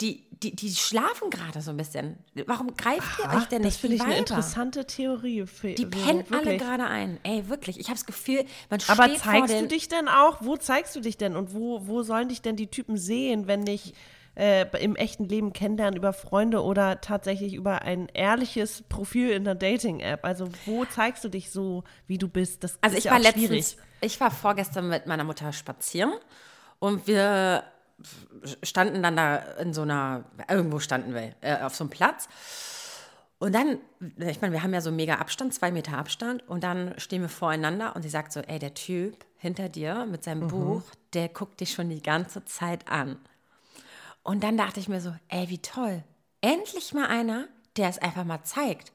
die, 0.00 0.26
die, 0.32 0.56
die 0.56 0.70
schlafen 0.74 1.28
gerade 1.30 1.60
so 1.60 1.70
ein 1.70 1.76
bisschen. 1.76 2.18
Warum 2.46 2.74
greift 2.76 3.18
ihr 3.18 3.28
Ah, 3.30 3.36
euch 3.38 3.44
denn 3.46 3.62
nicht 3.62 3.74
das 3.74 3.80
finde 3.80 3.96
ich 3.96 4.00
wie 4.00 4.04
eine 4.04 4.12
Weiber? 4.14 4.20
interessante 4.20 4.86
Theorie. 4.86 5.46
Für, 5.46 5.72
Die 5.74 5.84
pennen 5.86 6.24
alle 6.30 6.44
wirklich. 6.44 6.60
gerade 6.62 6.84
ein. 6.86 7.18
Ey, 7.22 7.48
wirklich. 7.48 7.78
Ich 7.78 7.86
habe 7.88 7.96
das 7.98 8.06
Gefühl, 8.06 8.44
man 8.70 8.80
Aber 8.88 9.04
steht 9.04 9.18
vor 9.18 9.32
zeigst 9.32 9.60
du 9.60 9.66
dich 9.68 9.88
denn 9.88 10.08
auch? 10.08 10.38
Wo 10.40 10.56
zeigst 10.56 10.96
du 10.96 11.00
dich 11.00 11.18
denn? 11.18 11.36
Und 11.36 11.52
wo, 11.54 11.86
wo 11.86 12.02
sollen 12.02 12.28
dich 12.28 12.40
denn 12.42 12.56
die 12.56 12.68
Typen 12.68 12.96
sehen, 12.96 13.46
wenn 13.46 13.60
nicht 13.60 13.94
äh, 14.36 14.64
im 14.82 14.96
echten 14.96 15.24
Leben 15.28 15.52
kennenlernen 15.52 15.96
über 15.98 16.12
Freunde 16.14 16.62
oder 16.62 17.00
tatsächlich 17.02 17.52
über 17.52 17.82
ein 17.82 18.08
ehrliches 18.14 18.82
Profil 18.88 19.30
in 19.30 19.44
der 19.44 19.56
Dating-App? 19.56 20.24
Also 20.24 20.48
wo 20.64 20.86
zeigst 20.86 21.22
du 21.24 21.28
dich 21.28 21.50
so, 21.50 21.84
wie 22.06 22.16
du 22.16 22.28
bist? 22.28 22.64
Das 22.64 22.78
Also 22.80 22.94
ist 22.94 23.00
ich 23.00 23.04
ja 23.06 23.12
war 23.12 23.18
letztens, 23.18 23.44
schwierig. 23.46 23.76
ich 24.00 24.18
war 24.20 24.30
vorgestern 24.30 24.88
mit 24.88 25.06
meiner 25.06 25.24
Mutter 25.24 25.52
spazieren 25.52 26.12
und 26.78 27.06
wir 27.06 27.64
standen 28.62 29.02
dann 29.02 29.16
da 29.16 29.36
in 29.36 29.72
so 29.72 29.82
einer, 29.82 30.24
irgendwo 30.48 30.78
standen 30.78 31.14
wir, 31.14 31.34
äh, 31.40 31.62
auf 31.62 31.74
so 31.74 31.84
einem 31.84 31.90
Platz. 31.90 32.28
Und 33.38 33.54
dann, 33.54 33.78
ich 34.18 34.42
meine, 34.42 34.52
wir 34.52 34.62
haben 34.62 34.74
ja 34.74 34.82
so 34.82 34.92
mega 34.92 35.14
Abstand, 35.14 35.54
zwei 35.54 35.70
Meter 35.70 35.96
Abstand, 35.96 36.46
und 36.46 36.62
dann 36.62 36.94
stehen 36.98 37.22
wir 37.22 37.30
voreinander 37.30 37.96
und 37.96 38.02
sie 38.02 38.10
sagt 38.10 38.32
so, 38.32 38.40
ey, 38.40 38.58
der 38.58 38.74
Typ 38.74 39.24
hinter 39.38 39.70
dir 39.70 40.04
mit 40.04 40.24
seinem 40.24 40.48
Buch, 40.48 40.82
der 41.14 41.30
guckt 41.30 41.60
dich 41.60 41.72
schon 41.72 41.88
die 41.88 42.02
ganze 42.02 42.44
Zeit 42.44 42.88
an. 42.88 43.16
Und 44.22 44.44
dann 44.44 44.58
dachte 44.58 44.78
ich 44.78 44.88
mir 44.88 45.00
so, 45.00 45.14
ey, 45.28 45.48
wie 45.48 45.58
toll. 45.58 46.04
Endlich 46.42 46.92
mal 46.92 47.06
einer, 47.06 47.48
der 47.78 47.88
es 47.88 47.98
einfach 47.98 48.24
mal 48.24 48.42
zeigt. 48.42 48.92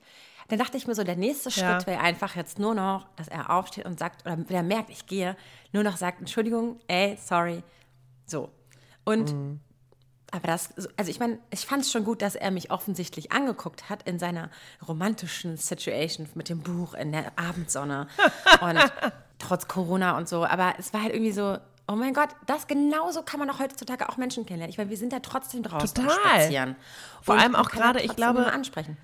Dann 0.48 0.60
dachte 0.60 0.78
ich 0.78 0.86
mir 0.86 0.94
so, 0.94 1.04
der 1.04 1.15
nächste 1.15 1.50
Ja. 1.50 1.80
Schritt 1.80 1.88
wäre 1.88 2.02
einfach 2.02 2.36
jetzt 2.36 2.60
nur 2.60 2.76
noch, 2.76 3.08
dass 3.15 3.28
er 3.28 3.50
aufsteht 3.50 3.86
und 3.86 3.98
sagt, 3.98 4.26
oder 4.28 4.38
wenn 4.38 4.56
er 4.56 4.62
merkt, 4.62 4.91
ich 4.91 5.08
gehe, 5.08 5.36
nur 5.72 5.82
noch 5.82 5.98
sagt, 5.98 6.20
Entschuldigung, 6.20 6.80
ey, 6.88 7.18
sorry. 7.20 7.63
So. 8.28 8.52
Und, 9.06 9.34
aber 10.32 10.48
das, 10.48 10.74
also 10.98 11.10
ich 11.10 11.20
meine, 11.20 11.39
ich 11.52 11.65
fand 11.65 11.84
es 11.84 11.91
schon 11.91 12.04
gut, 12.04 12.22
dass 12.22 12.36
er 12.36 12.52
mich 12.52 12.72
offensichtlich 12.72 13.32
angeguckt 13.32 13.89
hat 13.89 14.04
in 14.04 14.20
seiner 14.20 14.50
romantischen 14.88 15.56
Situation 15.58 16.28
mit 16.36 16.50
dem 16.50 16.60
Buch 16.62 16.94
in 16.94 17.12
der 17.12 17.32
Abendsonne 17.38 18.08
und 18.62 18.80
trotz 19.39 19.68
Corona 19.68 20.18
und 20.18 20.28
so. 20.28 20.44
Aber 20.46 20.74
es 20.80 20.94
war 20.94 21.04
halt 21.04 21.13
irgendwie 21.13 21.32
so, 21.32 21.58
oh 21.88 21.96
mein 21.96 22.13
Gott, 22.13 22.30
das 22.48 22.68
genauso 22.68 23.22
kann 23.22 23.39
man 23.39 23.48
doch 23.48 23.60
heutzutage 23.60 24.10
auch 24.10 24.18
Menschen 24.18 24.46
kennenlernen. 24.46 24.72
Ich 24.72 24.78
meine, 24.78 24.89
wir 24.89 24.98
sind 24.98 25.13
ja 25.13 25.20
trotzdem 25.20 25.62
draußen 25.63 25.94
Total. 26.04 26.12
spazieren. 26.20 26.76
Vor 27.22 27.36
Und 27.36 27.41
allem 27.41 27.56
auch 27.56 27.70
gerade, 27.70 28.02
ich 28.02 28.15
glaube- 28.15 28.52
ansprechen. 28.52 28.98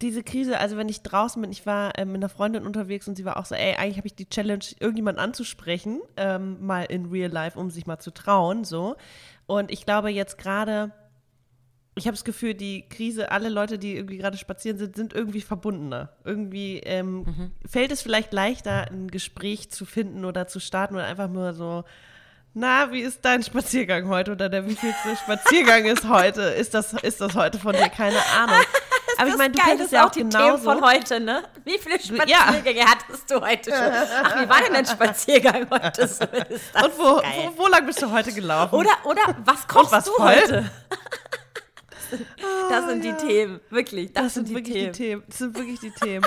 diese 0.00 0.22
Krise, 0.22 0.58
also 0.60 0.76
wenn 0.76 0.88
ich 0.90 1.02
draußen 1.02 1.40
bin, 1.42 1.50
ich 1.50 1.64
war 1.66 1.98
ähm, 1.98 2.12
mit 2.12 2.16
einer 2.20 2.28
Freundin 2.28 2.66
unterwegs 2.66 3.08
und 3.08 3.16
sie 3.16 3.24
war 3.24 3.36
auch 3.38 3.46
so, 3.46 3.54
ey, 3.56 3.74
eigentlich 3.76 3.96
habe 3.96 4.06
ich 4.06 4.14
die 4.14 4.28
Challenge, 4.28 4.64
irgendjemanden 4.78 5.24
anzusprechen, 5.24 6.00
ähm, 6.16 6.64
mal 6.64 6.84
in 6.84 7.06
real 7.06 7.30
life, 7.32 7.58
um 7.58 7.70
sich 7.70 7.86
mal 7.86 7.98
zu 7.98 8.12
trauen, 8.12 8.62
so. 8.64 8.94
Und 9.48 9.70
ich 9.70 9.86
glaube 9.86 10.10
jetzt 10.10 10.36
gerade, 10.36 10.92
ich 11.94 12.06
habe 12.06 12.14
das 12.14 12.24
Gefühl, 12.24 12.52
die 12.52 12.86
Krise, 12.86 13.32
alle 13.32 13.48
Leute, 13.48 13.78
die 13.78 13.96
irgendwie 13.96 14.18
gerade 14.18 14.36
spazieren 14.36 14.76
sind, 14.76 14.94
sind 14.94 15.14
irgendwie 15.14 15.40
verbundener. 15.40 16.10
Irgendwie 16.22 16.80
ähm, 16.80 17.50
fällt 17.66 17.90
es 17.90 18.02
vielleicht 18.02 18.34
leichter, 18.34 18.90
ein 18.90 19.08
Gespräch 19.08 19.70
zu 19.70 19.86
finden 19.86 20.26
oder 20.26 20.48
zu 20.48 20.60
starten 20.60 20.96
oder 20.96 21.06
einfach 21.06 21.28
nur 21.30 21.54
so, 21.54 21.84
na, 22.52 22.92
wie 22.92 23.00
ist 23.00 23.24
dein 23.24 23.42
Spaziergang 23.42 24.08
heute 24.08 24.32
oder 24.32 24.50
der 24.50 24.66
wievielte 24.66 25.16
Spaziergang 25.16 25.86
ist 25.86 26.06
heute? 26.06 26.42
Ist 26.42 26.74
das, 26.74 26.92
ist 26.92 27.22
das 27.22 27.34
heute 27.34 27.58
von 27.58 27.72
dir? 27.72 27.88
Keine 27.88 28.18
Ahnung. 28.36 28.60
Aber 29.18 29.28
ich 29.28 29.36
meine, 29.36 29.52
du 29.52 29.58
kennst 29.58 29.84
es 29.84 29.90
ja 29.90 30.06
auch 30.06 30.10
die 30.10 30.20
Themen 30.20 30.30
genauso. 30.30 30.62
von 30.64 30.80
heute, 30.84 31.20
ne? 31.20 31.42
Wie 31.64 31.78
viele 31.78 31.96
Ja. 32.26 32.36
Spaziergänge 32.38 32.84
hattest 32.84 33.30
du 33.30 33.40
heute 33.40 33.70
schon? 33.70 33.80
Ach, 34.24 34.40
wie 34.42 34.48
war 34.48 34.60
denn 34.62 34.72
dein 34.72 34.86
Spaziergang 34.86 35.66
heute? 35.70 36.06
So 36.06 36.24
ist 36.48 36.74
Und 36.74 36.98
wo, 36.98 37.16
geil. 37.20 37.50
wo, 37.56 37.64
wo 37.64 37.66
lang 37.68 37.84
bist 37.86 38.00
du 38.00 38.10
heute 38.10 38.32
gelaufen? 38.32 38.74
Oder, 38.74 38.90
oder 39.04 39.22
was 39.44 39.66
kochst 39.66 39.92
was 39.92 40.04
du 40.04 40.12
voll? 40.12 40.26
heute? 40.36 40.70
Das 42.70 42.86
sind 42.86 43.04
die 43.04 43.12
Themen, 43.12 43.60
wirklich. 43.70 44.12
Das, 44.14 44.24
das 44.24 44.34
sind 44.34 44.46
sind 44.46 44.56
die 44.56 44.64
wirklich 44.64 44.74
Themen. 44.74 44.92
die 44.92 44.98
Themen. 44.98 45.22
Das 45.28 45.38
sind 45.38 45.56
wirklich 45.58 45.80
die 45.80 45.90
Themen. 45.90 46.26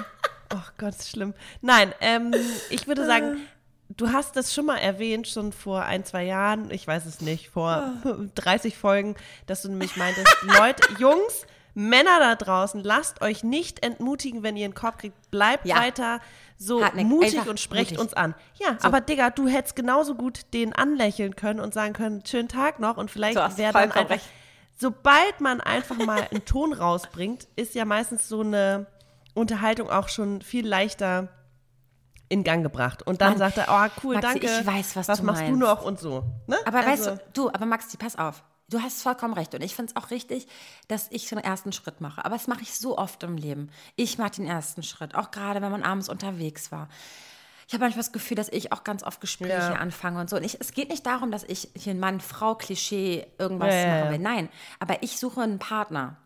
Oh 0.54 0.60
Gott, 0.78 0.90
ist 0.96 1.10
schlimm. 1.10 1.34
Nein, 1.62 1.94
ähm, 2.02 2.36
ich 2.70 2.88
würde 2.88 3.06
sagen, 3.06 3.38
du 3.90 4.12
hast 4.12 4.36
das 4.36 4.54
schon 4.54 4.66
mal 4.68 4.78
erwähnt, 4.78 5.28
schon 5.28 5.52
vor 5.52 5.84
ein, 5.84 6.06
zwei 6.06 6.24
Jahren, 6.24 6.70
ich 6.70 6.86
weiß 6.86 7.06
es 7.08 7.22
nicht, 7.22 7.50
vor 7.50 7.94
30 8.36 8.78
Folgen, 8.78 9.16
dass 9.48 9.64
du 9.64 9.70
nämlich 9.70 9.96
meintest, 9.96 10.28
Leute, 10.44 10.84
Jungs, 11.00 11.48
Männer 11.74 12.20
da 12.20 12.36
draußen, 12.36 12.84
lasst 12.84 13.22
euch 13.22 13.44
nicht 13.44 13.84
entmutigen, 13.86 14.44
wenn 14.44 14.58
ihr 14.58 14.66
einen 14.66 14.74
Korb 14.74 15.00
kriegt. 15.00 15.32
Bleibt 15.32 15.66
Ja. 15.66 15.78
weiter 15.78 16.20
so 16.58 16.84
Hartnäckig, 16.84 17.10
mutig 17.10 17.48
und 17.48 17.60
sprecht 17.60 17.92
mutig. 17.92 18.00
uns 18.00 18.14
an. 18.14 18.36
Ja, 18.56 18.78
aber 18.82 19.02
Digga, 19.02 19.30
du 19.30 19.48
hättest 19.48 19.76
genauso 19.76 20.16
gut 20.16 20.54
den 20.54 20.74
anlächeln 20.74 21.36
können 21.36 21.60
und 21.60 21.74
sagen 21.74 21.94
können, 21.94 22.24
schönen 22.26 22.50
Tag 22.50 22.80
noch 22.80 22.98
und 22.98 23.10
vielleicht 23.10 23.38
Du 23.38 23.42
hast 23.44 23.58
wäre 23.58 23.74
dann 23.74 23.84
einfach, 23.92 24.10
recht. 24.10 24.26
sobald 24.78 25.40
man 25.42 25.62
einfach 25.62 25.98
mal 25.98 26.28
einen 26.30 26.46
Ton 26.46 26.74
rausbringt, 26.74 27.48
ist 27.56 27.74
ja 27.74 27.86
meistens 27.86 28.28
so 28.28 28.42
eine 28.42 28.86
Unterhaltung 29.34 29.90
auch 29.90 30.10
schon 30.10 30.42
viel 30.42 30.68
leichter 30.68 31.30
in 32.28 32.44
Gang 32.44 32.64
gebracht. 32.64 33.02
Und 33.06 33.22
dann 33.22 33.32
Mann, 33.32 33.38
sagt 33.40 33.58
er, 33.58 33.66
oh 33.70 34.00
cool, 34.04 34.16
Maxi, 34.16 34.40
danke. 34.40 34.60
ich 34.62 34.66
weiß, 34.68 34.96
was 34.96 35.08
du 35.08 35.24
machst 35.24 35.42
du 35.42 35.46
meinst. 35.48 35.60
noch 35.60 35.84
und 35.84 36.00
so. 36.00 36.24
Ne? 36.48 36.58
Aber 36.66 36.80
Also, 36.80 36.90
weißt 36.92 37.08
du, 37.08 37.20
du, 37.34 37.50
aber 37.50 37.66
Maxi, 37.66 37.98
pass 37.98 38.18
auf. 38.18 38.44
Du 38.72 38.82
hast 38.82 39.04
vollkommen 39.04 39.34
recht. 39.36 39.54
Und 39.54 39.62
ich 39.62 39.76
finde 39.76 39.94
es 39.96 40.02
auch 40.02 40.10
richtig, 40.10 40.48
dass 40.88 41.08
ich 41.12 41.28
so 41.30 41.36
einen 41.36 41.46
ersten 41.46 41.72
Schritt 41.72 42.02
mache. 42.02 42.26
Aber 42.26 42.36
das 42.36 42.48
mache 42.48 42.62
ich 42.64 42.74
so 42.74 42.98
oft 42.98 43.22
im 43.22 43.38
Leben. 43.38 43.70
Ich 43.96 44.18
mache 44.18 44.32
den 44.32 44.48
ersten 44.48 44.82
Schritt. 44.82 45.14
Auch 45.14 45.30
gerade, 45.30 45.62
wenn 45.62 45.72
man 45.72 45.84
abends 45.84 46.10
unterwegs 46.10 46.72
war. 46.72 46.88
Ich 47.68 47.74
habe 47.74 47.84
manchmal 47.86 48.04
das 48.04 48.12
Gefühl, 48.12 48.36
dass 48.36 48.50
ich 48.50 48.72
auch 48.74 48.84
ganz 48.84 49.04
oft 49.04 49.22
Gespräche 49.22 49.54
Ja. 49.54 49.74
anfange 49.74 50.20
und 50.20 50.30
so. 50.30 50.36
Und 50.38 50.44
ich, 50.44 50.60
es 50.60 50.74
geht 50.74 50.90
nicht 50.90 51.06
darum, 51.06 51.32
dass 51.32 51.44
ich 51.44 51.70
hier 51.76 51.94
ein 51.94 52.00
Mann-Frau-Klischee 52.00 53.28
irgendwas 53.38 53.74
Ja, 53.74 54.06
ja, 54.06 54.12
will. 54.12 54.20
Nein. 54.20 54.50
Aber 54.80 55.04
ich 55.04 55.18
suche 55.20 55.42
einen 55.42 55.60
Partner. 55.60 56.18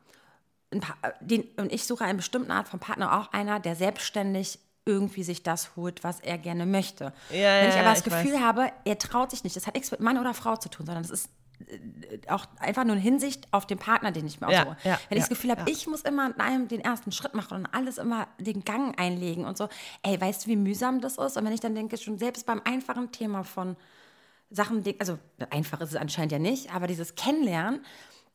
ein 0.71 0.79
Pa- 0.81 0.95
den, 1.21 1.43
und 1.57 1.71
ich 1.71 1.85
suche 1.85 2.03
eine 2.03 2.15
bestimmte 2.15 2.51
Art 2.51 2.67
von 2.67 2.79
Partner, 2.79 3.19
auch 3.19 3.31
einer, 3.33 3.59
der 3.59 3.75
selbstständig 3.75 4.59
irgendwie 4.85 5.23
sich 5.23 5.41
das 5.43 5.75
holt, 5.75 6.03
was 6.03 6.19
er 6.19 6.37
gerne 6.39 6.65
möchte. 6.65 7.13
Ja, 7.29 7.61
Wenn 7.61 7.69
ich 7.69 7.75
aber 7.75 7.83
das 7.89 7.99
ich 7.99 8.03
Gefühl 8.05 8.33
weiß. 8.33 8.41
habe, 8.41 8.71
er 8.83 8.97
traut 8.97 9.31
sich 9.31 9.43
nicht, 9.43 9.55
das 9.55 9.67
hat 9.67 9.75
nichts 9.75 9.91
mit 9.91 9.99
Mann 9.99 10.17
oder 10.17 10.33
Frau 10.33 10.55
zu 10.57 10.69
tun, 10.69 10.85
sondern 10.85 11.03
das 11.03 11.11
ist 11.11 11.25
äh, 11.27 11.29
auch 12.27 12.45
einfach 12.59 12.83
nur 12.83 12.95
in 12.95 13.01
Hinsicht 13.01 13.47
auf 13.51 13.65
den 13.65 13.77
Partner, 13.77 14.11
den 14.11 14.25
ich 14.27 14.41
mir 14.41 14.49
Ja, 14.51 14.61
aussuche. 14.61 14.77
ja, 14.83 14.99
Wenn 15.09 15.17
ich 15.17 15.23
ja, 15.23 15.29
das 15.29 15.29
Gefühl 15.29 15.51
habe, 15.51 15.69
ich 15.71 15.87
muss 15.87 16.01
immer 16.01 16.27
in 16.27 16.39
einem 16.39 16.67
den 16.67 16.81
ersten 16.81 17.11
Schritt 17.11 17.33
machen 17.33 17.57
und 17.57 17.65
alles 17.67 17.97
immer 17.97 18.27
den 18.39 18.63
Gang 18.63 18.99
einlegen 18.99 19.45
und 19.45 19.57
so, 19.57 19.69
ey, 20.03 20.19
weißt 20.19 20.45
du, 20.45 20.49
wie 20.49 20.55
mühsam 20.55 21.01
das 21.01 21.17
ist? 21.17 21.37
Und 21.37 21.45
wenn 21.45 21.53
ich 21.53 21.59
dann 21.61 21.75
denke, 21.75 21.97
schon 21.97 22.17
selbst 22.17 22.45
beim 22.45 22.61
einfachen 22.65 23.11
Thema 23.11 23.43
von 23.43 23.75
Sachen, 24.49 24.83
also 24.99 25.17
einfach 25.49 25.81
ist 25.81 25.89
es 25.89 25.95
anscheinend 25.95 26.31
ja 26.31 26.39
nicht, 26.39 26.73
aber 26.73 26.87
dieses 26.87 27.15
Kennenlernen, 27.15 27.81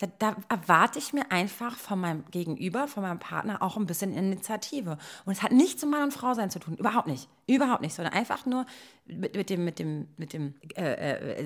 da, 0.01 0.09
da 0.19 0.37
erwarte 0.49 0.99
ich 0.99 1.13
mir 1.13 1.31
einfach 1.31 1.77
von 1.77 2.01
meinem 2.01 2.25
Gegenüber, 2.31 2.89
von 2.89 3.03
meinem 3.03 3.19
Partner 3.19 3.63
auch 3.63 3.77
ein 3.77 3.85
bisschen 3.87 4.15
Initiative. 4.15 4.97
Und 5.27 5.33
es 5.33 5.43
hat 5.43 5.53
nichts 5.53 5.83
mit 5.83 5.91
Mann 5.93 6.05
und 6.05 6.13
Frau 6.13 6.33
sein 6.35 6.51
zu 6.51 6.59
tun, 6.59 6.75
überhaupt 6.77 7.07
nicht, 7.07 7.29
überhaupt 7.47 7.83
nicht, 7.83 7.95
sondern 7.95 8.15
einfach 8.15 8.47
nur 8.47 8.65
mit, 9.07 9.37
mit 9.37 9.51
dem, 9.51 9.65
mit 9.65 9.79
dem, 9.79 10.09
mit 10.17 10.33
dem 10.33 10.55
äh, 10.75 10.93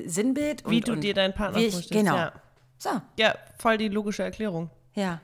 äh, 0.02 0.08
Sinnbild. 0.08 0.62
Wie 0.70 0.76
und, 0.76 0.88
du 0.88 0.92
und 0.92 1.00
dir 1.00 1.14
deinen 1.14 1.34
Partner 1.34 1.58
wie 1.58 1.66
ich, 1.66 1.72
vorstellst, 1.74 2.04
Genau. 2.06 2.16
ja. 2.16 2.32
So, 2.78 2.90
Ja, 3.18 3.34
voll 3.58 3.76
die 3.76 3.88
logische 3.88 4.22
Erklärung. 4.22 4.70
ja. 4.94 5.20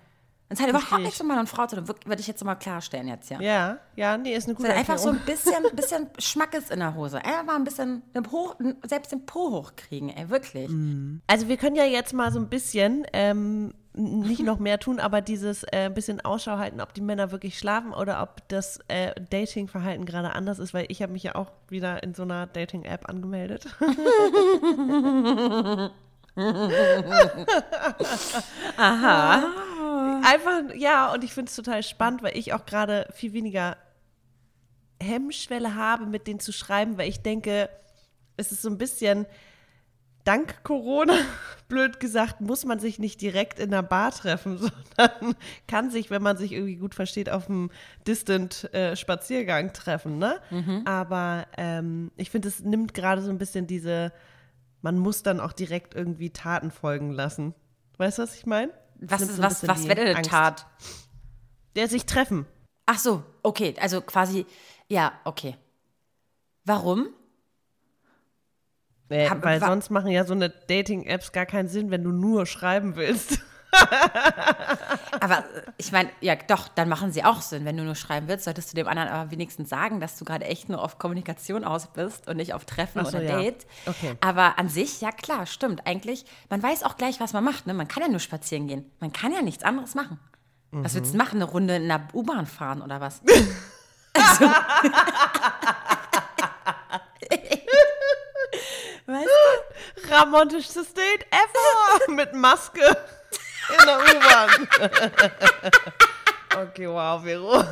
Und 0.50 0.58
es 0.58 0.62
hat 0.62 0.68
überhaupt 0.68 1.02
nichts 1.02 1.20
mit 1.20 1.28
Mann 1.28 1.38
und 1.38 1.48
Frau 1.48 1.64
zu 1.68 1.76
tun, 1.76 1.86
würde 1.86 2.20
ich 2.20 2.26
jetzt 2.26 2.40
nochmal 2.40 2.58
klarstellen 2.58 3.06
jetzt, 3.06 3.30
ja. 3.30 3.40
Ja, 3.40 3.78
ja, 3.94 4.18
nee, 4.18 4.34
ist 4.34 4.48
eine 4.48 4.56
gute 4.56 4.66
Sondern 4.66 4.80
einfach 4.80 4.98
so 4.98 5.10
ein 5.10 5.20
bisschen, 5.20 5.62
bisschen 5.76 6.08
Schmackes 6.18 6.70
in 6.70 6.80
der 6.80 6.96
Hose. 6.96 7.24
Einfach 7.24 7.44
mal 7.44 7.54
ein 7.54 7.62
bisschen 7.62 8.02
hoch, 8.32 8.56
selbst 8.84 9.12
den 9.12 9.24
Po 9.26 9.52
hochkriegen, 9.52 10.08
ey, 10.08 10.28
wirklich. 10.28 10.68
Also 11.28 11.46
wir 11.46 11.56
können 11.56 11.76
ja 11.76 11.84
jetzt 11.84 12.14
mal 12.14 12.32
so 12.32 12.40
ein 12.40 12.48
bisschen, 12.48 13.06
ähm, 13.12 13.74
nicht 13.92 14.42
noch 14.42 14.58
mehr 14.58 14.80
tun, 14.80 14.98
aber 14.98 15.20
dieses 15.20 15.62
äh, 15.70 15.88
bisschen 15.88 16.20
Ausschau 16.20 16.58
halten, 16.58 16.80
ob 16.80 16.94
die 16.94 17.00
Männer 17.00 17.30
wirklich 17.30 17.56
schlafen 17.56 17.92
oder 17.92 18.20
ob 18.20 18.48
das 18.48 18.80
äh, 18.88 19.14
Dating-Verhalten 19.30 20.04
gerade 20.04 20.32
anders 20.32 20.58
ist, 20.58 20.74
weil 20.74 20.86
ich 20.88 21.00
habe 21.00 21.12
mich 21.12 21.22
ja 21.22 21.36
auch 21.36 21.52
wieder 21.68 22.02
in 22.02 22.12
so 22.12 22.24
einer 22.24 22.48
Dating-App 22.48 23.08
angemeldet. 23.08 23.68
Aha. 28.76 29.42
Einfach, 30.24 30.74
ja, 30.74 31.12
und 31.12 31.24
ich 31.24 31.32
finde 31.32 31.50
es 31.50 31.56
total 31.56 31.82
spannend, 31.82 32.22
weil 32.22 32.36
ich 32.36 32.52
auch 32.52 32.66
gerade 32.66 33.08
viel 33.14 33.32
weniger 33.32 33.76
Hemmschwelle 35.02 35.74
habe, 35.74 36.06
mit 36.06 36.26
denen 36.26 36.40
zu 36.40 36.52
schreiben, 36.52 36.98
weil 36.98 37.08
ich 37.08 37.22
denke, 37.22 37.70
es 38.36 38.52
ist 38.52 38.62
so 38.62 38.68
ein 38.68 38.78
bisschen 38.78 39.26
dank 40.24 40.62
Corona, 40.64 41.14
blöd 41.68 42.00
gesagt, 42.00 42.40
muss 42.40 42.64
man 42.64 42.78
sich 42.78 42.98
nicht 42.98 43.20
direkt 43.20 43.58
in 43.58 43.70
der 43.70 43.82
Bar 43.82 44.12
treffen, 44.12 44.58
sondern 44.58 45.34
kann 45.66 45.90
sich, 45.90 46.10
wenn 46.10 46.22
man 46.22 46.36
sich 46.36 46.52
irgendwie 46.52 46.76
gut 46.76 46.94
versteht, 46.94 47.30
auf 47.30 47.48
einem 47.48 47.70
Distant-Spaziergang 48.06 49.72
treffen. 49.72 50.18
Ne? 50.18 50.40
Aber 50.84 51.46
ähm, 51.56 52.10
ich 52.16 52.30
finde, 52.30 52.48
es 52.48 52.60
nimmt 52.60 52.94
gerade 52.94 53.22
so 53.22 53.30
ein 53.30 53.38
bisschen 53.38 53.66
diese, 53.66 54.12
man 54.82 54.98
muss 54.98 55.22
dann 55.22 55.40
auch 55.40 55.52
direkt 55.52 55.94
irgendwie 55.94 56.30
Taten 56.30 56.70
folgen 56.70 57.10
lassen. 57.10 57.54
Weißt 57.96 58.18
du, 58.18 58.22
was 58.22 58.34
ich 58.34 58.46
meine? 58.46 58.72
Was, 59.00 59.22
ist, 59.22 59.40
was, 59.42 59.66
was 59.66 59.84
wäre 59.88 60.04
denn 60.04 60.16
eine 60.16 60.26
Tat? 60.26 60.66
Der 61.76 61.88
sich 61.88 62.04
treffen. 62.06 62.46
Ach 62.86 62.98
so, 62.98 63.22
okay, 63.42 63.74
also 63.80 64.00
quasi, 64.00 64.46
ja, 64.88 65.12
okay. 65.24 65.56
Warum? 66.64 67.08
Äh, 69.08 69.28
Hab- 69.28 69.44
weil 69.44 69.60
wa- 69.60 69.66
sonst 69.66 69.90
machen 69.90 70.10
ja 70.10 70.24
so 70.24 70.34
eine 70.34 70.50
Dating-Apps 70.50 71.32
gar 71.32 71.46
keinen 71.46 71.68
Sinn, 71.68 71.90
wenn 71.90 72.04
du 72.04 72.10
nur 72.10 72.46
schreiben 72.46 72.96
willst. 72.96 73.40
Aber 75.20 75.38
äh, 75.38 75.62
ich 75.76 75.92
meine, 75.92 76.10
ja, 76.20 76.34
doch, 76.34 76.68
dann 76.68 76.88
machen 76.88 77.12
sie 77.12 77.24
auch 77.24 77.40
Sinn. 77.40 77.64
Wenn 77.64 77.76
du 77.76 77.84
nur 77.84 77.94
schreiben 77.94 78.28
willst, 78.28 78.44
solltest 78.44 78.72
du 78.72 78.76
dem 78.76 78.88
anderen 78.88 79.08
aber 79.08 79.30
wenigstens 79.30 79.68
sagen, 79.68 80.00
dass 80.00 80.18
du 80.18 80.24
gerade 80.24 80.44
echt 80.44 80.68
nur 80.68 80.82
auf 80.82 80.98
Kommunikation 80.98 81.64
aus 81.64 81.86
bist 81.88 82.28
und 82.28 82.36
nicht 82.36 82.54
auf 82.54 82.64
Treffen 82.64 83.04
so, 83.04 83.10
oder 83.16 83.22
ja. 83.22 83.38
Date. 83.38 83.66
Okay. 83.86 84.16
Aber 84.20 84.58
an 84.58 84.68
sich, 84.68 85.00
ja 85.00 85.12
klar, 85.12 85.46
stimmt. 85.46 85.86
Eigentlich, 85.86 86.24
man 86.48 86.62
weiß 86.62 86.82
auch 86.82 86.96
gleich, 86.96 87.20
was 87.20 87.32
man 87.32 87.44
macht. 87.44 87.66
Ne? 87.66 87.74
Man 87.74 87.88
kann 87.88 88.02
ja 88.02 88.08
nur 88.08 88.20
spazieren 88.20 88.66
gehen. 88.66 88.90
Man 89.00 89.12
kann 89.12 89.32
ja 89.32 89.42
nichts 89.42 89.64
anderes 89.64 89.94
machen. 89.94 90.18
Was 90.72 90.94
willst 90.94 91.14
du 91.14 91.18
machen? 91.18 91.42
Eine 91.42 91.50
Runde 91.50 91.76
in 91.76 91.88
der 91.88 92.06
U-Bahn 92.12 92.46
fahren 92.46 92.80
oder 92.80 93.00
was? 93.00 93.22
also, 94.12 94.44
weißt 99.06 99.26
du? 99.26 100.10
Ramontischstes 100.12 100.94
Date 100.94 101.26
ever 101.30 102.12
mit 102.12 102.34
Maske 102.34 102.96
in 103.80 103.86
der 103.86 103.98
U-Bahn. 103.98 104.50
okay, 106.68 106.88
wow, 106.88 107.22
Vero. 107.22 107.64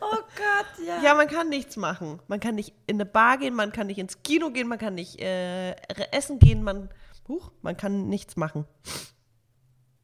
Oh 0.00 0.16
Gott, 0.36 0.86
ja. 0.86 1.02
Ja, 1.02 1.14
man 1.14 1.28
kann 1.28 1.48
nichts 1.48 1.76
machen. 1.76 2.20
Man 2.28 2.40
kann 2.40 2.54
nicht 2.54 2.72
in 2.86 2.96
eine 2.96 3.06
Bar 3.06 3.38
gehen, 3.38 3.54
man 3.54 3.72
kann 3.72 3.86
nicht 3.86 3.98
ins 3.98 4.22
Kino 4.22 4.50
gehen, 4.50 4.68
man 4.68 4.78
kann 4.78 4.94
nicht 4.94 5.20
äh, 5.20 5.72
essen 6.12 6.38
gehen, 6.38 6.62
man, 6.62 6.88
huch, 7.26 7.52
man 7.62 7.76
kann 7.76 8.08
nichts 8.08 8.36
machen. 8.36 8.66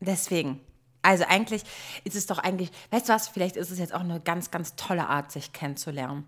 Deswegen. 0.01 0.61
Also 1.03 1.25
eigentlich 1.29 1.63
ist 2.05 2.17
es 2.17 2.27
doch 2.27 2.39
eigentlich, 2.39 2.71
weißt 2.91 3.09
du 3.09 3.13
was, 3.13 3.29
vielleicht 3.29 3.57
ist 3.57 3.71
es 3.71 3.79
jetzt 3.79 3.95
auch 3.95 4.01
eine 4.01 4.21
ganz, 4.21 4.51
ganz 4.51 4.75
tolle 4.75 5.07
Art, 5.09 5.31
sich 5.33 5.53
kennenzulernen. 5.53 6.27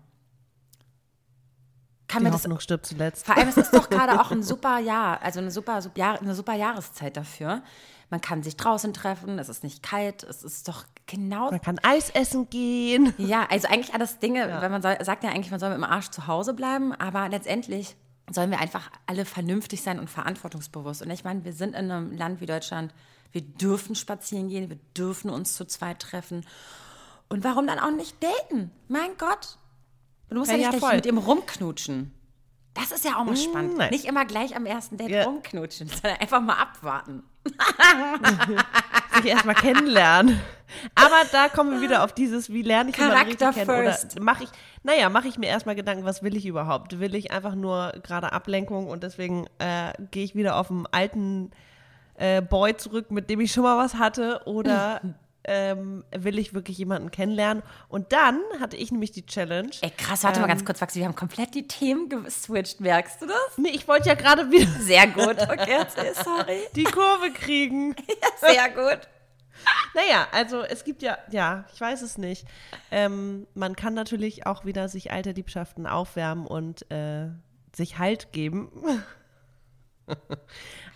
Kann 2.07 2.19
Die 2.19 2.25
mir 2.25 2.31
das, 2.31 2.41
Hoffnung 2.43 2.59
stirbt 2.59 2.85
zuletzt. 2.85 3.25
vor 3.25 3.37
allem, 3.37 3.49
es 3.49 3.57
ist 3.57 3.73
doch 3.73 3.89
gerade 3.89 4.19
auch 4.21 4.31
ein 4.31 4.43
super 4.43 4.79
Jahr, 4.79 5.21
also 5.21 5.39
eine 5.39 5.51
super, 5.51 5.81
super, 5.81 6.19
eine 6.19 6.35
super 6.35 6.53
Jahreszeit 6.53 7.17
dafür. 7.17 7.61
Man 8.09 8.21
kann 8.21 8.41
sich 8.43 8.55
draußen 8.55 8.93
treffen, 8.93 9.37
es 9.37 9.49
ist 9.49 9.63
nicht 9.63 9.83
kalt, 9.83 10.23
es 10.23 10.41
ist 10.41 10.69
doch 10.69 10.85
genau 11.07 11.51
Man 11.51 11.61
kann 11.61 11.79
Eis 11.83 12.09
essen 12.09 12.49
gehen. 12.49 13.13
ja, 13.17 13.45
also 13.49 13.67
eigentlich 13.67 13.93
alles 13.93 14.19
Dinge, 14.19 14.47
weil 14.61 14.69
man 14.69 14.81
soll, 14.81 14.97
sagt 15.03 15.25
ja 15.25 15.31
eigentlich, 15.31 15.51
man 15.51 15.59
soll 15.59 15.69
mit 15.69 15.77
dem 15.77 15.83
Arsch 15.83 16.09
zu 16.09 16.27
Hause 16.27 16.53
bleiben, 16.53 16.93
aber 16.93 17.27
letztendlich 17.27 17.97
sollen 18.31 18.51
wir 18.51 18.59
einfach 18.59 18.89
alle 19.05 19.25
vernünftig 19.25 19.81
sein 19.81 19.99
und 19.99 20.09
verantwortungsbewusst. 20.09 21.01
Und 21.01 21.09
ich 21.11 21.23
meine, 21.25 21.43
wir 21.43 21.53
sind 21.53 21.75
in 21.75 21.91
einem 21.91 22.15
Land 22.15 22.39
wie 22.39 22.45
Deutschland, 22.45 22.93
wir 23.33 23.41
dürfen 23.41 23.95
spazieren 23.95 24.47
gehen, 24.47 24.69
wir 24.69 24.79
dürfen 24.97 25.29
uns 25.29 25.55
zu 25.55 25.65
zweit 25.65 25.99
treffen. 25.99 26.45
Und 27.29 27.43
warum 27.43 27.67
dann 27.67 27.79
auch 27.79 27.91
nicht 27.91 28.15
daten? 28.23 28.71
Mein 28.87 29.17
Gott. 29.17 29.57
Du 30.29 30.35
musst 30.37 30.51
ja, 30.51 30.57
Ja, 30.57 30.63
ja, 30.63 30.69
nicht 30.71 30.79
voll. 30.79 30.95
mit 30.95 31.05
ihm 31.05 31.17
rumknutschen. 31.17 32.13
Das 32.73 32.91
ist 32.91 33.05
ja 33.05 33.15
auch 33.17 33.23
mal 33.25 33.35
spannend. 33.35 33.77
nein. 33.77 33.89
Nicht 33.89 34.05
immer 34.05 34.25
gleich 34.25 34.55
am 34.55 34.65
ersten 34.67 34.97
Date 34.97 35.09
Ja. 35.09 35.23
rumknutschen, 35.23 35.87
sondern 35.87 36.19
einfach 36.19 36.41
mal 36.41 36.55
abwarten. 36.61 37.23
sich 39.15 39.25
erstmal 39.31 39.55
kennenlernen. 39.55 40.39
Aber 40.93 41.15
da 41.31 41.47
kommen 41.49 41.71
wir 41.71 41.81
wieder 41.81 42.03
auf 42.03 42.13
dieses, 42.13 42.51
wie 42.51 42.61
lerne 42.61 42.89
ich 42.91 42.97
jemanden 42.97 43.17
richtig 43.19 43.39
Charakter 43.39 43.65
kennen? 43.65 43.83
first. 43.85 44.15
Oder 44.15 44.23
mache 44.23 44.43
ich, 44.43 44.49
naja, 44.83 45.09
mache 45.09 45.27
ich 45.27 45.37
mir 45.37 45.47
erstmal 45.47 45.75
Gedanken, 45.75 46.03
was 46.05 46.21
will 46.23 46.35
ich 46.35 46.45
überhaupt? 46.45 46.99
Will 46.99 47.15
ich 47.15 47.31
einfach 47.31 47.55
nur 47.55 47.93
gerade 48.03 48.31
Ablenkung 48.33 48.87
und 48.87 49.01
deswegen 49.03 49.47
äh, 49.59 49.93
gehe 50.11 50.23
ich 50.23 50.35
wieder 50.35 50.55
auf 50.57 50.69
einen 50.69 50.85
alten 50.91 51.51
äh, 52.15 52.41
Boy 52.41 52.75
zurück, 52.77 53.09
mit 53.11 53.29
dem 53.29 53.39
ich 53.39 53.51
schon 53.53 53.63
mal 53.63 53.77
was 53.77 53.95
hatte? 53.95 54.41
Oder 54.45 55.01
ähm, 55.47 56.03
will 56.11 56.37
ich 56.37 56.53
wirklich 56.53 56.77
jemanden 56.77 57.09
kennenlernen? 57.09 57.63
Und 57.87 58.11
dann 58.11 58.39
hatte 58.59 58.75
ich 58.75 58.91
nämlich 58.91 59.11
die 59.11 59.25
Challenge. 59.25 59.71
Ey, 59.81 59.91
krass, 59.91 60.23
warte 60.23 60.39
mal 60.39 60.47
ganz 60.47 60.63
kurz, 60.63 60.81
Maxi, 60.81 60.99
wir 60.99 61.05
haben 61.05 61.15
komplett 61.15 61.55
die 61.55 61.67
Themen 61.67 62.09
geswitcht, 62.09 62.81
merkst 62.81 63.21
du 63.21 63.27
das? 63.27 63.57
Nee, 63.57 63.69
ich 63.69 63.87
wollte 63.87 64.09
ja 64.09 64.15
gerade 64.15 64.51
wieder 64.51 64.67
Sehr 64.79 65.07
gut, 65.07 65.41
okay, 65.41 65.77
erzähl, 65.79 66.13
sorry. 66.13 66.59
die 66.75 66.83
Kurve 66.83 67.31
kriegen. 67.31 67.95
Sehr 68.41 68.69
gut. 68.69 69.07
Naja, 69.95 70.27
also 70.31 70.61
es 70.61 70.83
gibt 70.83 71.01
ja, 71.01 71.17
ja, 71.31 71.65
ich 71.73 71.81
weiß 71.81 72.01
es 72.01 72.17
nicht. 72.17 72.45
Ähm, 72.91 73.47
man 73.55 73.75
kann 73.75 73.93
natürlich 73.93 74.45
auch 74.45 74.65
wieder 74.65 74.87
sich 74.89 75.11
alte 75.11 75.31
Liebschaften 75.31 75.87
aufwärmen 75.87 76.45
und 76.45 76.89
äh, 76.91 77.29
sich 77.75 77.97
Halt 77.97 78.31
geben. 78.31 78.69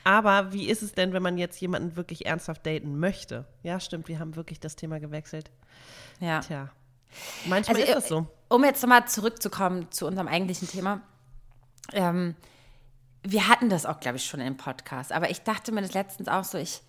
Aber 0.04 0.52
wie 0.54 0.68
ist 0.70 0.82
es 0.82 0.94
denn, 0.94 1.14
wenn 1.14 1.22
man 1.24 1.38
jetzt 1.38 1.60
jemanden 1.62 1.96
wirklich 1.96 2.26
ernsthaft 2.26 2.66
daten 2.66 3.00
möchte? 3.00 3.46
Ja, 3.64 3.80
stimmt, 3.80 4.08
wir 4.08 4.20
haben 4.20 4.36
wirklich 4.36 4.60
das 4.60 4.76
Thema 4.76 5.00
gewechselt. 5.00 5.52
Ja. 6.20 6.40
Tja, 6.40 6.70
manchmal 7.46 7.78
Also, 7.82 7.92
ist 7.92 7.98
es 8.04 8.08
so. 8.10 8.28
Um 8.50 8.64
jetzt 8.64 8.82
nochmal 8.82 9.08
zurückzukommen 9.08 9.92
zu 9.92 10.08
unserem 10.08 10.28
eigentlichen 10.28 10.68
Thema. 10.68 11.02
Ähm, 11.94 12.36
wir 13.24 13.48
hatten 13.48 13.70
das 13.70 13.86
auch, 13.86 14.00
glaube 14.00 14.18
ich, 14.18 14.26
schon 14.26 14.42
im 14.42 14.58
Podcast. 14.58 15.12
Aber 15.12 15.30
ich 15.30 15.42
dachte 15.44 15.72
mir 15.72 15.82
das 15.82 15.94
letztens 15.94 16.28
auch 16.28 16.44
so, 16.44 16.58
ich. 16.58 16.82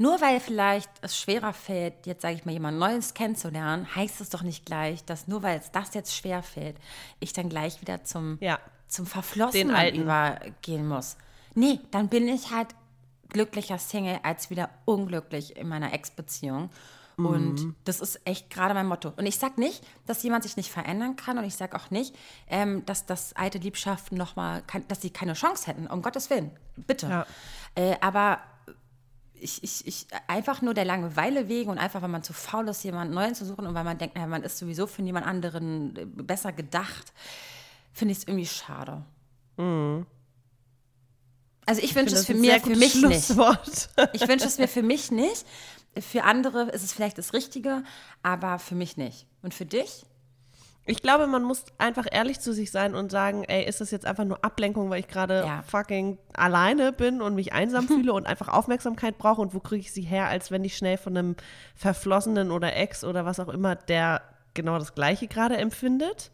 Nur 0.00 0.20
weil 0.20 0.38
vielleicht 0.38 0.90
es 1.00 1.18
schwerer 1.18 1.52
fällt, 1.52 2.06
jetzt 2.06 2.22
sage 2.22 2.34
ich 2.34 2.44
mal, 2.44 2.52
jemand 2.52 2.78
Neues 2.78 3.14
kennenzulernen, 3.14 3.92
heißt 3.96 4.20
es 4.20 4.30
doch 4.30 4.42
nicht 4.42 4.64
gleich, 4.64 5.04
dass 5.04 5.26
nur 5.26 5.42
weil 5.42 5.58
es 5.58 5.72
das 5.72 5.92
jetzt 5.94 6.14
schwer 6.14 6.42
fällt, 6.44 6.76
ich 7.18 7.32
dann 7.32 7.48
gleich 7.48 7.80
wieder 7.80 8.04
zum, 8.04 8.38
Ja. 8.40 8.60
zum 8.86 9.06
Verflossenen 9.06 9.94
übergehen 9.96 10.86
muss. 10.86 11.16
Nee, 11.54 11.80
dann 11.90 12.08
bin 12.08 12.28
ich 12.28 12.50
halt 12.50 12.68
glücklicher 13.28 13.78
Single 13.78 14.20
als 14.22 14.50
wieder 14.50 14.70
unglücklich 14.84 15.56
in 15.56 15.68
meiner 15.68 15.92
Ex-Beziehung. 15.92 16.70
Und 17.18 17.74
das 17.84 18.00
ist 18.00 18.20
echt 18.24 18.48
gerade 18.48 18.74
mein 18.74 18.86
Motto. 18.86 19.12
Und 19.16 19.26
ich 19.26 19.38
sage 19.38 19.60
nicht, 19.60 19.84
dass 20.06 20.22
jemand 20.22 20.44
sich 20.44 20.56
nicht 20.56 20.70
verändern 20.70 21.16
kann 21.16 21.36
und 21.36 21.42
ich 21.42 21.56
sage 21.56 21.76
auch 21.76 21.90
nicht, 21.90 22.14
ähm, 22.46 22.86
dass 22.86 23.06
das 23.06 23.34
alte 23.34 23.58
Liebschaften 23.58 24.16
nochmal, 24.16 24.62
dass 24.86 25.02
sie 25.02 25.10
keine 25.10 25.32
Chance 25.32 25.66
hätten, 25.66 25.88
um 25.88 26.00
Gottes 26.00 26.30
Willen. 26.30 26.52
Bitte. 26.76 27.08
Ja. 27.08 27.26
Äh, 27.74 27.96
aber 28.00 28.38
ich, 29.34 29.64
ich, 29.64 29.86
ich, 29.86 30.06
einfach 30.28 30.62
nur 30.62 30.74
der 30.74 30.84
Langeweile 30.84 31.48
wegen 31.48 31.70
und 31.70 31.78
einfach, 31.78 32.02
weil 32.02 32.08
man 32.08 32.22
zu 32.22 32.32
faul 32.32 32.68
ist, 32.68 32.84
jemanden 32.84 33.14
Neuen 33.14 33.34
zu 33.34 33.44
suchen 33.44 33.66
und 33.66 33.74
weil 33.74 33.84
man 33.84 33.98
denkt, 33.98 34.14
naja, 34.14 34.28
man 34.28 34.44
ist 34.44 34.58
sowieso 34.58 34.86
für 34.86 35.02
jemand 35.02 35.26
anderen 35.26 35.94
besser 36.14 36.52
gedacht, 36.52 37.12
finde 37.92 38.12
ich 38.12 38.18
es 38.18 38.28
irgendwie 38.28 38.46
schade. 38.46 39.04
Mhm. 39.56 40.06
Also 41.68 41.82
ich 41.82 41.94
wünsche 41.94 42.14
es 42.14 42.24
für 42.24 42.32
mir, 42.34 42.60
für 42.60 42.70
mich 42.76 42.94
nicht. 43.02 43.28
Ich 44.14 44.26
wünsche 44.26 44.46
es 44.46 44.56
mir 44.56 44.68
für 44.68 44.82
mich 44.82 45.10
nicht. 45.10 45.44
Für 45.98 46.24
andere 46.24 46.62
ist 46.70 46.82
es 46.82 46.94
vielleicht 46.94 47.18
das 47.18 47.34
Richtige, 47.34 47.82
aber 48.22 48.58
für 48.58 48.74
mich 48.74 48.96
nicht. 48.96 49.26
Und 49.42 49.52
für 49.52 49.66
dich? 49.66 50.06
Ich 50.86 51.02
glaube, 51.02 51.26
man 51.26 51.42
muss 51.44 51.64
einfach 51.76 52.06
ehrlich 52.10 52.40
zu 52.40 52.54
sich 52.54 52.70
sein 52.70 52.94
und 52.94 53.10
sagen, 53.10 53.44
ey, 53.44 53.68
ist 53.68 53.82
das 53.82 53.90
jetzt 53.90 54.06
einfach 54.06 54.24
nur 54.24 54.42
Ablenkung, 54.42 54.88
weil 54.88 55.00
ich 55.00 55.08
gerade 55.08 55.40
Ja. 55.46 55.62
fucking 55.68 56.16
alleine 56.32 56.92
bin 56.92 57.20
und 57.20 57.34
mich 57.34 57.52
einsam 57.52 57.86
fühle 57.88 58.14
und 58.14 58.26
einfach 58.26 58.48
Aufmerksamkeit 58.48 59.18
brauche 59.18 59.42
und 59.42 59.52
wo 59.52 59.60
kriege 59.60 59.82
ich 59.82 59.92
sie 59.92 60.00
her, 60.00 60.28
als 60.28 60.50
wenn 60.50 60.64
ich 60.64 60.74
schnell 60.74 60.96
von 60.96 61.14
einem 61.18 61.36
Verflossenen 61.74 62.50
oder 62.50 62.74
Ex 62.74 63.04
oder 63.04 63.26
was 63.26 63.40
auch 63.40 63.48
immer, 63.48 63.74
der 63.74 64.22
genau 64.54 64.78
das 64.78 64.94
Gleiche 64.94 65.26
gerade 65.28 65.58
empfindet. 65.58 66.30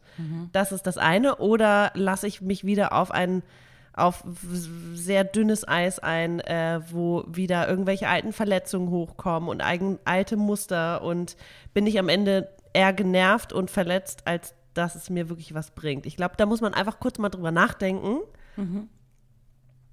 Das 0.53 0.71
ist 0.71 0.83
das 0.87 0.97
eine. 0.97 1.37
Oder 1.39 1.91
lasse 1.95 2.29
ich 2.29 2.41
mich 2.41 2.63
wieder 2.65 2.93
auf 2.93 3.11
ein 3.11 3.43
auf 3.97 4.25
sehr 4.95 5.25
dünnes 5.25 5.67
Eis 5.67 5.99
ein, 5.99 6.41
äh, 6.41 6.81
wo 6.91 7.25
wieder 7.27 7.69
irgendwelche 7.69 8.09
alten 8.09 8.33
Verletzungen 8.33 8.91
hochkommen 8.91 9.49
und 9.49 9.61
eigen, 9.61 9.99
alte 10.05 10.37
Muster 10.37 11.03
und 11.03 11.37
bin 11.73 11.87
ich 11.87 11.99
am 11.99 12.09
Ende 12.09 12.49
eher 12.73 12.93
genervt 12.93 13.53
und 13.53 13.71
verletzt, 13.71 14.27
als 14.27 14.55
dass 14.75 14.97
es 14.97 15.11
mir 15.11 15.29
wirklich 15.29 15.55
was 15.55 15.71
bringt. 15.71 16.07
Ich 16.07 16.17
glaube, 16.17 16.35
da 16.37 16.47
muss 16.47 16.61
man 16.61 16.75
einfach 16.75 16.99
kurz 16.99 17.19
mal 17.19 17.29
drüber 17.29 17.53
nachdenken. 17.53 18.19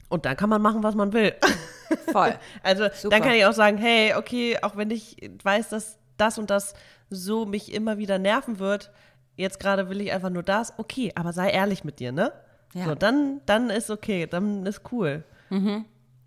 Und 0.10 0.26
dann 0.26 0.36
kann 0.36 0.50
man 0.50 0.62
machen, 0.62 0.84
was 0.84 0.96
man 0.96 1.14
will. 1.14 1.34
Voll. 2.12 2.34
Also 2.64 2.90
Super. 2.94 3.16
dann 3.16 3.22
kann 3.22 3.34
ich 3.34 3.46
auch 3.46 3.54
sagen, 3.54 3.78
hey, 3.78 4.16
okay, 4.16 4.58
auch 4.62 4.76
wenn 4.76 4.90
ich 4.90 5.18
weiß, 5.44 5.70
dass 5.70 6.00
das 6.18 6.38
und 6.38 6.50
das 6.50 6.74
so 7.10 7.46
mich 7.46 7.72
immer 7.72 7.98
wieder 7.98 8.18
nerven 8.18 8.60
wird, 8.60 8.92
jetzt 9.36 9.60
gerade 9.60 9.90
will 9.90 10.02
ich 10.02 10.12
einfach 10.12 10.30
nur 10.30 10.44
das, 10.44 10.74
okay, 10.78 11.12
aber 11.16 11.34
sei 11.34 11.50
ehrlich 11.52 11.84
mit 11.84 12.00
dir, 12.00 12.12
ne? 12.12 12.34
Ja. 12.74 12.86
So, 12.86 12.96
dann, 12.96 13.42
dann 13.46 13.70
ist 13.70 13.90
okay, 13.90 14.28
dann 14.28 14.66
ist 14.66 14.82
cool, 14.92 15.24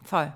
Voll. 0.03 0.32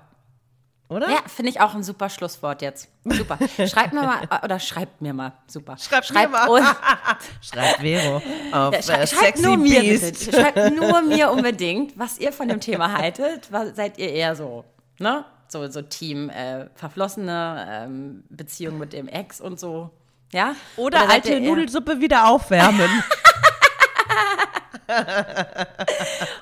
oder? 0.87 1.07
Ja, 1.09 1.19
finde 1.27 1.51
ich 1.51 1.61
auch 1.61 1.75
ein 1.75 1.83
super 1.83 2.09
Schlusswort 2.09 2.63
jetzt. 2.63 2.89
Super. 3.05 3.37
Schreibt 3.67 3.93
mir 3.93 4.01
mal, 4.01 4.27
oder 4.43 4.59
schreibt 4.59 5.01
mir 5.01 5.13
mal. 5.13 5.33
Super. 5.45 5.77
Schreibt 5.77 6.11
mir 6.11 6.27
mal. 6.27 6.47
Schreibt 7.41 7.81
Vero 7.81 8.17
auf 8.51 8.73
Ja, 8.73 8.81
schrei 8.81 9.01
äh, 9.01 9.07
schreibt 9.07 9.37
Sexy 9.37 9.43
nur 9.43 9.57
mir 9.57 9.81
Beast. 9.81 10.33
Schreibt 10.33 10.75
nur 10.75 11.01
mir 11.03 11.31
unbedingt, 11.31 11.97
was 11.97 12.17
ihr 12.17 12.33
von 12.33 12.47
dem 12.47 12.59
Thema 12.59 12.91
haltet. 12.97 13.51
Was, 13.51 13.75
seid 13.75 13.99
ihr 13.99 14.11
eher 14.11 14.35
so, 14.35 14.65
ne? 14.97 15.25
So, 15.47 15.67
so 15.67 15.81
Team 15.83 16.29
äh, 16.29 16.69
verflossene 16.75 17.67
ähm, 17.69 18.23
Beziehung 18.29 18.77
mit 18.79 18.93
dem 18.93 19.07
Ex 19.07 19.41
und 19.41 19.59
so. 19.59 19.91
Ja? 20.31 20.55
Oder, 20.77 20.99
seid 21.01 21.09
alte 21.09 21.41
Nudelsuppe 21.41 22.01
wieder 22.01 22.27
aufwärmen. 22.29 23.03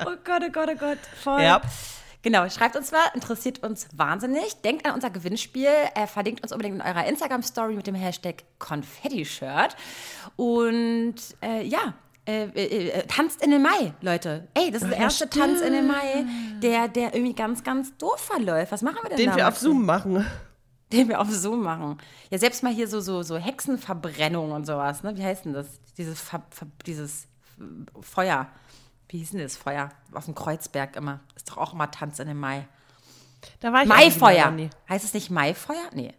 Oh 0.05 0.15
Gott, 0.23 0.41
oh 0.45 0.51
Gott, 0.51 0.69
oh 0.71 0.75
Gott. 0.77 0.97
Voll. 1.23 1.41
Ja. 1.41 1.61
Genau, 2.23 2.49
schreibt 2.49 2.75
uns 2.75 2.91
mal, 2.91 3.03
interessiert 3.13 3.63
uns 3.63 3.87
wahnsinnig. 3.95 4.61
Denkt 4.61 4.85
an 4.85 4.93
unser 4.93 5.09
Gewinnspiel, 5.09 5.69
äh, 5.95 6.07
verlinkt 6.07 6.41
uns 6.43 6.51
unbedingt 6.51 6.75
in 6.75 6.81
eurer 6.81 7.05
Instagram-Story 7.05 7.75
mit 7.75 7.87
dem 7.87 7.95
Hashtag 7.95 8.43
Konfetti-Shirt. 8.59 9.75
Und 10.35 11.15
äh, 11.41 11.63
ja, 11.63 11.93
äh, 12.27 12.43
äh, 12.43 12.89
äh, 12.89 13.07
tanzt 13.07 13.41
in 13.41 13.51
den 13.51 13.61
Mai, 13.61 13.93
Leute. 14.01 14.49
Ey, 14.53 14.71
das 14.71 14.81
ist 14.81 14.89
der 14.89 14.97
ja, 14.97 15.03
erste 15.05 15.29
Tanz 15.29 15.61
in 15.61 15.71
den 15.71 15.87
Mai, 15.87 16.25
der, 16.61 16.89
der 16.89 17.13
irgendwie 17.15 17.33
ganz, 17.33 17.63
ganz 17.63 17.95
doof 17.97 18.19
verläuft. 18.19 18.73
Was 18.73 18.81
machen 18.81 18.97
wir 19.03 19.09
denn 19.09 19.17
Den 19.17 19.29
da? 19.29 19.35
wir 19.37 19.47
auf? 19.47 19.57
Zoom 19.57 19.85
machen. 19.85 20.25
Den 20.91 21.07
wir 21.07 21.21
auf 21.21 21.29
Zoom 21.31 21.61
machen. 21.63 21.97
Ja, 22.29 22.37
selbst 22.37 22.63
mal 22.63 22.73
hier 22.73 22.89
so, 22.89 22.99
so, 22.99 23.23
so 23.23 23.37
Hexenverbrennung 23.37 24.51
und 24.51 24.65
sowas, 24.65 25.03
ne? 25.03 25.15
Wie 25.15 25.23
heißt 25.23 25.45
denn 25.45 25.53
das? 25.53 25.67
Dieses, 25.97 26.19
Ver, 26.19 26.43
Ver, 26.49 26.67
dieses 26.85 27.27
Feuer. 28.01 28.47
Wie 29.09 29.19
hieß 29.19 29.31
denn 29.31 29.39
das 29.41 29.57
Feuer? 29.57 29.89
Auf 30.13 30.25
dem 30.25 30.35
Kreuzberg 30.35 30.95
immer. 30.95 31.19
Ist 31.35 31.49
doch 31.49 31.57
auch 31.57 31.73
immer 31.73 31.89
Tanz 31.91 32.19
in 32.19 32.27
den 32.27 32.37
Mai. 32.37 32.67
Da 33.59 33.71
war 33.71 33.83
ich 33.83 33.87
Maifeuer. 33.87 34.53
Heißt 34.89 35.05
es 35.05 35.13
nicht 35.13 35.29
Maifeuer? 35.29 35.89
Nee. 35.93 36.13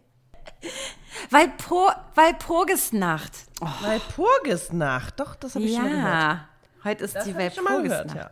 Walpo 1.29 1.91
Walpurgisnacht. 2.15 3.31
Oh, 3.61 3.67
Walpurgisnacht, 3.81 5.19
doch, 5.19 5.35
das 5.35 5.55
habe 5.55 5.65
ich 5.65 5.75
schon 5.75 5.83
mal 5.83 5.89
gehört. 5.89 6.05
ja. 6.13 6.45
Heute 6.83 7.03
ist 7.03 7.15
Das 7.15 7.25
die 7.25 7.35
Walpurgisnacht. 7.35 8.15
ja. 8.15 8.29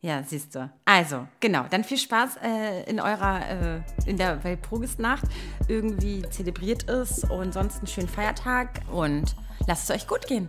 Ja, 0.00 0.22
siehst 0.22 0.54
du. 0.54 0.70
Also, 0.84 1.26
genau. 1.40 1.64
Dann 1.70 1.82
viel 1.82 1.96
Spaß 1.96 2.36
äh, 2.42 2.82
in 2.90 3.00
eurer, 3.00 3.40
äh, 3.48 3.80
in 4.04 4.18
der 4.18 4.42
Walpurgisnacht. 4.44 5.24
Irgendwie 5.66 6.28
zelebriert 6.28 6.82
ist 6.84 7.24
und 7.30 7.54
sonst 7.54 7.78
einen 7.78 7.86
schönen 7.86 8.08
Feiertag 8.08 8.82
und 8.92 9.34
lasst 9.66 9.88
es 9.88 9.96
euch 9.96 10.06
gut 10.06 10.26
gehen. 10.26 10.46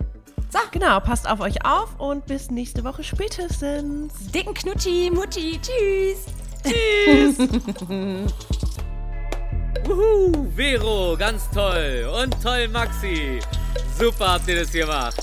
So, 0.56 0.62
Genau, 0.70 1.00
passt 1.00 1.28
auf 1.28 1.40
euch 1.40 1.66
auf 1.66 1.98
und 1.98 2.24
bis 2.24 2.50
nächste 2.50 2.82
Woche 2.82 3.04
spätestens. 3.04 4.14
dicken 4.34 4.54
Knutschi, 4.54 5.10
Mutti, 5.12 5.60
tschüss. 5.60 6.24
Uhu, 9.86 10.50
Vero, 10.56 11.14
ganz 11.18 11.50
toll. 11.50 12.10
Und 12.22 12.42
toll, 12.42 12.68
Maxi. 12.68 13.38
Super 13.98 14.32
habt 14.32 14.48
ihr 14.48 14.60
das 14.60 14.72
gemacht. 14.72 15.22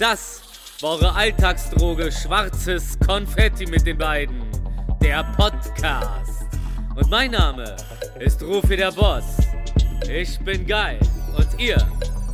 Das 0.00 0.42
war 0.80 0.90
eure 0.90 1.14
Alltagsdroge 1.14 2.10
Schwarzes 2.10 2.98
Konfetti 3.06 3.66
mit 3.66 3.86
den 3.86 3.98
beiden. 3.98 4.42
Der 5.00 5.22
Podcast. 5.36 6.46
Und 6.96 7.08
mein 7.08 7.30
Name 7.30 7.76
ist 8.18 8.42
Rufi 8.42 8.76
der 8.76 8.90
Boss. 8.90 9.24
Ich 10.10 10.40
bin 10.40 10.66
geil. 10.66 10.98
Und 11.36 11.48
ihr 11.60 11.76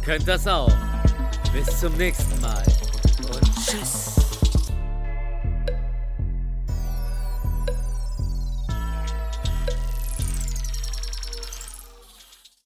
könnt 0.03 0.27
das 0.27 0.47
auch. 0.47 0.73
Bis 1.53 1.81
zum 1.81 1.93
nächsten 1.97 2.41
Mal. 2.41 2.63
Und 3.33 3.55
tschüss. 3.65 4.18